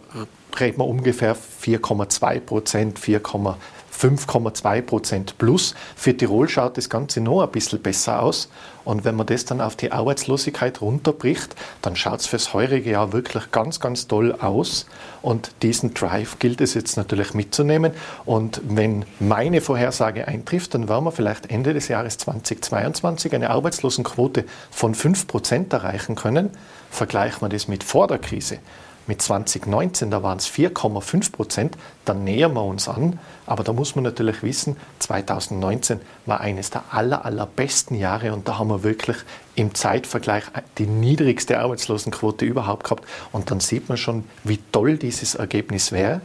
reden 0.61 0.79
wir 0.79 0.87
ungefähr 0.87 1.35
4,2 1.37 2.41
Prozent, 2.41 2.99
4,5 2.99 3.55
5,2 3.98 4.83
Prozent 4.83 5.38
plus. 5.38 5.74
Für 5.96 6.16
Tirol 6.16 6.48
schaut 6.48 6.76
das 6.76 6.90
Ganze 6.90 7.20
noch 7.20 7.42
ein 7.42 7.50
bisschen 7.50 7.80
besser 7.80 8.22
aus. 8.22 8.48
Und 8.85 9.04
wenn 9.04 9.14
man 9.14 9.26
das 9.26 9.46
dann 9.46 9.61
auf 9.61 9.76
die 9.76 9.92
Arbeitslosigkeit 9.92 10.80
runterbricht, 10.80 11.54
dann 11.80 11.96
schaut 11.96 12.20
es 12.20 12.26
fürs 12.26 12.52
heurige 12.52 12.90
Jahr 12.90 13.12
wirklich 13.12 13.50
ganz, 13.50 13.80
ganz 13.80 14.09
toll 14.09 14.33
aus. 14.33 14.87
Und 15.22 15.52
diesen 15.62 15.94
Drive 15.94 16.38
gilt 16.38 16.61
es 16.61 16.74
jetzt 16.74 16.96
natürlich 16.96 17.33
mitzunehmen. 17.33 17.92
Und 18.26 18.61
wenn 18.64 19.07
meine 19.20 19.61
Vorhersage 19.61 20.28
eintrifft, 20.28 20.74
dann 20.74 20.88
werden 20.88 21.04
wir 21.04 21.12
vielleicht 21.12 21.50
Ende 21.50 21.72
des 21.72 21.88
Jahres 21.88 22.18
2022 22.18 23.35
eine 23.35 23.50
Arbeitslosenquote 23.50 24.44
von 24.70 24.94
5 24.94 25.26
Prozent 25.26 25.72
erreichen 25.72 26.14
können. 26.14 26.50
Vergleichen 26.90 27.40
wir 27.40 27.48
das 27.48 27.68
mit 27.68 27.83
vor 27.83 28.07
der 28.07 28.18
Krise 28.18 28.59
mit 29.07 29.21
2019, 29.21 30.11
da 30.11 30.23
waren 30.23 30.38
es 30.38 30.49
4,5 30.49 31.33
Prozent, 31.33 31.77
dann 32.05 32.25
nähern 32.25 32.55
wir 32.55 32.64
uns 32.64 32.88
an. 32.88 33.19
Aber 33.47 33.62
da 33.62 33.73
muss 33.73 33.95
man 33.95 34.05
natürlich 34.05 34.43
wissen, 34.43 34.77
2019 35.01 36.01
war 36.27 36.40
eines 36.40 36.71
der 36.71 36.85
aller, 36.90 37.25
allerbesten 37.25 37.99
Jahre 37.99 38.33
und 38.33 38.49
da 38.49 38.59
haben 38.59 38.69
wir 38.69 38.83
wirklich 38.83 39.17
im 39.55 39.75
Zeitvergleich 39.75 40.45
die 40.79 40.87
niedrigste 40.87 41.59
Arbeitslosenquote 41.61 42.45
überhaupt 42.45 42.85
gehabt. 42.85 43.05
Und 43.33 43.51
dann 43.51 43.61
sieht 43.61 43.88
man 43.88 43.99
schon, 43.99 44.25
wie 44.43 44.59
toll 44.73 44.97
dieses 44.97 45.35
Ergebnis 45.35 45.93
wäre. 45.93 46.21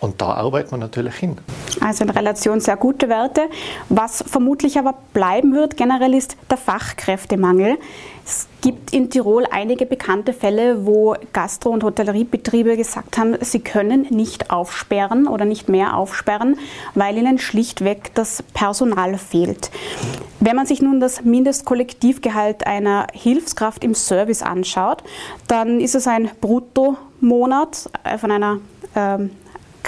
Und 0.00 0.20
da 0.20 0.34
arbeitet 0.34 0.70
man 0.70 0.80
natürlich 0.80 1.16
hin. 1.16 1.38
Also 1.80 2.04
in 2.04 2.10
Relation 2.10 2.60
sehr 2.60 2.76
gute 2.76 3.08
Werte. 3.08 3.48
Was 3.88 4.22
vermutlich 4.26 4.78
aber 4.78 4.94
bleiben 5.12 5.54
wird 5.54 5.76
generell 5.76 6.14
ist 6.14 6.36
der 6.50 6.56
Fachkräftemangel. 6.56 7.78
Es 8.28 8.46
gibt 8.60 8.92
in 8.92 9.08
Tirol 9.08 9.46
einige 9.50 9.86
bekannte 9.86 10.34
Fälle, 10.34 10.84
wo 10.84 11.16
Gastro- 11.32 11.70
und 11.70 11.82
Hotelleriebetriebe 11.82 12.76
gesagt 12.76 13.16
haben, 13.16 13.38
sie 13.40 13.60
können 13.60 14.02
nicht 14.10 14.50
aufsperren 14.50 15.26
oder 15.26 15.46
nicht 15.46 15.70
mehr 15.70 15.96
aufsperren, 15.96 16.58
weil 16.94 17.16
ihnen 17.16 17.38
schlichtweg 17.38 18.14
das 18.14 18.42
Personal 18.52 19.16
fehlt. 19.16 19.70
Wenn 20.40 20.56
man 20.56 20.66
sich 20.66 20.82
nun 20.82 21.00
das 21.00 21.24
Mindestkollektivgehalt 21.24 22.66
einer 22.66 23.06
Hilfskraft 23.14 23.82
im 23.82 23.94
Service 23.94 24.42
anschaut, 24.42 25.02
dann 25.46 25.80
ist 25.80 25.94
es 25.94 26.06
ein 26.06 26.30
Bruttomonat 26.42 27.88
äh, 28.04 28.18
von 28.18 28.30
einer 28.30 28.58
ähm, 28.94 29.30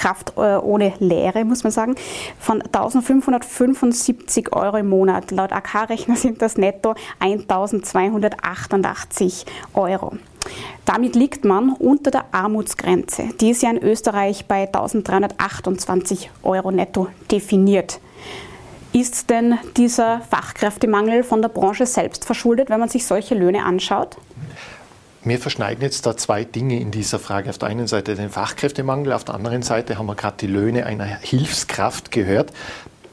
Kraft 0.00 0.32
äh, 0.36 0.56
ohne 0.56 0.94
Lehre, 0.98 1.44
muss 1.44 1.62
man 1.62 1.70
sagen, 1.72 1.94
von 2.38 2.62
1575 2.62 4.54
Euro 4.54 4.78
im 4.78 4.88
Monat. 4.88 5.30
Laut 5.30 5.52
AK-Rechner 5.52 6.16
sind 6.16 6.40
das 6.40 6.56
netto 6.56 6.94
1288 7.18 9.44
Euro. 9.74 10.14
Damit 10.86 11.16
liegt 11.16 11.44
man 11.44 11.74
unter 11.74 12.10
der 12.10 12.24
Armutsgrenze. 12.32 13.24
Die 13.40 13.50
ist 13.50 13.62
ja 13.62 13.70
in 13.70 13.82
Österreich 13.82 14.46
bei 14.46 14.62
1328 14.62 16.30
Euro 16.44 16.70
netto 16.70 17.08
definiert. 17.30 18.00
Ist 18.94 19.28
denn 19.28 19.58
dieser 19.76 20.22
Fachkräftemangel 20.22 21.24
von 21.24 21.42
der 21.42 21.50
Branche 21.50 21.84
selbst 21.84 22.24
verschuldet, 22.24 22.70
wenn 22.70 22.80
man 22.80 22.88
sich 22.88 23.04
solche 23.04 23.34
Löhne 23.34 23.66
anschaut? 23.66 24.16
Wir 25.22 25.38
verschneiden 25.38 25.82
jetzt 25.82 26.06
da 26.06 26.16
zwei 26.16 26.44
Dinge 26.44 26.80
in 26.80 26.90
dieser 26.90 27.18
Frage. 27.18 27.50
Auf 27.50 27.58
der 27.58 27.68
einen 27.68 27.86
Seite 27.86 28.14
den 28.14 28.30
Fachkräftemangel, 28.30 29.12
auf 29.12 29.24
der 29.24 29.34
anderen 29.34 29.62
Seite 29.62 29.98
haben 29.98 30.06
wir 30.06 30.14
gerade 30.14 30.36
die 30.40 30.46
Löhne 30.46 30.86
einer 30.86 31.04
Hilfskraft 31.04 32.10
gehört. 32.10 32.52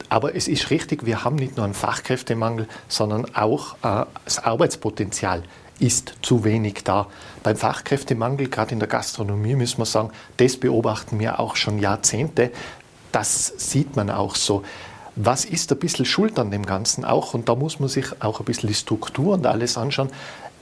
Aber 0.08 0.34
es 0.34 0.48
ist 0.48 0.70
richtig, 0.70 1.04
wir 1.04 1.24
haben 1.24 1.36
nicht 1.36 1.56
nur 1.56 1.64
einen 1.64 1.74
Fachkräftemangel, 1.74 2.66
sondern 2.88 3.34
auch 3.34 3.74
äh, 3.82 4.06
das 4.24 4.42
Arbeitspotenzial 4.42 5.42
ist 5.80 6.14
zu 6.22 6.44
wenig 6.44 6.82
da. 6.82 7.08
Beim 7.42 7.56
Fachkräftemangel, 7.56 8.48
gerade 8.48 8.72
in 8.72 8.78
der 8.78 8.88
Gastronomie, 8.88 9.54
müssen 9.54 9.78
wir 9.78 9.86
sagen, 9.86 10.10
das 10.38 10.56
beobachten 10.56 11.20
wir 11.20 11.38
auch 11.38 11.56
schon 11.56 11.78
Jahrzehnte 11.78 12.50
das 13.12 13.52
sieht 13.56 13.96
man 13.96 14.10
auch 14.10 14.34
so. 14.34 14.62
Was 15.16 15.44
ist 15.44 15.72
ein 15.72 15.78
bisschen 15.78 16.04
schuld 16.04 16.38
an 16.38 16.50
dem 16.50 16.64
Ganzen 16.64 17.04
auch? 17.04 17.34
Und 17.34 17.48
da 17.48 17.56
muss 17.56 17.80
man 17.80 17.88
sich 17.88 18.06
auch 18.20 18.38
ein 18.38 18.44
bisschen 18.44 18.68
die 18.68 18.74
Struktur 18.74 19.34
und 19.34 19.46
alles 19.46 19.76
anschauen. 19.76 20.10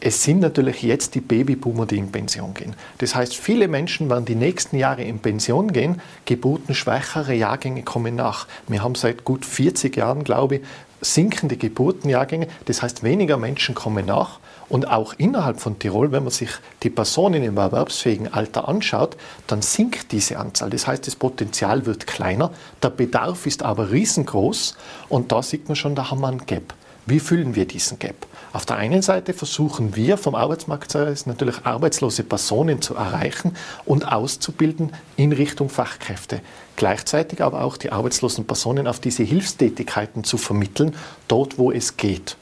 Es 0.01 0.23
sind 0.23 0.41
natürlich 0.41 0.83
jetzt 0.83 1.15
die 1.15 1.21
Babyboomer, 1.21 1.87
die 1.87 1.97
in 1.97 2.13
Pension 2.13 2.53
gehen. 2.53 2.75
Das 2.99 3.15
heißt, 3.15 3.35
viele 3.35 3.67
Menschen 3.67 4.11
werden 4.11 4.27
die 4.27 4.35
nächsten 4.35 4.77
Jahre 4.77 5.03
in 5.03 5.21
Pension 5.21 5.73
gehen, 5.73 6.03
geburtenschwächere 6.27 7.33
Jahrgänge 7.33 7.83
kommen 7.83 8.15
nach. 8.15 8.47
Wir 8.69 8.83
haben 8.83 8.95
seit 8.95 9.25
gut 9.25 9.47
40 9.47 9.97
Jahren, 9.97 10.23
glaube 10.23 10.57
ich, 10.57 10.63
sinkende 11.01 11.57
Geburtenjahrgänge. 11.57 12.49
Das 12.67 12.83
heißt, 12.83 13.03
weniger 13.03 13.39
Menschen 13.39 13.75
kommen 13.75 14.05
nach. 14.07 14.39
Und 14.69 14.89
auch 14.89 15.15
innerhalb 15.17 15.61
von 15.61 15.79
Tirol, 15.79 16.11
wenn 16.13 16.25
man 16.25 16.33
sich 16.33 16.51
die 16.83 16.91
Personen 16.91 17.43
im 17.43 17.57
erwerbsfähigen 17.57 18.33
Alter 18.33 18.69
anschaut, 18.69 19.17
dann 19.47 19.63
sinkt 19.63 20.13
diese 20.13 20.39
Anzahl. 20.39 20.71
Das 20.71 20.87
heißt, 20.87 21.07
das 21.07 21.15
Potenzial 21.15 21.87
wird 21.87 22.07
kleiner, 22.07 22.51
der 22.83 22.91
Bedarf 22.91 23.47
ist 23.47 23.63
aber 23.63 23.93
riesengroß 23.93 24.77
und 25.09 25.31
da 25.31 25.43
sieht 25.43 25.69
man 25.69 25.77
schon, 25.77 25.95
da 25.95 26.11
haben 26.11 26.21
wir 26.21 26.29
ein 26.29 26.45
Gap. 26.47 26.75
Wie 27.09 27.21
füllen 27.21 27.55
wir 27.55 27.67
diesen 27.67 28.01
Gap? 28.01 28.27
Auf 28.53 28.67
der 28.67 28.79
einen 28.79 29.01
Seite 29.01 29.33
versuchen 29.33 29.95
wir 29.95 30.17
vom 30.17 30.35
Arbeitsmarktservice 30.35 31.27
natürlich 31.27 31.65
arbeitslose 31.65 32.25
Personen 32.25 32.83
zu 32.83 32.97
erreichen 32.97 33.57
und 33.85 34.11
auszubilden 34.11 34.91
in 35.15 35.31
Richtung 35.31 35.69
Fachkräfte. 35.69 36.41
Gleichzeitig 36.75 37.45
aber 37.45 37.63
auch 37.63 37.77
die 37.77 37.93
arbeitslosen 37.93 38.45
Personen 38.45 38.89
auf 38.89 38.99
diese 38.99 39.23
Hilfstätigkeiten 39.23 40.25
zu 40.25 40.37
vermitteln, 40.37 40.97
dort 41.29 41.59
wo 41.59 41.71
es 41.71 41.97
geht. 41.97 42.37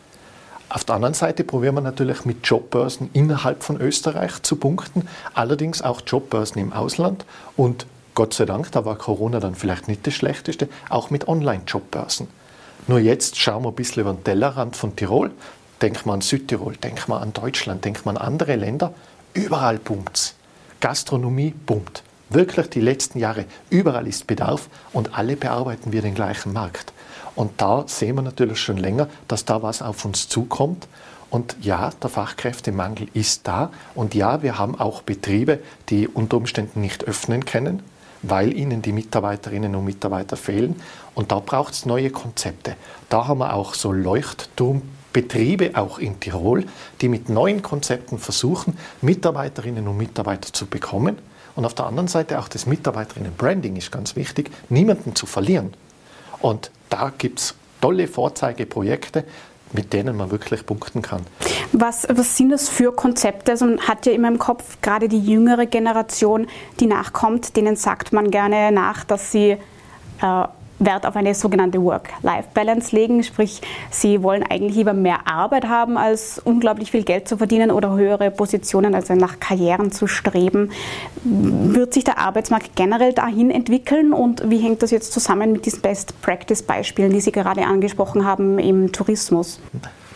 Auf 0.70 0.84
der 0.84 0.94
anderen 0.94 1.14
Seite 1.14 1.44
probieren 1.44 1.74
wir 1.74 1.82
natürlich 1.82 2.24
mit 2.24 2.46
Jobbörsen 2.46 3.10
innerhalb 3.12 3.62
von 3.62 3.78
Österreich 3.78 4.40
zu 4.40 4.56
punkten, 4.56 5.06
allerdings 5.34 5.82
auch 5.82 6.00
Jobbörsen 6.06 6.62
im 6.62 6.72
Ausland 6.72 7.26
und 7.58 7.84
Gott 8.14 8.32
sei 8.32 8.46
Dank, 8.46 8.72
da 8.72 8.86
war 8.86 8.96
Corona 8.96 9.40
dann 9.40 9.56
vielleicht 9.56 9.88
nicht 9.88 10.06
das 10.06 10.14
Schlechteste, 10.14 10.70
auch 10.88 11.10
mit 11.10 11.28
Online-Jobbörsen. 11.28 12.28
Nur 12.86 12.98
jetzt 12.98 13.38
schauen 13.38 13.62
wir 13.64 13.70
ein 13.70 13.74
bisschen 13.74 14.02
über 14.02 14.12
den 14.12 14.24
Tellerrand 14.24 14.76
von 14.76 14.94
Tirol. 14.94 15.30
Denkt 15.80 16.04
man 16.04 16.16
an 16.16 16.20
Südtirol, 16.20 16.76
denkt 16.76 17.08
man 17.08 17.22
an 17.22 17.32
Deutschland, 17.32 17.84
denkt 17.84 18.04
man 18.04 18.18
an 18.18 18.26
andere 18.26 18.56
Länder. 18.56 18.92
Überall 19.32 19.78
bummt's. 19.78 20.34
Gastronomie 20.80 21.54
bummt. 21.64 22.02
Wirklich 22.28 22.68
die 22.68 22.80
letzten 22.80 23.18
Jahre. 23.18 23.46
Überall 23.70 24.06
ist 24.06 24.26
Bedarf 24.26 24.68
und 24.92 25.16
alle 25.16 25.36
bearbeiten 25.36 25.92
wir 25.92 26.02
den 26.02 26.14
gleichen 26.14 26.52
Markt. 26.52 26.92
Und 27.34 27.52
da 27.60 27.84
sehen 27.86 28.16
wir 28.16 28.22
natürlich 28.22 28.60
schon 28.60 28.76
länger, 28.76 29.08
dass 29.28 29.46
da 29.46 29.62
was 29.62 29.80
auf 29.80 30.04
uns 30.04 30.28
zukommt. 30.28 30.86
Und 31.30 31.56
ja, 31.62 31.90
der 32.02 32.10
Fachkräftemangel 32.10 33.08
ist 33.14 33.48
da. 33.48 33.70
Und 33.94 34.14
ja, 34.14 34.42
wir 34.42 34.58
haben 34.58 34.78
auch 34.78 35.02
Betriebe, 35.02 35.58
die 35.88 36.06
unter 36.06 36.36
Umständen 36.36 36.80
nicht 36.80 37.04
öffnen 37.04 37.44
können, 37.44 37.82
weil 38.22 38.52
ihnen 38.56 38.82
die 38.82 38.92
Mitarbeiterinnen 38.92 39.74
und 39.74 39.84
Mitarbeiter 39.84 40.36
fehlen. 40.36 40.76
Und 41.14 41.32
da 41.32 41.40
braucht 41.40 41.74
es 41.74 41.86
neue 41.86 42.10
Konzepte. 42.10 42.76
Da 43.08 43.28
haben 43.28 43.38
wir 43.38 43.54
auch 43.54 43.74
so 43.74 43.92
Leuchtturmbetriebe, 43.92 45.72
auch 45.74 45.98
in 45.98 46.18
Tirol, 46.20 46.66
die 47.00 47.08
mit 47.08 47.28
neuen 47.28 47.62
Konzepten 47.62 48.18
versuchen, 48.18 48.76
Mitarbeiterinnen 49.00 49.86
und 49.86 49.96
Mitarbeiter 49.96 50.52
zu 50.52 50.66
bekommen. 50.66 51.18
Und 51.56 51.64
auf 51.64 51.74
der 51.74 51.86
anderen 51.86 52.08
Seite 52.08 52.38
auch 52.40 52.48
das 52.48 52.66
Mitarbeiterinnen-Branding 52.66 53.76
ist 53.76 53.92
ganz 53.92 54.16
wichtig, 54.16 54.50
niemanden 54.68 55.14
zu 55.14 55.26
verlieren. 55.26 55.72
Und 56.40 56.70
da 56.90 57.12
gibt 57.16 57.38
es 57.38 57.54
tolle 57.80 58.08
Vorzeigeprojekte, 58.08 59.24
mit 59.72 59.92
denen 59.92 60.16
man 60.16 60.30
wirklich 60.30 60.64
punkten 60.64 61.02
kann. 61.02 61.22
Was, 61.72 62.06
was 62.08 62.36
sind 62.36 62.50
das 62.50 62.68
für 62.68 62.92
Konzepte? 62.92 63.52
Also 63.52 63.66
man 63.66 63.80
hat 63.80 64.06
ja 64.06 64.12
immer 64.12 64.28
im 64.28 64.38
Kopf, 64.38 64.78
gerade 64.80 65.08
die 65.08 65.20
jüngere 65.20 65.66
Generation, 65.66 66.46
die 66.80 66.86
nachkommt, 66.86 67.56
denen 67.56 67.76
sagt 67.76 68.12
man 68.12 68.30
gerne 68.30 68.72
nach, 68.72 69.04
dass 69.04 69.32
sie 69.32 69.56
äh, 70.22 70.44
Wert 70.84 71.06
auf 71.06 71.16
eine 71.16 71.34
sogenannte 71.34 71.82
Work-Life-Balance 71.82 72.94
legen. 72.94 73.22
Sprich, 73.22 73.60
sie 73.90 74.22
wollen 74.22 74.42
eigentlich 74.42 74.76
lieber 74.76 74.92
mehr 74.92 75.26
Arbeit 75.26 75.64
haben, 75.64 75.96
als 75.96 76.40
unglaublich 76.44 76.90
viel 76.90 77.04
Geld 77.04 77.28
zu 77.28 77.36
verdienen 77.36 77.70
oder 77.70 77.94
höhere 77.94 78.30
Positionen, 78.30 78.94
also 78.94 79.14
nach 79.14 79.40
Karrieren 79.40 79.92
zu 79.92 80.06
streben. 80.06 80.70
Wird 81.22 81.94
sich 81.94 82.04
der 82.04 82.18
Arbeitsmarkt 82.18 82.76
generell 82.76 83.12
dahin 83.12 83.50
entwickeln 83.50 84.12
und 84.12 84.48
wie 84.50 84.58
hängt 84.58 84.82
das 84.82 84.90
jetzt 84.90 85.12
zusammen 85.12 85.52
mit 85.52 85.66
diesen 85.66 85.80
Best-Practice-Beispielen, 85.80 87.12
die 87.12 87.20
Sie 87.20 87.32
gerade 87.32 87.64
angesprochen 87.64 88.24
haben 88.24 88.58
im 88.58 88.92
Tourismus? 88.92 89.60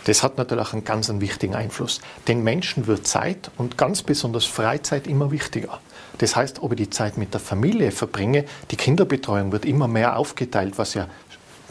Das 0.05 0.23
hat 0.23 0.37
natürlich 0.37 0.65
auch 0.65 0.73
einen 0.73 0.85
ganz 0.85 1.11
wichtigen 1.13 1.55
Einfluss. 1.55 1.99
Den 2.27 2.43
Menschen 2.43 2.87
wird 2.87 3.05
Zeit 3.05 3.51
und 3.57 3.77
ganz 3.77 4.01
besonders 4.01 4.45
Freizeit 4.45 5.07
immer 5.07 5.29
wichtiger. 5.31 5.79
Das 6.19 6.35
heißt, 6.35 6.61
ob 6.61 6.73
ich 6.73 6.77
die 6.77 6.89
Zeit 6.89 7.17
mit 7.17 7.33
der 7.33 7.41
Familie 7.41 7.91
verbringe, 7.91 8.45
die 8.71 8.75
Kinderbetreuung 8.75 9.51
wird 9.51 9.65
immer 9.65 9.87
mehr 9.87 10.17
aufgeteilt, 10.17 10.77
was 10.77 10.93
ja 10.93 11.07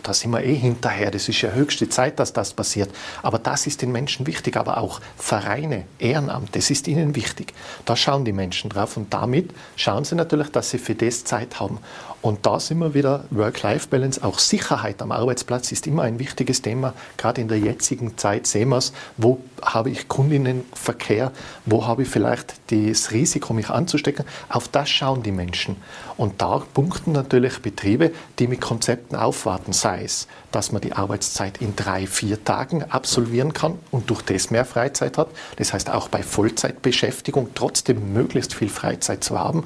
da 0.03 0.15
sind 0.15 0.31
wir 0.31 0.45
eh 0.45 0.55
hinterher. 0.55 1.11
Das 1.11 1.29
ist 1.29 1.41
ja 1.43 1.51
höchste 1.51 1.89
Zeit, 1.89 2.19
dass 2.19 2.33
das 2.33 2.53
passiert. 2.53 2.91
Aber 3.23 3.39
das 3.39 3.67
ist 3.67 3.83
den 3.83 3.93
Menschen 3.93 4.27
wichtig. 4.27 4.57
Aber 4.57 4.79
auch 4.79 5.01
Vereine, 5.17 5.85
Ehrenamt, 5.99 6.55
das 6.55 6.71
ist 6.71 6.89
ihnen 6.89 7.15
wichtig. 7.15 7.53
Da 7.85 7.97
schauen 7.97 8.25
die 8.25 8.33
Menschen 8.33 8.71
drauf. 8.71 8.97
Und 8.97 9.13
damit 9.13 9.51
schauen 9.77 10.05
sie 10.05 10.15
natürlich, 10.15 10.51
dass 10.51 10.71
sie 10.71 10.79
für 10.79 10.95
das 10.95 11.25
Zeit 11.25 11.59
haben. 11.59 11.79
Und 12.21 12.47
da 12.47 12.59
sind 12.59 12.79
wir 12.79 12.95
wieder 12.95 13.25
Work-Life-Balance. 13.31 14.25
Auch 14.25 14.41
Sicherheit 14.41 15.01
am 15.03 15.13
Arbeitsplatz 15.13 15.71
ist 15.71 15.87
immer 15.87 16.03
ein 16.03 16.19
wichtiges 16.19 16.63
Thema. 16.63 16.93
Gerade 17.17 17.41
in 17.41 17.47
der 17.47 17.61
jetzigen 17.61 18.19
Zeit 18.19 18.49
sehen 18.49 18.71
wir 18.71 18.79
es, 18.79 18.93
wo 19.17 19.39
habe 19.63 19.91
ich 19.91 20.09
Kundinnenverkehr, 20.09 21.31
wo 21.65 21.87
habe 21.87 22.03
ich 22.03 22.09
vielleicht 22.09 22.55
das 22.73 23.13
Risiko, 23.13 23.55
mich 23.55 23.71
anzustecken. 23.71 24.25
Auf 24.49 24.67
das 24.67 24.91
schauen 24.91 25.23
die 25.23 25.31
Menschen. 25.31 25.77
Und 26.17 26.43
da 26.43 26.63
punkten 26.75 27.13
natürlich 27.13 27.61
Betriebe, 27.63 28.11
die 28.41 28.49
mit 28.49 28.61
Konzepten 28.61 29.15
aufwarten, 29.15 29.73
sei 29.73 30.03
es, 30.03 30.27
dass 30.51 30.73
man 30.73 30.83
die 30.83 30.95
Arbeitszeit 30.95 31.63
in 31.63 31.77
drei, 31.77 32.09
vier 32.09 32.43
Tagen 32.43 32.83
absolvieren 32.83 33.53
kann 33.53 33.79
und 33.93 34.11
durch 34.11 34.23
das 34.23 34.51
mehr 34.51 34.65
Freizeit 34.65 35.19
hat. 35.19 35.29
Das 35.57 35.73
heißt 35.73 35.91
auch 35.91 36.09
bei 36.09 36.25
Vollzeitbeschäftigung 36.25 37.51
trotzdem 37.55 38.13
möglichst 38.13 38.55
viel 38.55 38.69
Freizeit 38.69 39.23
zu 39.23 39.39
haben 39.39 39.65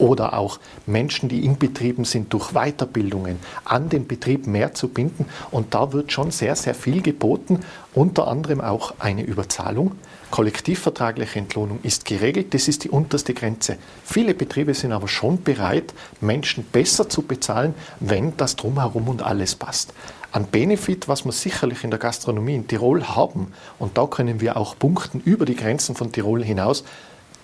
oder 0.00 0.34
auch 0.34 0.58
Menschen, 0.86 1.28
die 1.28 1.44
in 1.44 1.58
Betrieben 1.58 2.04
sind, 2.04 2.32
durch 2.32 2.52
Weiterbildungen 2.52 3.38
an 3.64 3.88
den 3.88 4.06
Betrieb 4.06 4.46
mehr 4.46 4.74
zu 4.74 4.88
binden. 4.88 5.26
Und 5.50 5.74
da 5.74 5.92
wird 5.92 6.10
schon 6.10 6.30
sehr, 6.30 6.56
sehr 6.56 6.74
viel 6.74 7.02
geboten, 7.02 7.60
unter 7.94 8.26
anderem 8.28 8.60
auch 8.60 8.94
eine 8.98 9.22
Überzahlung. 9.22 9.92
Kollektivvertragliche 10.30 11.38
Entlohnung 11.40 11.80
ist 11.82 12.04
geregelt, 12.04 12.54
das 12.54 12.68
ist 12.68 12.84
die 12.84 12.90
unterste 12.90 13.34
Grenze. 13.34 13.76
Viele 14.04 14.32
Betriebe 14.32 14.74
sind 14.74 14.92
aber 14.92 15.08
schon 15.08 15.42
bereit, 15.42 15.92
Menschen 16.20 16.64
besser 16.64 17.08
zu 17.08 17.22
bezahlen, 17.22 17.74
wenn 17.98 18.36
das 18.36 18.56
drumherum 18.56 19.08
und 19.08 19.22
alles 19.22 19.56
passt. 19.56 19.92
Ein 20.32 20.46
Benefit, 20.46 21.08
was 21.08 21.24
wir 21.24 21.32
sicherlich 21.32 21.82
in 21.82 21.90
der 21.90 21.98
Gastronomie 21.98 22.54
in 22.54 22.68
Tirol 22.68 23.02
haben, 23.02 23.52
und 23.80 23.98
da 23.98 24.06
können 24.06 24.40
wir 24.40 24.56
auch 24.56 24.78
punkten 24.78 25.20
über 25.24 25.44
die 25.44 25.56
Grenzen 25.56 25.96
von 25.96 26.12
Tirol 26.12 26.44
hinaus, 26.44 26.84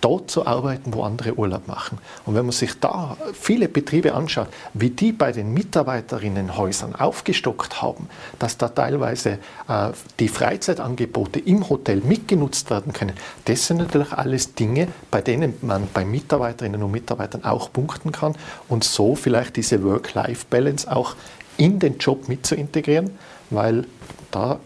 dort 0.00 0.30
zu 0.30 0.46
arbeiten, 0.46 0.92
wo 0.94 1.02
andere 1.02 1.34
Urlaub 1.34 1.66
machen. 1.68 1.98
Und 2.24 2.34
wenn 2.34 2.44
man 2.44 2.52
sich 2.52 2.78
da 2.78 3.16
viele 3.32 3.68
Betriebe 3.68 4.14
anschaut, 4.14 4.48
wie 4.74 4.90
die 4.90 5.12
bei 5.12 5.32
den 5.32 5.52
Mitarbeiterinnenhäusern 5.52 6.94
aufgestockt 6.94 7.82
haben, 7.82 8.08
dass 8.38 8.58
da 8.58 8.68
teilweise 8.68 9.38
äh, 9.68 9.90
die 10.18 10.28
Freizeitangebote 10.28 11.40
im 11.40 11.68
Hotel 11.68 12.00
mitgenutzt 12.00 12.70
werden 12.70 12.92
können, 12.92 13.14
das 13.46 13.66
sind 13.66 13.78
natürlich 13.78 14.12
alles 14.12 14.54
Dinge, 14.54 14.88
bei 15.10 15.20
denen 15.20 15.54
man 15.62 15.88
bei 15.92 16.04
Mitarbeiterinnen 16.04 16.82
und 16.82 16.90
Mitarbeitern 16.90 17.44
auch 17.44 17.72
punkten 17.72 18.12
kann 18.12 18.34
und 18.68 18.84
so 18.84 19.14
vielleicht 19.14 19.56
diese 19.56 19.82
Work-Life-Balance 19.82 20.94
auch 20.94 21.14
in 21.56 21.78
den 21.78 21.98
Job 21.98 22.28
mit 22.28 22.46
zu 22.46 22.54
integrieren, 22.54 23.18
weil 23.50 23.86
da 24.30 24.58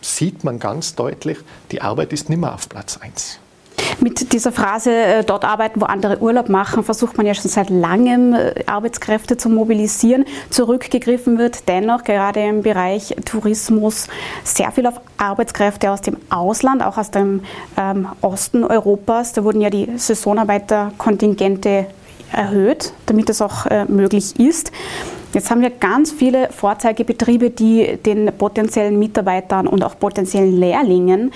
sieht 0.00 0.44
man 0.44 0.58
ganz 0.58 0.94
deutlich, 0.94 1.38
die 1.72 1.82
Arbeit 1.82 2.12
ist 2.12 2.28
nicht 2.28 2.38
mehr 2.38 2.54
auf 2.54 2.68
Platz 2.68 2.96
1. 2.98 3.40
Mit 4.00 4.32
dieser 4.32 4.52
Phrase 4.52 4.92
äh, 4.92 5.24
dort 5.24 5.44
arbeiten, 5.44 5.80
wo 5.80 5.86
andere 5.86 6.18
Urlaub 6.20 6.48
machen, 6.48 6.84
versucht 6.84 7.16
man 7.16 7.26
ja 7.26 7.34
schon 7.34 7.50
seit 7.50 7.70
langem 7.70 8.34
äh, 8.34 8.54
Arbeitskräfte 8.66 9.36
zu 9.36 9.48
mobilisieren. 9.48 10.24
Zurückgegriffen 10.50 11.38
wird 11.38 11.68
dennoch 11.68 12.04
gerade 12.04 12.40
im 12.40 12.62
Bereich 12.62 13.14
Tourismus 13.24 14.08
sehr 14.44 14.70
viel 14.72 14.86
auf 14.86 15.00
Arbeitskräfte 15.16 15.90
aus 15.90 16.02
dem 16.02 16.16
Ausland, 16.30 16.82
auch 16.82 16.98
aus 16.98 17.10
dem 17.10 17.42
ähm, 17.76 18.08
Osten 18.20 18.64
Europas. 18.64 19.32
Da 19.32 19.44
wurden 19.44 19.60
ja 19.60 19.70
die 19.70 19.88
Saisonarbeiterkontingente 19.96 21.86
erhöht, 22.32 22.92
damit 23.06 23.28
das 23.28 23.40
auch 23.40 23.66
äh, 23.66 23.84
möglich 23.86 24.38
ist. 24.38 24.72
Jetzt 25.32 25.50
haben 25.50 25.60
wir 25.60 25.70
ganz 25.70 26.12
viele 26.12 26.48
Vorzeigebetriebe, 26.50 27.50
die 27.50 27.98
den 27.98 28.32
potenziellen 28.38 28.98
Mitarbeitern 28.98 29.66
und 29.66 29.84
auch 29.84 29.98
potenziellen 29.98 30.56
Lehrlingen 30.58 31.32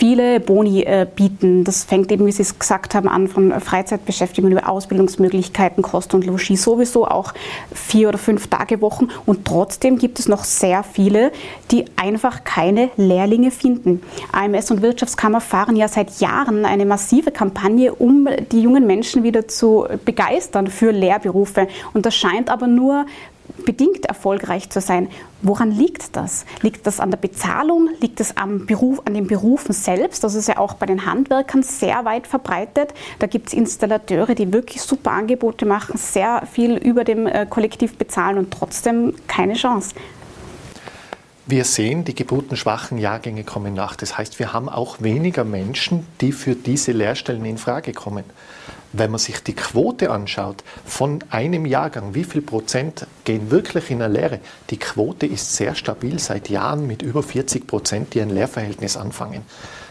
viele 0.00 0.40
Boni 0.40 0.82
äh, 0.84 1.06
bieten. 1.14 1.62
Das 1.62 1.84
fängt 1.84 2.10
eben, 2.10 2.24
wie 2.24 2.32
Sie 2.32 2.40
es 2.40 2.58
gesagt 2.58 2.94
haben, 2.94 3.06
an 3.06 3.28
von 3.28 3.60
Freizeitbeschäftigung 3.60 4.50
über 4.50 4.66
Ausbildungsmöglichkeiten, 4.66 5.82
Kost 5.82 6.14
und 6.14 6.24
Logis 6.24 6.62
sowieso 6.62 7.06
auch 7.06 7.34
vier 7.74 8.08
oder 8.08 8.16
fünf 8.16 8.46
Tage 8.46 8.80
Wochen. 8.80 9.08
Und 9.26 9.44
trotzdem 9.44 9.98
gibt 9.98 10.18
es 10.18 10.26
noch 10.26 10.44
sehr 10.44 10.84
viele, 10.84 11.32
die 11.70 11.84
einfach 11.96 12.44
keine 12.44 12.88
Lehrlinge 12.96 13.50
finden. 13.50 14.00
AMS 14.32 14.70
und 14.70 14.80
Wirtschaftskammer 14.80 15.42
fahren 15.42 15.76
ja 15.76 15.86
seit 15.86 16.18
Jahren 16.18 16.64
eine 16.64 16.86
massive 16.86 17.30
Kampagne, 17.30 17.94
um 17.94 18.26
die 18.52 18.62
jungen 18.62 18.86
Menschen 18.86 19.22
wieder 19.22 19.48
zu 19.48 19.84
begeistern 20.06 20.68
für 20.68 20.92
Lehrberufe. 20.92 21.68
Und 21.92 22.06
das 22.06 22.16
scheint 22.16 22.48
aber 22.48 22.68
nur 22.68 23.04
bedingt 23.64 24.06
erfolgreich 24.06 24.70
zu 24.70 24.80
sein. 24.80 25.08
Woran 25.42 25.70
liegt 25.70 26.16
das? 26.16 26.44
Liegt 26.62 26.86
das 26.86 27.00
an 27.00 27.10
der 27.10 27.18
Bezahlung? 27.18 27.88
Liegt 28.00 28.20
es 28.20 28.36
am 28.36 28.66
Beruf, 28.66 29.00
an 29.04 29.14
den 29.14 29.26
Berufen 29.26 29.72
selbst? 29.72 30.22
Das 30.24 30.34
ist 30.34 30.48
ja 30.48 30.58
auch 30.58 30.74
bei 30.74 30.86
den 30.86 31.06
Handwerkern 31.06 31.62
sehr 31.62 32.04
weit 32.04 32.26
verbreitet. 32.26 32.92
Da 33.18 33.26
gibt 33.26 33.48
es 33.48 33.54
Installateure, 33.54 34.34
die 34.34 34.52
wirklich 34.52 34.82
super 34.82 35.12
Angebote 35.12 35.66
machen, 35.66 35.96
sehr 35.96 36.42
viel 36.50 36.76
über 36.76 37.04
dem 37.04 37.26
äh, 37.26 37.46
Kollektiv 37.48 37.96
bezahlen 37.96 38.38
und 38.38 38.50
trotzdem 38.50 39.14
keine 39.26 39.54
Chance. 39.54 39.94
Wir 41.46 41.64
sehen, 41.64 42.04
die 42.04 42.14
geburtenschwachen 42.14 42.96
Jahrgänge 42.98 43.42
kommen 43.42 43.74
nach. 43.74 43.96
Das 43.96 44.16
heißt, 44.16 44.38
wir 44.38 44.52
haben 44.52 44.68
auch 44.68 45.00
weniger 45.00 45.42
Menschen, 45.42 46.06
die 46.20 46.30
für 46.30 46.54
diese 46.54 46.92
Lehrstellen 46.92 47.44
in 47.44 47.58
Frage 47.58 47.92
kommen. 47.92 48.24
Wenn 48.92 49.12
man 49.12 49.20
sich 49.20 49.40
die 49.40 49.54
Quote 49.54 50.10
anschaut 50.10 50.64
von 50.84 51.20
einem 51.30 51.64
Jahrgang, 51.64 52.14
wie 52.14 52.24
viel 52.24 52.42
Prozent 52.42 53.06
gehen 53.24 53.52
wirklich 53.52 53.90
in 53.90 54.02
eine 54.02 54.12
Lehre? 54.12 54.40
Die 54.70 54.78
Quote 54.78 55.26
ist 55.26 55.54
sehr 55.54 55.76
stabil 55.76 56.18
seit 56.18 56.48
Jahren 56.48 56.88
mit 56.88 57.02
über 57.02 57.22
40 57.22 57.68
Prozent, 57.68 58.14
die 58.14 58.20
ein 58.20 58.30
Lehrverhältnis 58.30 58.96
anfangen. 58.96 59.42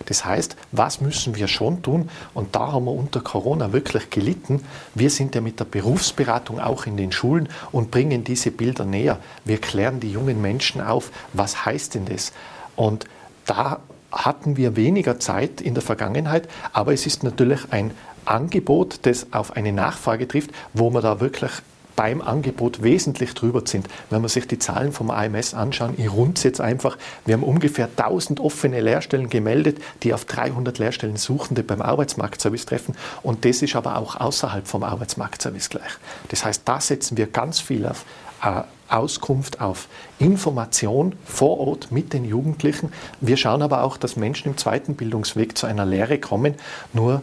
Das 0.08 0.26
heißt, 0.26 0.58
was 0.74 1.00
müssen 1.00 1.36
wir 1.36 1.48
schon 1.48 1.82
tun? 1.82 2.10
Und 2.34 2.56
da 2.56 2.74
haben 2.74 2.86
wir 2.86 2.92
unter 2.92 3.22
Corona 3.22 3.72
wirklich 3.72 4.10
gelitten. 4.10 4.66
Wir 4.96 5.10
sind 5.10 5.34
ja 5.34 5.40
mit 5.40 5.62
der 5.62 5.66
Berufsberatung 5.66 6.60
auch 6.60 6.86
in 6.86 6.98
den 6.98 7.14
Schulen 7.14 7.48
und 7.72 7.92
bringen 7.92 8.26
diese 8.26 8.52
Bilder 8.52 8.84
näher. 8.84 9.20
Wir 9.46 9.60
klären 9.60 10.02
die 10.02 10.12
jungen 10.12 10.42
Menschen 10.42 10.82
auf, 10.82 11.12
was 11.32 11.66
heißt 11.66 11.96
denn 11.96 12.06
das? 12.06 12.34
Und 12.76 13.06
da 13.46 13.80
hatten 14.12 14.58
wir 14.58 14.76
weniger 14.76 15.20
Zeit 15.20 15.62
in 15.62 15.74
der 15.74 15.84
Vergangenheit, 15.84 16.50
aber 16.74 16.94
es 16.94 17.06
ist 17.06 17.24
natürlich 17.24 17.62
ein 17.72 17.92
Angebot, 18.26 19.00
das 19.04 19.28
auf 19.32 19.56
eine 19.56 19.72
Nachfrage 19.72 20.28
trifft, 20.28 20.52
wo 20.74 20.90
man 20.90 21.02
da 21.02 21.20
wirklich 21.20 21.52
beim 22.00 22.22
Angebot 22.22 22.82
wesentlich 22.82 23.34
drüber 23.34 23.62
sind. 23.66 23.90
Wenn 24.10 24.22
man 24.22 24.30
sich 24.30 24.48
die 24.48 24.58
Zahlen 24.58 24.94
vom 24.94 25.12
AMS 25.12 25.54
anschauen, 25.54 25.96
ich 25.98 26.10
runde 26.10 26.40
jetzt 26.42 26.62
einfach, 26.62 26.98
wir 27.26 27.34
haben 27.34 27.44
ungefähr 27.44 27.90
1000 27.98 28.40
offene 28.40 28.80
Lehrstellen 28.80 29.30
gemeldet, 29.30 29.80
die 30.04 30.14
auf 30.14 30.24
300 30.24 30.78
Lehrstellen 30.78 31.18
Suchende 31.18 31.62
beim 31.62 31.82
Arbeitsmarktservice 31.82 32.66
treffen 32.66 32.96
und 33.22 33.44
das 33.44 33.62
ist 33.62 33.76
aber 33.76 33.98
auch 33.98 34.16
außerhalb 34.16 34.66
vom 34.66 34.84
Arbeitsmarktservice 34.84 35.70
gleich. 35.70 35.92
Das 36.30 36.46
heißt, 36.46 36.62
da 36.64 36.80
setzen 36.80 37.18
wir 37.18 37.28
ganz 37.28 37.60
viel 37.60 37.86
auf 37.86 38.06
äh, 38.46 38.62
Auskunft, 38.88 39.60
auf 39.60 39.90
Information 40.20 41.16
vor 41.26 41.60
Ort 41.60 41.92
mit 41.92 42.14
den 42.14 42.24
Jugendlichen. 42.24 42.94
Wir 43.20 43.36
schauen 43.36 43.62
aber 43.62 43.84
auch, 43.84 43.98
dass 43.98 44.16
Menschen 44.16 44.48
im 44.48 44.58
zweiten 44.58 44.96
Bildungsweg 44.96 45.58
zu 45.58 45.68
einer 45.68 45.86
Lehre 45.86 46.18
kommen, 46.18 46.56
nur 46.94 47.22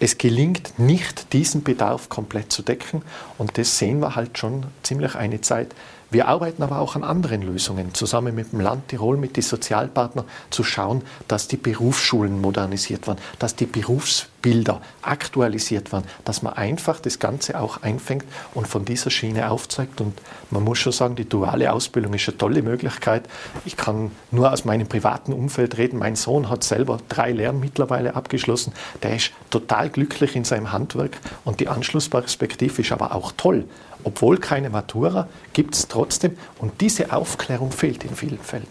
es 0.00 0.18
gelingt 0.18 0.78
nicht, 0.78 1.32
diesen 1.32 1.62
Bedarf 1.62 2.08
komplett 2.08 2.52
zu 2.52 2.62
decken. 2.62 3.02
Und 3.38 3.58
das 3.58 3.78
sehen 3.78 4.00
wir 4.00 4.16
halt 4.16 4.38
schon 4.38 4.66
ziemlich 4.82 5.14
eine 5.14 5.40
Zeit. 5.40 5.74
Wir 6.14 6.28
arbeiten 6.28 6.62
aber 6.62 6.78
auch 6.78 6.94
an 6.94 7.02
anderen 7.02 7.42
Lösungen, 7.42 7.92
zusammen 7.92 8.36
mit 8.36 8.52
dem 8.52 8.60
Land 8.60 8.86
Tirol, 8.86 9.16
mit 9.16 9.36
den 9.36 9.42
Sozialpartnern, 9.42 10.24
zu 10.48 10.62
schauen, 10.62 11.02
dass 11.26 11.48
die 11.48 11.56
Berufsschulen 11.56 12.40
modernisiert 12.40 13.08
werden, 13.08 13.18
dass 13.40 13.56
die 13.56 13.66
Berufsbilder 13.66 14.80
aktualisiert 15.02 15.90
werden, 15.92 16.04
dass 16.24 16.40
man 16.40 16.52
einfach 16.52 17.00
das 17.00 17.18
Ganze 17.18 17.60
auch 17.60 17.82
einfängt 17.82 18.26
und 18.54 18.68
von 18.68 18.84
dieser 18.84 19.10
Schiene 19.10 19.50
aufzeigt. 19.50 20.00
Und 20.00 20.16
man 20.52 20.62
muss 20.62 20.78
schon 20.78 20.92
sagen, 20.92 21.16
die 21.16 21.28
duale 21.28 21.72
Ausbildung 21.72 22.14
ist 22.14 22.28
eine 22.28 22.38
tolle 22.38 22.62
Möglichkeit. 22.62 23.28
Ich 23.64 23.76
kann 23.76 24.12
nur 24.30 24.52
aus 24.52 24.64
meinem 24.64 24.86
privaten 24.86 25.32
Umfeld 25.32 25.78
reden. 25.78 25.98
Mein 25.98 26.14
Sohn 26.14 26.48
hat 26.48 26.62
selber 26.62 26.98
drei 27.08 27.32
Lehren 27.32 27.58
mittlerweile 27.58 28.14
abgeschlossen. 28.14 28.72
Der 29.02 29.16
ist 29.16 29.32
total 29.50 29.90
glücklich 29.90 30.36
in 30.36 30.44
seinem 30.44 30.70
Handwerk 30.70 31.18
und 31.44 31.58
die 31.58 31.66
Anschlussperspektive 31.66 32.82
ist 32.82 32.92
aber 32.92 33.16
auch 33.16 33.32
toll 33.36 33.64
obwohl 34.04 34.38
keine 34.38 34.70
Matura, 34.70 35.28
gibt 35.52 35.74
es 35.74 35.88
trotzdem. 35.88 36.36
Und 36.58 36.80
diese 36.80 37.12
Aufklärung 37.12 37.72
fehlt 37.72 38.04
in 38.04 38.14
vielen 38.14 38.38
Fällen. 38.38 38.66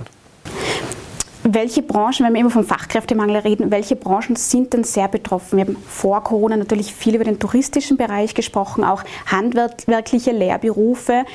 Welche 1.46 1.82
Branchen, 1.82 2.26
wenn 2.26 2.34
wir 2.34 2.40
immer 2.40 2.50
vom 2.50 2.64
Fachkräftemangel 2.64 3.36
reden, 3.36 3.70
welche 3.70 3.98
Branchen 3.98 4.38
sind 4.38 4.72
denn 4.72 4.86
sehr 4.86 5.10
betroffen? 5.10 5.58
Wir 5.58 5.66
haben 5.66 5.76
vor 5.90 6.24
Corona 6.24 6.56
natürlich 6.56 6.94
viel 6.94 7.16
über 7.16 7.26
den 7.26 7.38
touristischen 7.38 7.98
Bereich 7.98 8.34
gesprochen, 8.34 8.86
auch 8.86 9.04
handwerkliche 9.26 10.32
Lehrberufe. 10.32 11.26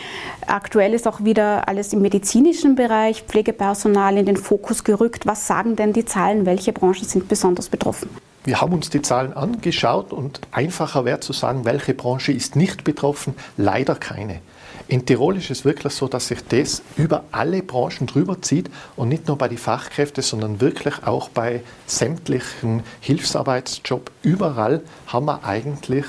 Aktuell 0.46 0.94
ist 0.94 1.06
auch 1.06 1.24
wieder 1.24 1.68
alles 1.68 1.92
im 1.92 2.00
medizinischen 2.00 2.74
Bereich, 2.74 3.24
Pflegepersonal 3.24 4.16
in 4.16 4.24
den 4.24 4.38
Fokus 4.38 4.82
gerückt. 4.82 5.26
Was 5.26 5.46
sagen 5.46 5.76
denn 5.76 5.92
die 5.92 6.06
Zahlen? 6.06 6.46
Welche 6.46 6.72
Branchen 6.72 7.04
sind 7.04 7.28
besonders 7.28 7.68
betroffen? 7.68 8.08
Wir 8.48 8.62
haben 8.62 8.72
uns 8.72 8.88
die 8.88 9.02
Zahlen 9.02 9.34
angeschaut 9.34 10.10
und 10.10 10.40
einfacher 10.52 11.04
wäre 11.04 11.20
zu 11.20 11.34
sagen, 11.34 11.66
welche 11.66 11.92
Branche 11.92 12.32
ist 12.32 12.56
nicht 12.56 12.82
betroffen. 12.82 13.34
Leider 13.58 13.94
keine. 13.94 14.40
In 14.86 15.04
Tirol 15.04 15.36
ist 15.36 15.50
es 15.50 15.66
wirklich 15.66 15.92
so, 15.92 16.08
dass 16.08 16.28
sich 16.28 16.38
das 16.48 16.80
über 16.96 17.24
alle 17.30 17.62
Branchen 17.62 18.06
drüber 18.06 18.40
zieht 18.40 18.70
und 18.96 19.10
nicht 19.10 19.28
nur 19.28 19.36
bei 19.36 19.48
den 19.48 19.58
Fachkräften, 19.58 20.22
sondern 20.22 20.62
wirklich 20.62 20.94
auch 21.06 21.28
bei 21.28 21.60
sämtlichen 21.84 22.84
Hilfsarbeitsjobs. 23.00 24.10
Überall 24.22 24.80
haben 25.08 25.26
wir 25.26 25.44
eigentlich 25.44 26.06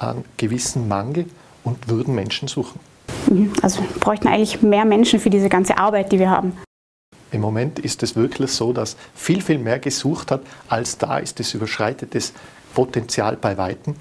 einen 0.00 0.24
gewissen 0.38 0.88
Mangel 0.88 1.26
und 1.62 1.88
würden 1.88 2.16
Menschen 2.16 2.48
suchen. 2.48 2.80
Also 3.62 3.84
bräuchten 4.00 4.26
eigentlich 4.26 4.60
mehr 4.60 4.84
Menschen 4.84 5.20
für 5.20 5.30
diese 5.30 5.48
ganze 5.48 5.78
Arbeit, 5.78 6.10
die 6.10 6.18
wir 6.18 6.30
haben. 6.30 6.52
Im 7.32 7.40
Moment 7.40 7.78
ist 7.78 8.02
es 8.02 8.14
wirklich 8.14 8.52
so, 8.52 8.72
dass 8.72 8.96
viel, 9.14 9.42
viel 9.42 9.58
mehr 9.58 9.78
gesucht 9.78 10.30
hat, 10.30 10.42
als 10.68 10.98
da 10.98 11.18
ist. 11.18 11.40
Es 11.40 11.54
überschreitet 11.54 12.14
das 12.14 12.32
Potenzial 12.74 13.36
bei 13.36 13.56
Weitem. 13.56 13.96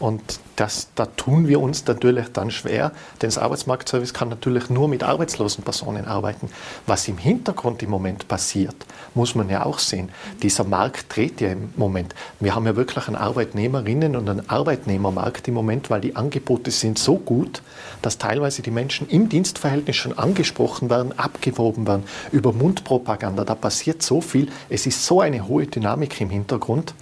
Und 0.00 0.22
das, 0.54 0.88
da 0.94 1.06
tun 1.06 1.48
wir 1.48 1.60
uns 1.60 1.84
natürlich 1.86 2.28
dann 2.32 2.50
schwer, 2.50 2.92
denn 3.20 3.28
das 3.28 3.38
Arbeitsmarktservice 3.38 4.14
kann 4.14 4.28
natürlich 4.28 4.70
nur 4.70 4.88
mit 4.88 5.02
arbeitslosen 5.02 5.64
Personen 5.64 6.06
arbeiten. 6.06 6.50
Was 6.86 7.08
im 7.08 7.18
Hintergrund 7.18 7.82
im 7.82 7.90
Moment 7.90 8.28
passiert, 8.28 8.76
muss 9.14 9.34
man 9.34 9.48
ja 9.48 9.64
auch 9.64 9.78
sehen. 9.78 10.10
Dieser 10.42 10.64
Markt 10.64 11.14
dreht 11.14 11.40
ja 11.40 11.50
im 11.50 11.72
Moment. 11.76 12.14
Wir 12.38 12.54
haben 12.54 12.66
ja 12.66 12.76
wirklich 12.76 13.08
einen 13.08 13.16
Arbeitnehmerinnen- 13.16 14.16
und 14.16 14.28
einen 14.28 14.48
Arbeitnehmermarkt 14.48 15.48
im 15.48 15.54
Moment, 15.54 15.90
weil 15.90 16.00
die 16.00 16.14
Angebote 16.14 16.70
sind 16.70 16.98
so 16.98 17.16
gut, 17.16 17.62
dass 18.02 18.18
teilweise 18.18 18.62
die 18.62 18.70
Menschen 18.70 19.08
im 19.08 19.28
Dienstverhältnis 19.28 19.96
schon 19.96 20.16
angesprochen 20.16 20.90
werden, 20.90 21.18
abgewoben 21.18 21.86
werden, 21.86 22.04
über 22.30 22.52
Mundpropaganda. 22.52 23.44
Da 23.44 23.54
passiert 23.56 24.02
so 24.02 24.20
viel. 24.20 24.48
Es 24.68 24.86
ist 24.86 25.04
so 25.04 25.20
eine 25.20 25.48
hohe 25.48 25.66
Dynamik 25.66 26.20
im 26.20 26.30
Hintergrund. 26.30 26.94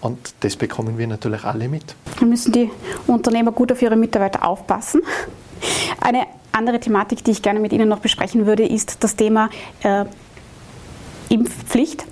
Und 0.00 0.34
das 0.40 0.56
bekommen 0.56 0.98
wir 0.98 1.06
natürlich 1.06 1.44
alle 1.44 1.68
mit. 1.68 1.94
Da 2.18 2.26
müssen 2.26 2.52
die 2.52 2.70
Unternehmer 3.06 3.52
gut 3.52 3.72
auf 3.72 3.82
ihre 3.82 3.96
Mitarbeiter 3.96 4.44
aufpassen. 4.46 5.02
Eine 6.00 6.26
andere 6.52 6.80
Thematik, 6.80 7.24
die 7.24 7.32
ich 7.32 7.42
gerne 7.42 7.60
mit 7.60 7.72
Ihnen 7.72 7.88
noch 7.88 8.00
besprechen 8.00 8.46
würde, 8.46 8.64
ist 8.66 9.02
das 9.02 9.16
Thema 9.16 9.50
äh, 9.82 10.04
Impfpflicht. 11.28 12.04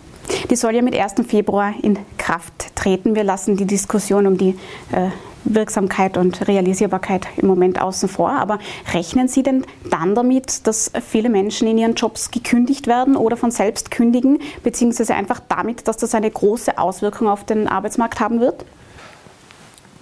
Die 0.50 0.56
soll 0.56 0.74
ja 0.74 0.82
mit 0.82 0.96
1. 0.96 1.14
Februar 1.28 1.74
in 1.82 1.98
Kraft 2.18 2.74
treten. 2.74 3.14
Wir 3.14 3.24
lassen 3.24 3.56
die 3.56 3.66
Diskussion 3.66 4.26
um 4.26 4.36
die 4.36 4.56
äh, 4.92 5.10
Wirksamkeit 5.54 6.16
und 6.16 6.46
Realisierbarkeit 6.48 7.26
im 7.36 7.46
Moment 7.46 7.80
außen 7.80 8.08
vor. 8.08 8.30
Aber 8.30 8.58
rechnen 8.92 9.28
Sie 9.28 9.42
denn 9.42 9.64
dann 9.90 10.14
damit, 10.14 10.66
dass 10.66 10.90
viele 11.06 11.28
Menschen 11.28 11.68
in 11.68 11.78
ihren 11.78 11.94
Jobs 11.94 12.30
gekündigt 12.30 12.86
werden 12.86 13.16
oder 13.16 13.36
von 13.36 13.50
selbst 13.50 13.90
kündigen, 13.90 14.38
beziehungsweise 14.62 15.14
einfach 15.14 15.40
damit, 15.48 15.88
dass 15.88 15.96
das 15.96 16.14
eine 16.14 16.30
große 16.30 16.78
Auswirkung 16.78 17.28
auf 17.28 17.44
den 17.44 17.68
Arbeitsmarkt 17.68 18.20
haben 18.20 18.40
wird? 18.40 18.64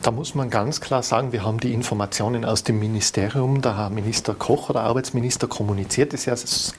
Da 0.04 0.10
muss 0.10 0.34
man 0.34 0.50
ganz 0.50 0.82
klar 0.82 1.02
sagen, 1.02 1.32
wir 1.32 1.46
haben 1.46 1.60
die 1.60 1.72
Informationen 1.72 2.44
aus 2.44 2.62
dem 2.62 2.78
Ministerium. 2.78 3.62
Der 3.62 3.78
Herr 3.78 3.88
Minister 3.88 4.34
Koch 4.34 4.68
oder 4.68 4.82
Arbeitsminister 4.82 5.48
kommuniziert 5.48 6.12
es 6.12 6.26
ja 6.26 6.34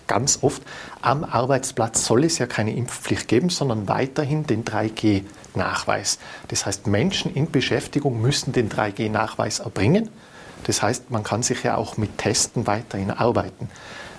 ganz 0.06 0.44
oft. 0.44 0.62
Am 1.02 1.24
Arbeitsplatz 1.24 2.06
soll 2.06 2.26
es 2.26 2.38
ja 2.38 2.46
keine 2.46 2.76
Impfpflicht 2.76 3.28
geben, 3.28 3.50
sondern 3.50 3.88
weiterhin 3.88 4.46
den 4.46 4.64
3G-Nachweis. 4.64 6.20
Das 6.50 6.68
heißt, 6.68 6.86
Menschen 6.86 7.34
in 7.34 7.50
Beschäftigung 7.50 8.22
müssen 8.22 8.54
den 8.54 8.70
3G-Nachweis 8.70 9.58
erbringen. 9.58 10.10
Das 10.66 10.84
heißt, 10.84 11.10
man 11.10 11.24
kann 11.24 11.42
sich 11.42 11.64
ja 11.64 11.78
auch 11.78 11.98
mit 11.98 12.20
Testen 12.20 12.68
weiterhin 12.68 13.10
arbeiten. 13.10 13.70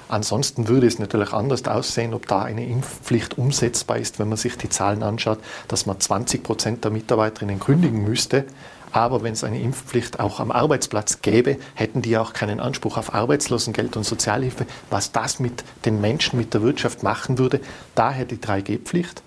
Ansonsten 0.09 0.67
würde 0.67 0.89
es 0.89 0.99
natürlich 0.99 1.33
anders 1.33 1.65
aussehen, 1.69 2.13
ob 2.13 2.27
da 2.27 2.43
eine 2.43 2.67
Impfpflicht 2.67 3.39
umsetzbar 3.39 3.99
ist, 3.99 4.19
wenn 4.19 4.29
man 4.29 4.39
sich 4.39 4.57
die 4.57 4.69
Zahlen 4.69 5.05
anschaut, 5.05 5.39
dass 5.69 5.87
man 5.87 6.01
20 6.01 6.43
Prozent 6.43 6.83
der 6.83 6.91
Mitarbeiterinnen 6.91 7.61
kündigen 7.61 8.03
müsste. 8.03 8.47
Aber 8.93 9.22
wenn 9.22 9.32
es 9.32 9.45
eine 9.45 9.61
Impfpflicht 9.61 10.20
auch 10.20 10.41
am 10.41 10.51
Arbeitsplatz 10.51 11.20
gäbe, 11.22 11.59
hätten 11.74 12.03
die 12.03 12.16
auch 12.16 12.32
keinen 12.32 12.61
Anspruch 12.61 12.97
auf 12.97 13.14
Arbeitslosengeld 13.14 13.97
und 13.97 14.05
Sozialhilfe. 14.05 14.66
Was 14.91 15.12
das 15.12 15.41
mit 15.41 15.64
den 15.84 16.01
Menschen, 16.01 16.39
mit 16.39 16.55
der 16.55 16.62
Wirtschaft 16.62 17.03
machen 17.03 17.39
würde, 17.39 17.61
daher 17.95 18.24
die 18.24 18.39
3G-Pflicht. 18.39 19.22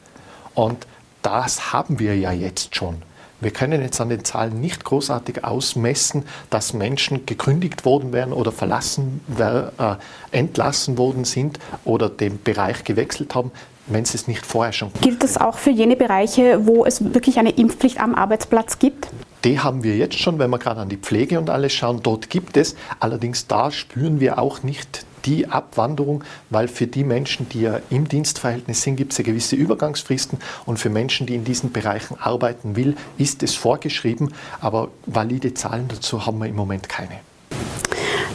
Und 0.54 0.88
das 1.22 1.74
haben 1.74 2.00
wir 2.00 2.18
ja 2.18 2.32
jetzt 2.32 2.76
schon. 2.76 3.04
Wir 3.42 3.52
können 3.52 3.82
jetzt 3.82 4.02
an 4.02 4.10
den 4.10 4.26
Zahlen 4.26 4.60
nicht 4.60 4.84
großartig 4.84 5.46
ausmessen, 5.46 6.26
dass 6.50 6.74
Menschen 6.74 7.26
gekündigt 7.26 7.86
worden 7.86 8.12
wären 8.12 8.34
oder 8.34 8.52
verlassen, 8.52 9.22
äh, 9.38 9.96
entlassen 10.32 10.98
worden 10.98 11.24
sind 11.24 11.58
oder 11.86 12.10
den 12.10 12.42
Bereich 12.44 12.84
gewechselt 12.84 13.36
haben, 13.36 13.52
wenn 13.88 14.04
es 14.04 14.14
es 14.14 14.28
nicht 14.28 14.46
vorher 14.46 14.74
schon. 14.74 14.92
Gilt 15.02 15.24
das 15.24 15.38
auch 15.38 15.58
für 15.58 15.70
jene 15.70 15.96
Bereiche, 15.96 16.68
wo 16.68 16.86
es 16.86 17.14
wirklich 17.14 17.40
eine 17.40 17.52
Impfpflicht 17.52 18.00
am 18.02 18.14
Arbeitsplatz 18.14 18.78
gibt? 18.78 19.08
Die 19.46 19.60
haben 19.60 19.84
wir 19.84 19.96
jetzt 19.96 20.20
schon, 20.20 20.38
wenn 20.38 20.50
wir 20.50 20.60
gerade 20.60 20.82
an 20.82 20.90
die 20.90 20.98
Pflege 20.98 21.40
und 21.40 21.50
alles 21.50 21.74
schauen. 21.74 22.02
Dort 22.04 22.30
gibt 22.30 22.58
es. 22.58 22.76
Allerdings 23.00 23.48
da 23.48 23.72
spüren 23.72 24.20
wir 24.20 24.38
auch 24.38 24.64
nicht 24.64 25.06
die 25.26 25.48
Abwanderung, 25.48 26.24
weil 26.50 26.68
für 26.68 26.88
die 26.88 27.04
Menschen, 27.04 27.48
die 27.50 27.62
ja 27.62 27.80
im 27.90 28.08
Dienstverhältnis 28.08 28.82
sind, 28.82 28.96
gibt 28.96 29.12
es 29.12 29.18
ja 29.18 29.24
gewisse 29.24 29.56
Übergangsfristen 29.56 30.40
und 30.66 30.78
für 30.78 30.90
Menschen, 30.90 31.28
die 31.28 31.36
in 31.36 31.44
diesen 31.44 31.72
Bereichen 31.72 32.18
arbeiten 32.20 32.76
will, 32.76 32.96
ist 33.18 33.44
es 33.44 33.56
vorgeschrieben, 33.56 34.34
aber 34.62 34.90
valide 35.06 35.54
Zahlen 35.54 35.88
dazu 35.88 36.26
haben 36.26 36.40
wir 36.40 36.48
im 36.48 36.56
Moment 36.56 36.88
keine. 36.90 37.20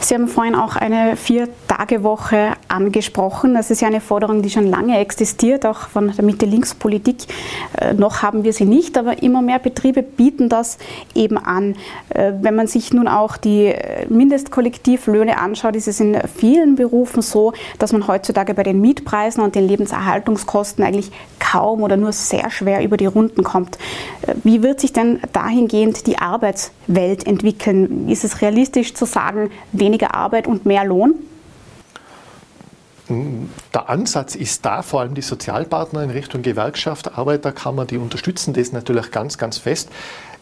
Sie 0.01 0.13
haben 0.13 0.27
vorhin 0.27 0.55
auch 0.55 0.75
eine 0.75 1.15
Vier-Tage-Woche 1.15 2.53
angesprochen. 2.67 3.53
Das 3.53 3.71
ist 3.71 3.81
ja 3.81 3.87
eine 3.87 4.01
Forderung, 4.01 4.41
die 4.41 4.49
schon 4.49 4.67
lange 4.67 4.99
existiert, 4.99 5.65
auch 5.65 5.87
von 5.87 6.11
der 6.15 6.23
Mitte-Links-Politik. 6.23 7.17
Äh, 7.79 7.93
noch 7.93 8.21
haben 8.21 8.43
wir 8.43 8.53
sie 8.53 8.65
nicht, 8.65 8.97
aber 8.97 9.23
immer 9.23 9.41
mehr 9.41 9.59
Betriebe 9.59 10.03
bieten 10.03 10.49
das 10.49 10.77
eben 11.15 11.37
an. 11.37 11.75
Äh, 12.09 12.33
wenn 12.41 12.55
man 12.55 12.67
sich 12.67 12.93
nun 12.93 13.07
auch 13.07 13.37
die 13.37 13.73
Mindestkollektivlöhne 14.09 15.37
anschaut, 15.37 15.75
ist 15.75 15.87
es 15.87 15.99
in 15.99 16.17
vielen 16.35 16.75
Berufen 16.75 17.21
so, 17.21 17.53
dass 17.79 17.91
man 17.91 18.07
heutzutage 18.07 18.53
bei 18.53 18.63
den 18.63 18.81
Mietpreisen 18.81 19.43
und 19.43 19.55
den 19.55 19.67
Lebenserhaltungskosten 19.67 20.83
eigentlich 20.83 21.11
kaum 21.39 21.83
oder 21.83 21.97
nur 21.97 22.11
sehr 22.11 22.49
schwer 22.51 22.83
über 22.83 22.97
die 22.97 23.05
Runden 23.05 23.43
kommt. 23.43 23.77
Äh, 24.21 24.35
wie 24.43 24.61
wird 24.61 24.79
sich 24.79 24.93
denn 24.93 25.19
dahingehend 25.33 26.07
die 26.07 26.19
Arbeitswelt 26.19 27.25
entwickeln? 27.25 28.07
Ist 28.09 28.23
es 28.23 28.41
realistisch 28.41 28.93
zu 28.93 29.05
sagen, 29.05 29.49
weniger 29.71 29.84
weniger 29.85 30.13
Arbeit 30.13 30.47
und 30.47 30.65
mehr 30.65 30.83
Lohn? 30.83 31.13
Der 33.07 33.87
Ansatz 33.87 34.33
ist 34.33 34.65
da, 34.65 34.81
vor 34.81 35.01
allem 35.01 35.13
die 35.13 35.21
Sozialpartner 35.21 36.01
in 36.03 36.09
Richtung 36.09 36.41
Gewerkschaft, 36.41 37.15
Arbeiterkammer, 37.15 37.85
die 37.85 37.97
unterstützen 37.97 38.55
das 38.55 38.71
natürlich 38.71 39.11
ganz, 39.11 39.37
ganz 39.37 39.59
fest 39.59 39.89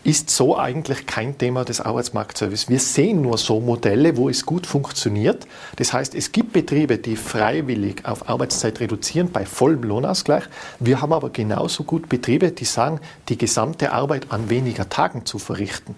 ist 0.04 0.30
so 0.30 0.58
eigentlich 0.58 1.06
kein 1.06 1.38
Thema 1.38 1.64
des 1.64 1.80
Arbeitsmarktservice. 1.80 2.68
Wir 2.68 2.80
sehen 2.80 3.22
nur 3.22 3.38
so 3.38 3.62
Modelle, 3.62 4.18
wo 4.18 4.28
es 4.28 4.46
gut 4.46 4.68
funktioniert. 4.68 5.48
Das 5.78 5.94
heißt, 5.94 6.14
es 6.14 6.32
gibt 6.32 6.52
Betriebe, 6.52 6.98
die 6.98 7.16
freiwillig 7.16 8.06
auf 8.06 8.28
Arbeitszeit 8.28 8.80
reduzieren 8.82 9.32
bei 9.32 9.46
vollem 9.46 9.84
Lohnausgleich. 9.84 10.44
Wir 10.80 11.02
haben 11.02 11.14
aber 11.14 11.30
genauso 11.30 11.84
gut 11.86 12.10
Betriebe, 12.10 12.52
die 12.52 12.66
sagen, 12.66 13.00
die 13.30 13.38
gesamte 13.38 13.94
Arbeit 13.94 14.28
an 14.32 14.50
weniger 14.50 14.90
Tagen 14.90 15.26
zu 15.26 15.40
verrichten. 15.40 15.96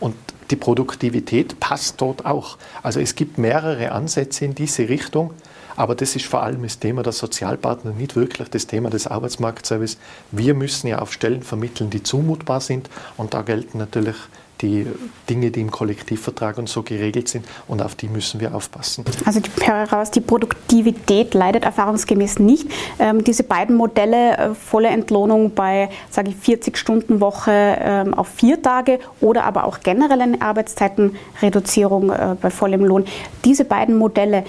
Und 0.00 0.14
die 0.50 0.56
Produktivität 0.56 1.58
passt 1.60 2.00
dort 2.00 2.26
auch. 2.26 2.58
Also 2.82 3.00
es 3.00 3.14
gibt 3.14 3.38
mehrere 3.38 3.92
Ansätze 3.92 4.44
in 4.44 4.54
diese 4.54 4.88
Richtung, 4.88 5.32
aber 5.76 5.94
das 5.94 6.14
ist 6.14 6.26
vor 6.26 6.42
allem 6.42 6.62
das 6.62 6.78
Thema 6.78 7.02
der 7.02 7.12
Sozialpartner, 7.12 7.92
nicht 7.92 8.14
wirklich 8.14 8.48
das 8.48 8.66
Thema 8.66 8.90
des 8.90 9.06
Arbeitsmarktservice. 9.06 9.98
Wir 10.30 10.54
müssen 10.54 10.86
ja 10.86 11.00
auf 11.00 11.12
Stellen 11.12 11.42
vermitteln, 11.42 11.90
die 11.90 12.02
zumutbar 12.02 12.60
sind 12.60 12.88
und 13.16 13.34
da 13.34 13.42
gelten 13.42 13.78
natürlich 13.78 14.16
die 14.64 14.86
Dinge, 15.28 15.50
die 15.50 15.60
im 15.60 15.70
Kollektivvertrag 15.70 16.56
und 16.58 16.68
so 16.68 16.82
geregelt 16.82 17.28
sind 17.28 17.46
und 17.68 17.82
auf 17.82 17.94
die 17.94 18.08
müssen 18.08 18.40
wir 18.40 18.54
aufpassen. 18.54 19.04
Also 19.26 19.40
ich 19.40 19.66
höre 19.66 19.86
heraus, 19.90 20.10
die 20.10 20.20
Produktivität 20.20 21.34
leidet 21.34 21.64
erfahrungsgemäß 21.64 22.38
nicht. 22.38 22.70
Ähm, 22.98 23.22
diese 23.22 23.44
beiden 23.44 23.76
Modelle, 23.76 24.36
äh, 24.36 24.54
volle 24.54 24.88
Entlohnung 24.88 25.52
bei, 25.54 25.90
sage 26.10 26.30
ich, 26.30 26.36
40-Stunden-Woche 26.36 27.78
ähm, 27.80 28.14
auf 28.14 28.28
vier 28.28 28.62
Tage 28.62 28.98
oder 29.20 29.44
aber 29.44 29.64
auch 29.64 29.80
generell 29.80 30.20
eine 30.22 30.40
Arbeitszeitenreduzierung 30.40 32.10
äh, 32.10 32.36
bei 32.40 32.50
vollem 32.50 32.84
Lohn, 32.84 33.04
diese 33.44 33.64
beiden 33.64 33.96
Modelle, 33.96 34.44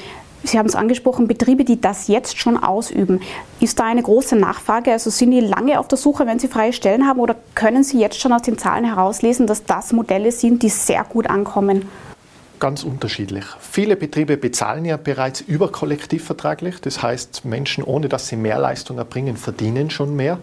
Sie 0.46 0.58
haben 0.58 0.68
es 0.68 0.76
angesprochen, 0.76 1.28
Betriebe, 1.28 1.64
die 1.64 1.82
das 1.82 2.08
jetzt 2.08 2.40
schon 2.40 2.58
ausüben. 2.58 3.22
Ist 3.60 3.80
da 3.80 3.86
eine 3.86 4.04
große 4.04 4.36
Nachfrage? 4.36 4.92
Also 4.92 5.10
sind 5.10 5.32
die 5.32 5.40
lange 5.40 5.80
auf 5.80 5.88
der 5.88 5.98
Suche, 5.98 6.28
wenn 6.28 6.40
sie 6.40 6.48
freie 6.48 6.74
Stellen 6.74 7.08
haben 7.08 7.20
oder 7.20 7.36
können 7.56 7.84
Sie 7.84 8.00
jetzt 8.00 8.20
schon 8.20 8.34
aus 8.34 8.44
den 8.44 8.58
Zahlen 8.58 8.86
herauslesen, 8.86 9.48
dass 9.48 9.64
das 9.64 9.94
Modelle 9.94 10.32
sind, 10.32 10.64
die 10.64 10.70
sehr 10.70 11.04
gut 11.04 11.28
ankommen? 11.28 11.88
Ganz 12.60 12.84
unterschiedlich. 12.84 13.44
Viele 13.60 13.98
Betriebe 13.98 14.38
bezahlen 14.38 14.86
ja 14.86 14.96
bereits 14.98 15.42
überkollektivvertraglich. 15.42 16.80
Das 16.80 17.02
heißt, 17.04 17.44
Menschen, 17.44 17.84
ohne 17.84 18.08
dass 18.08 18.28
sie 18.28 18.38
mehr 18.38 18.60
Leistung 18.60 18.98
erbringen, 18.98 19.36
verdienen 19.36 19.90
schon 19.90 20.16
mehr. 20.16 20.40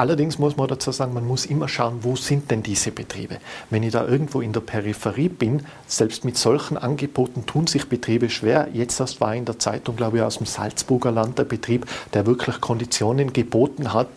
Allerdings 0.00 0.38
muss 0.38 0.56
man 0.56 0.66
dazu 0.66 0.92
sagen, 0.92 1.12
man 1.12 1.26
muss 1.26 1.44
immer 1.44 1.68
schauen, 1.68 1.98
wo 2.00 2.16
sind 2.16 2.50
denn 2.50 2.62
diese 2.62 2.90
Betriebe. 2.90 3.36
Wenn 3.68 3.82
ich 3.82 3.92
da 3.92 4.06
irgendwo 4.06 4.40
in 4.40 4.54
der 4.54 4.62
Peripherie 4.62 5.28
bin, 5.28 5.66
selbst 5.86 6.24
mit 6.24 6.38
solchen 6.38 6.78
Angeboten 6.78 7.44
tun 7.44 7.66
sich 7.66 7.86
Betriebe 7.86 8.30
schwer. 8.30 8.68
Jetzt 8.72 8.98
erst 8.98 9.20
war 9.20 9.34
in 9.34 9.44
der 9.44 9.58
Zeitung, 9.58 9.96
glaube 9.96 10.16
ich, 10.16 10.22
aus 10.22 10.38
dem 10.38 10.46
Salzburger 10.46 11.12
Land 11.12 11.38
der 11.38 11.44
Betrieb, 11.44 11.84
der 12.14 12.24
wirklich 12.24 12.62
Konditionen 12.62 13.34
geboten 13.34 13.92
hat. 13.92 14.08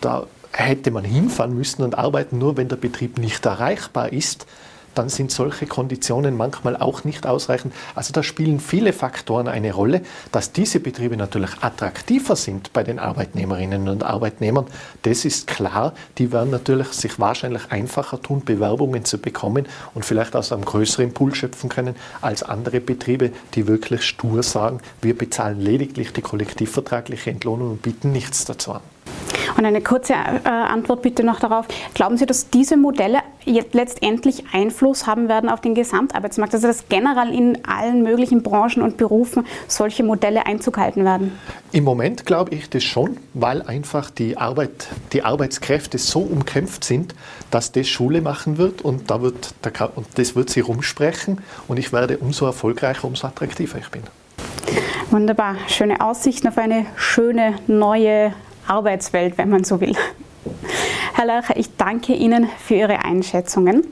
Da 0.00 0.28
hätte 0.52 0.92
man 0.92 1.02
hinfahren 1.02 1.56
müssen 1.56 1.82
und 1.82 1.98
arbeiten, 1.98 2.38
nur 2.38 2.56
wenn 2.56 2.68
der 2.68 2.76
Betrieb 2.76 3.18
nicht 3.18 3.44
erreichbar 3.44 4.12
ist 4.12 4.46
dann 4.94 5.08
sind 5.08 5.30
solche 5.30 5.66
Konditionen 5.66 6.36
manchmal 6.36 6.76
auch 6.76 7.04
nicht 7.04 7.26
ausreichend. 7.26 7.74
Also 7.94 8.12
da 8.12 8.22
spielen 8.22 8.60
viele 8.60 8.92
Faktoren 8.92 9.48
eine 9.48 9.72
Rolle. 9.72 10.02
Dass 10.30 10.52
diese 10.52 10.80
Betriebe 10.80 11.16
natürlich 11.16 11.50
attraktiver 11.60 12.36
sind 12.36 12.72
bei 12.72 12.82
den 12.82 12.98
Arbeitnehmerinnen 12.98 13.88
und 13.88 14.04
Arbeitnehmern, 14.04 14.66
das 15.02 15.24
ist 15.24 15.46
klar. 15.46 15.94
Die 16.18 16.32
werden 16.32 16.50
natürlich 16.50 16.88
sich 16.88 17.18
wahrscheinlich 17.18 17.70
einfacher 17.70 18.20
tun, 18.20 18.42
Bewerbungen 18.44 19.04
zu 19.04 19.18
bekommen 19.18 19.66
und 19.94 20.04
vielleicht 20.04 20.36
aus 20.36 20.52
einem 20.52 20.64
größeren 20.64 21.12
Pool 21.12 21.34
schöpfen 21.34 21.68
können 21.68 21.96
als 22.20 22.42
andere 22.42 22.80
Betriebe, 22.80 23.32
die 23.54 23.66
wirklich 23.66 24.02
stur 24.02 24.42
sagen, 24.42 24.80
wir 25.00 25.16
bezahlen 25.16 25.60
lediglich 25.60 26.12
die 26.12 26.22
kollektivvertragliche 26.22 27.30
Entlohnung 27.30 27.72
und 27.72 27.82
bieten 27.82 28.12
nichts 28.12 28.44
dazu 28.44 28.72
an. 28.72 28.91
Und 29.56 29.64
eine 29.64 29.80
kurze 29.80 30.14
äh, 30.14 30.48
Antwort 30.48 31.02
bitte 31.02 31.24
noch 31.24 31.40
darauf. 31.40 31.66
Glauben 31.94 32.16
Sie, 32.16 32.26
dass 32.26 32.50
diese 32.50 32.76
Modelle 32.76 33.18
jetzt 33.44 33.74
letztendlich 33.74 34.44
Einfluss 34.52 35.06
haben 35.06 35.28
werden 35.28 35.48
auf 35.48 35.60
den 35.60 35.74
Gesamtarbeitsmarkt? 35.74 36.54
Also 36.54 36.68
dass 36.68 36.88
generell 36.88 37.34
in 37.34 37.64
allen 37.66 38.02
möglichen 38.02 38.42
Branchen 38.42 38.82
und 38.82 38.96
Berufen 38.96 39.46
solche 39.68 40.02
Modelle 40.02 40.46
Einzug 40.46 40.78
halten 40.78 41.04
werden? 41.04 41.38
Im 41.72 41.84
Moment 41.84 42.26
glaube 42.26 42.54
ich 42.54 42.70
das 42.70 42.84
schon, 42.84 43.16
weil 43.34 43.62
einfach 43.62 44.10
die, 44.10 44.36
Arbeit, 44.36 44.88
die 45.12 45.22
Arbeitskräfte 45.22 45.98
so 45.98 46.20
umkämpft 46.20 46.84
sind, 46.84 47.14
dass 47.50 47.72
das 47.72 47.88
Schule 47.88 48.20
machen 48.20 48.58
wird 48.58 48.82
und, 48.82 49.10
da 49.10 49.22
wird, 49.22 49.54
und 49.94 50.06
das 50.16 50.34
wird 50.36 50.50
sie 50.50 50.60
rumsprechen 50.60 51.40
und 51.68 51.78
ich 51.78 51.92
werde 51.92 52.18
umso 52.18 52.46
erfolgreicher, 52.46 53.06
umso 53.06 53.26
attraktiver 53.26 53.78
ich 53.78 53.88
bin. 53.88 54.02
Wunderbar, 55.10 55.56
schöne 55.68 56.00
Aussichten 56.00 56.48
auf 56.48 56.56
eine 56.56 56.86
schöne 56.96 57.56
neue 57.66 58.32
Arbeitswelt, 58.66 59.38
wenn 59.38 59.50
man 59.50 59.64
so 59.64 59.80
will. 59.80 59.94
Herr 61.14 61.26
Leucher, 61.26 61.56
ich 61.56 61.76
danke 61.76 62.14
Ihnen 62.14 62.48
für 62.58 62.74
Ihre 62.74 63.04
Einschätzungen. 63.04 63.84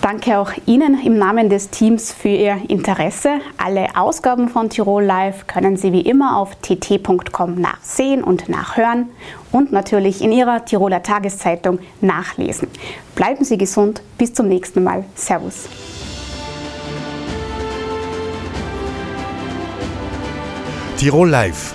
Danke 0.00 0.38
auch 0.38 0.52
Ihnen 0.64 0.98
im 1.04 1.18
Namen 1.18 1.50
des 1.50 1.68
Teams 1.68 2.10
für 2.10 2.28
Ihr 2.28 2.56
Interesse. 2.68 3.40
Alle 3.58 3.88
Ausgaben 3.96 4.48
von 4.48 4.70
Tirol 4.70 5.04
Live 5.04 5.46
können 5.46 5.76
Sie 5.76 5.92
wie 5.92 6.00
immer 6.00 6.38
auf 6.38 6.54
tt.com 6.62 7.60
nachsehen 7.60 8.24
und 8.24 8.48
nachhören 8.48 9.10
und 9.52 9.72
natürlich 9.72 10.22
in 10.22 10.32
Ihrer 10.32 10.64
Tiroler 10.64 11.02
Tageszeitung 11.02 11.80
nachlesen. 12.00 12.68
Bleiben 13.14 13.44
Sie 13.44 13.58
gesund, 13.58 14.00
bis 14.16 14.32
zum 14.32 14.48
nächsten 14.48 14.82
Mal. 14.82 15.04
Servus. 15.16 15.68
Tirol 20.96 21.28
Live 21.28 21.74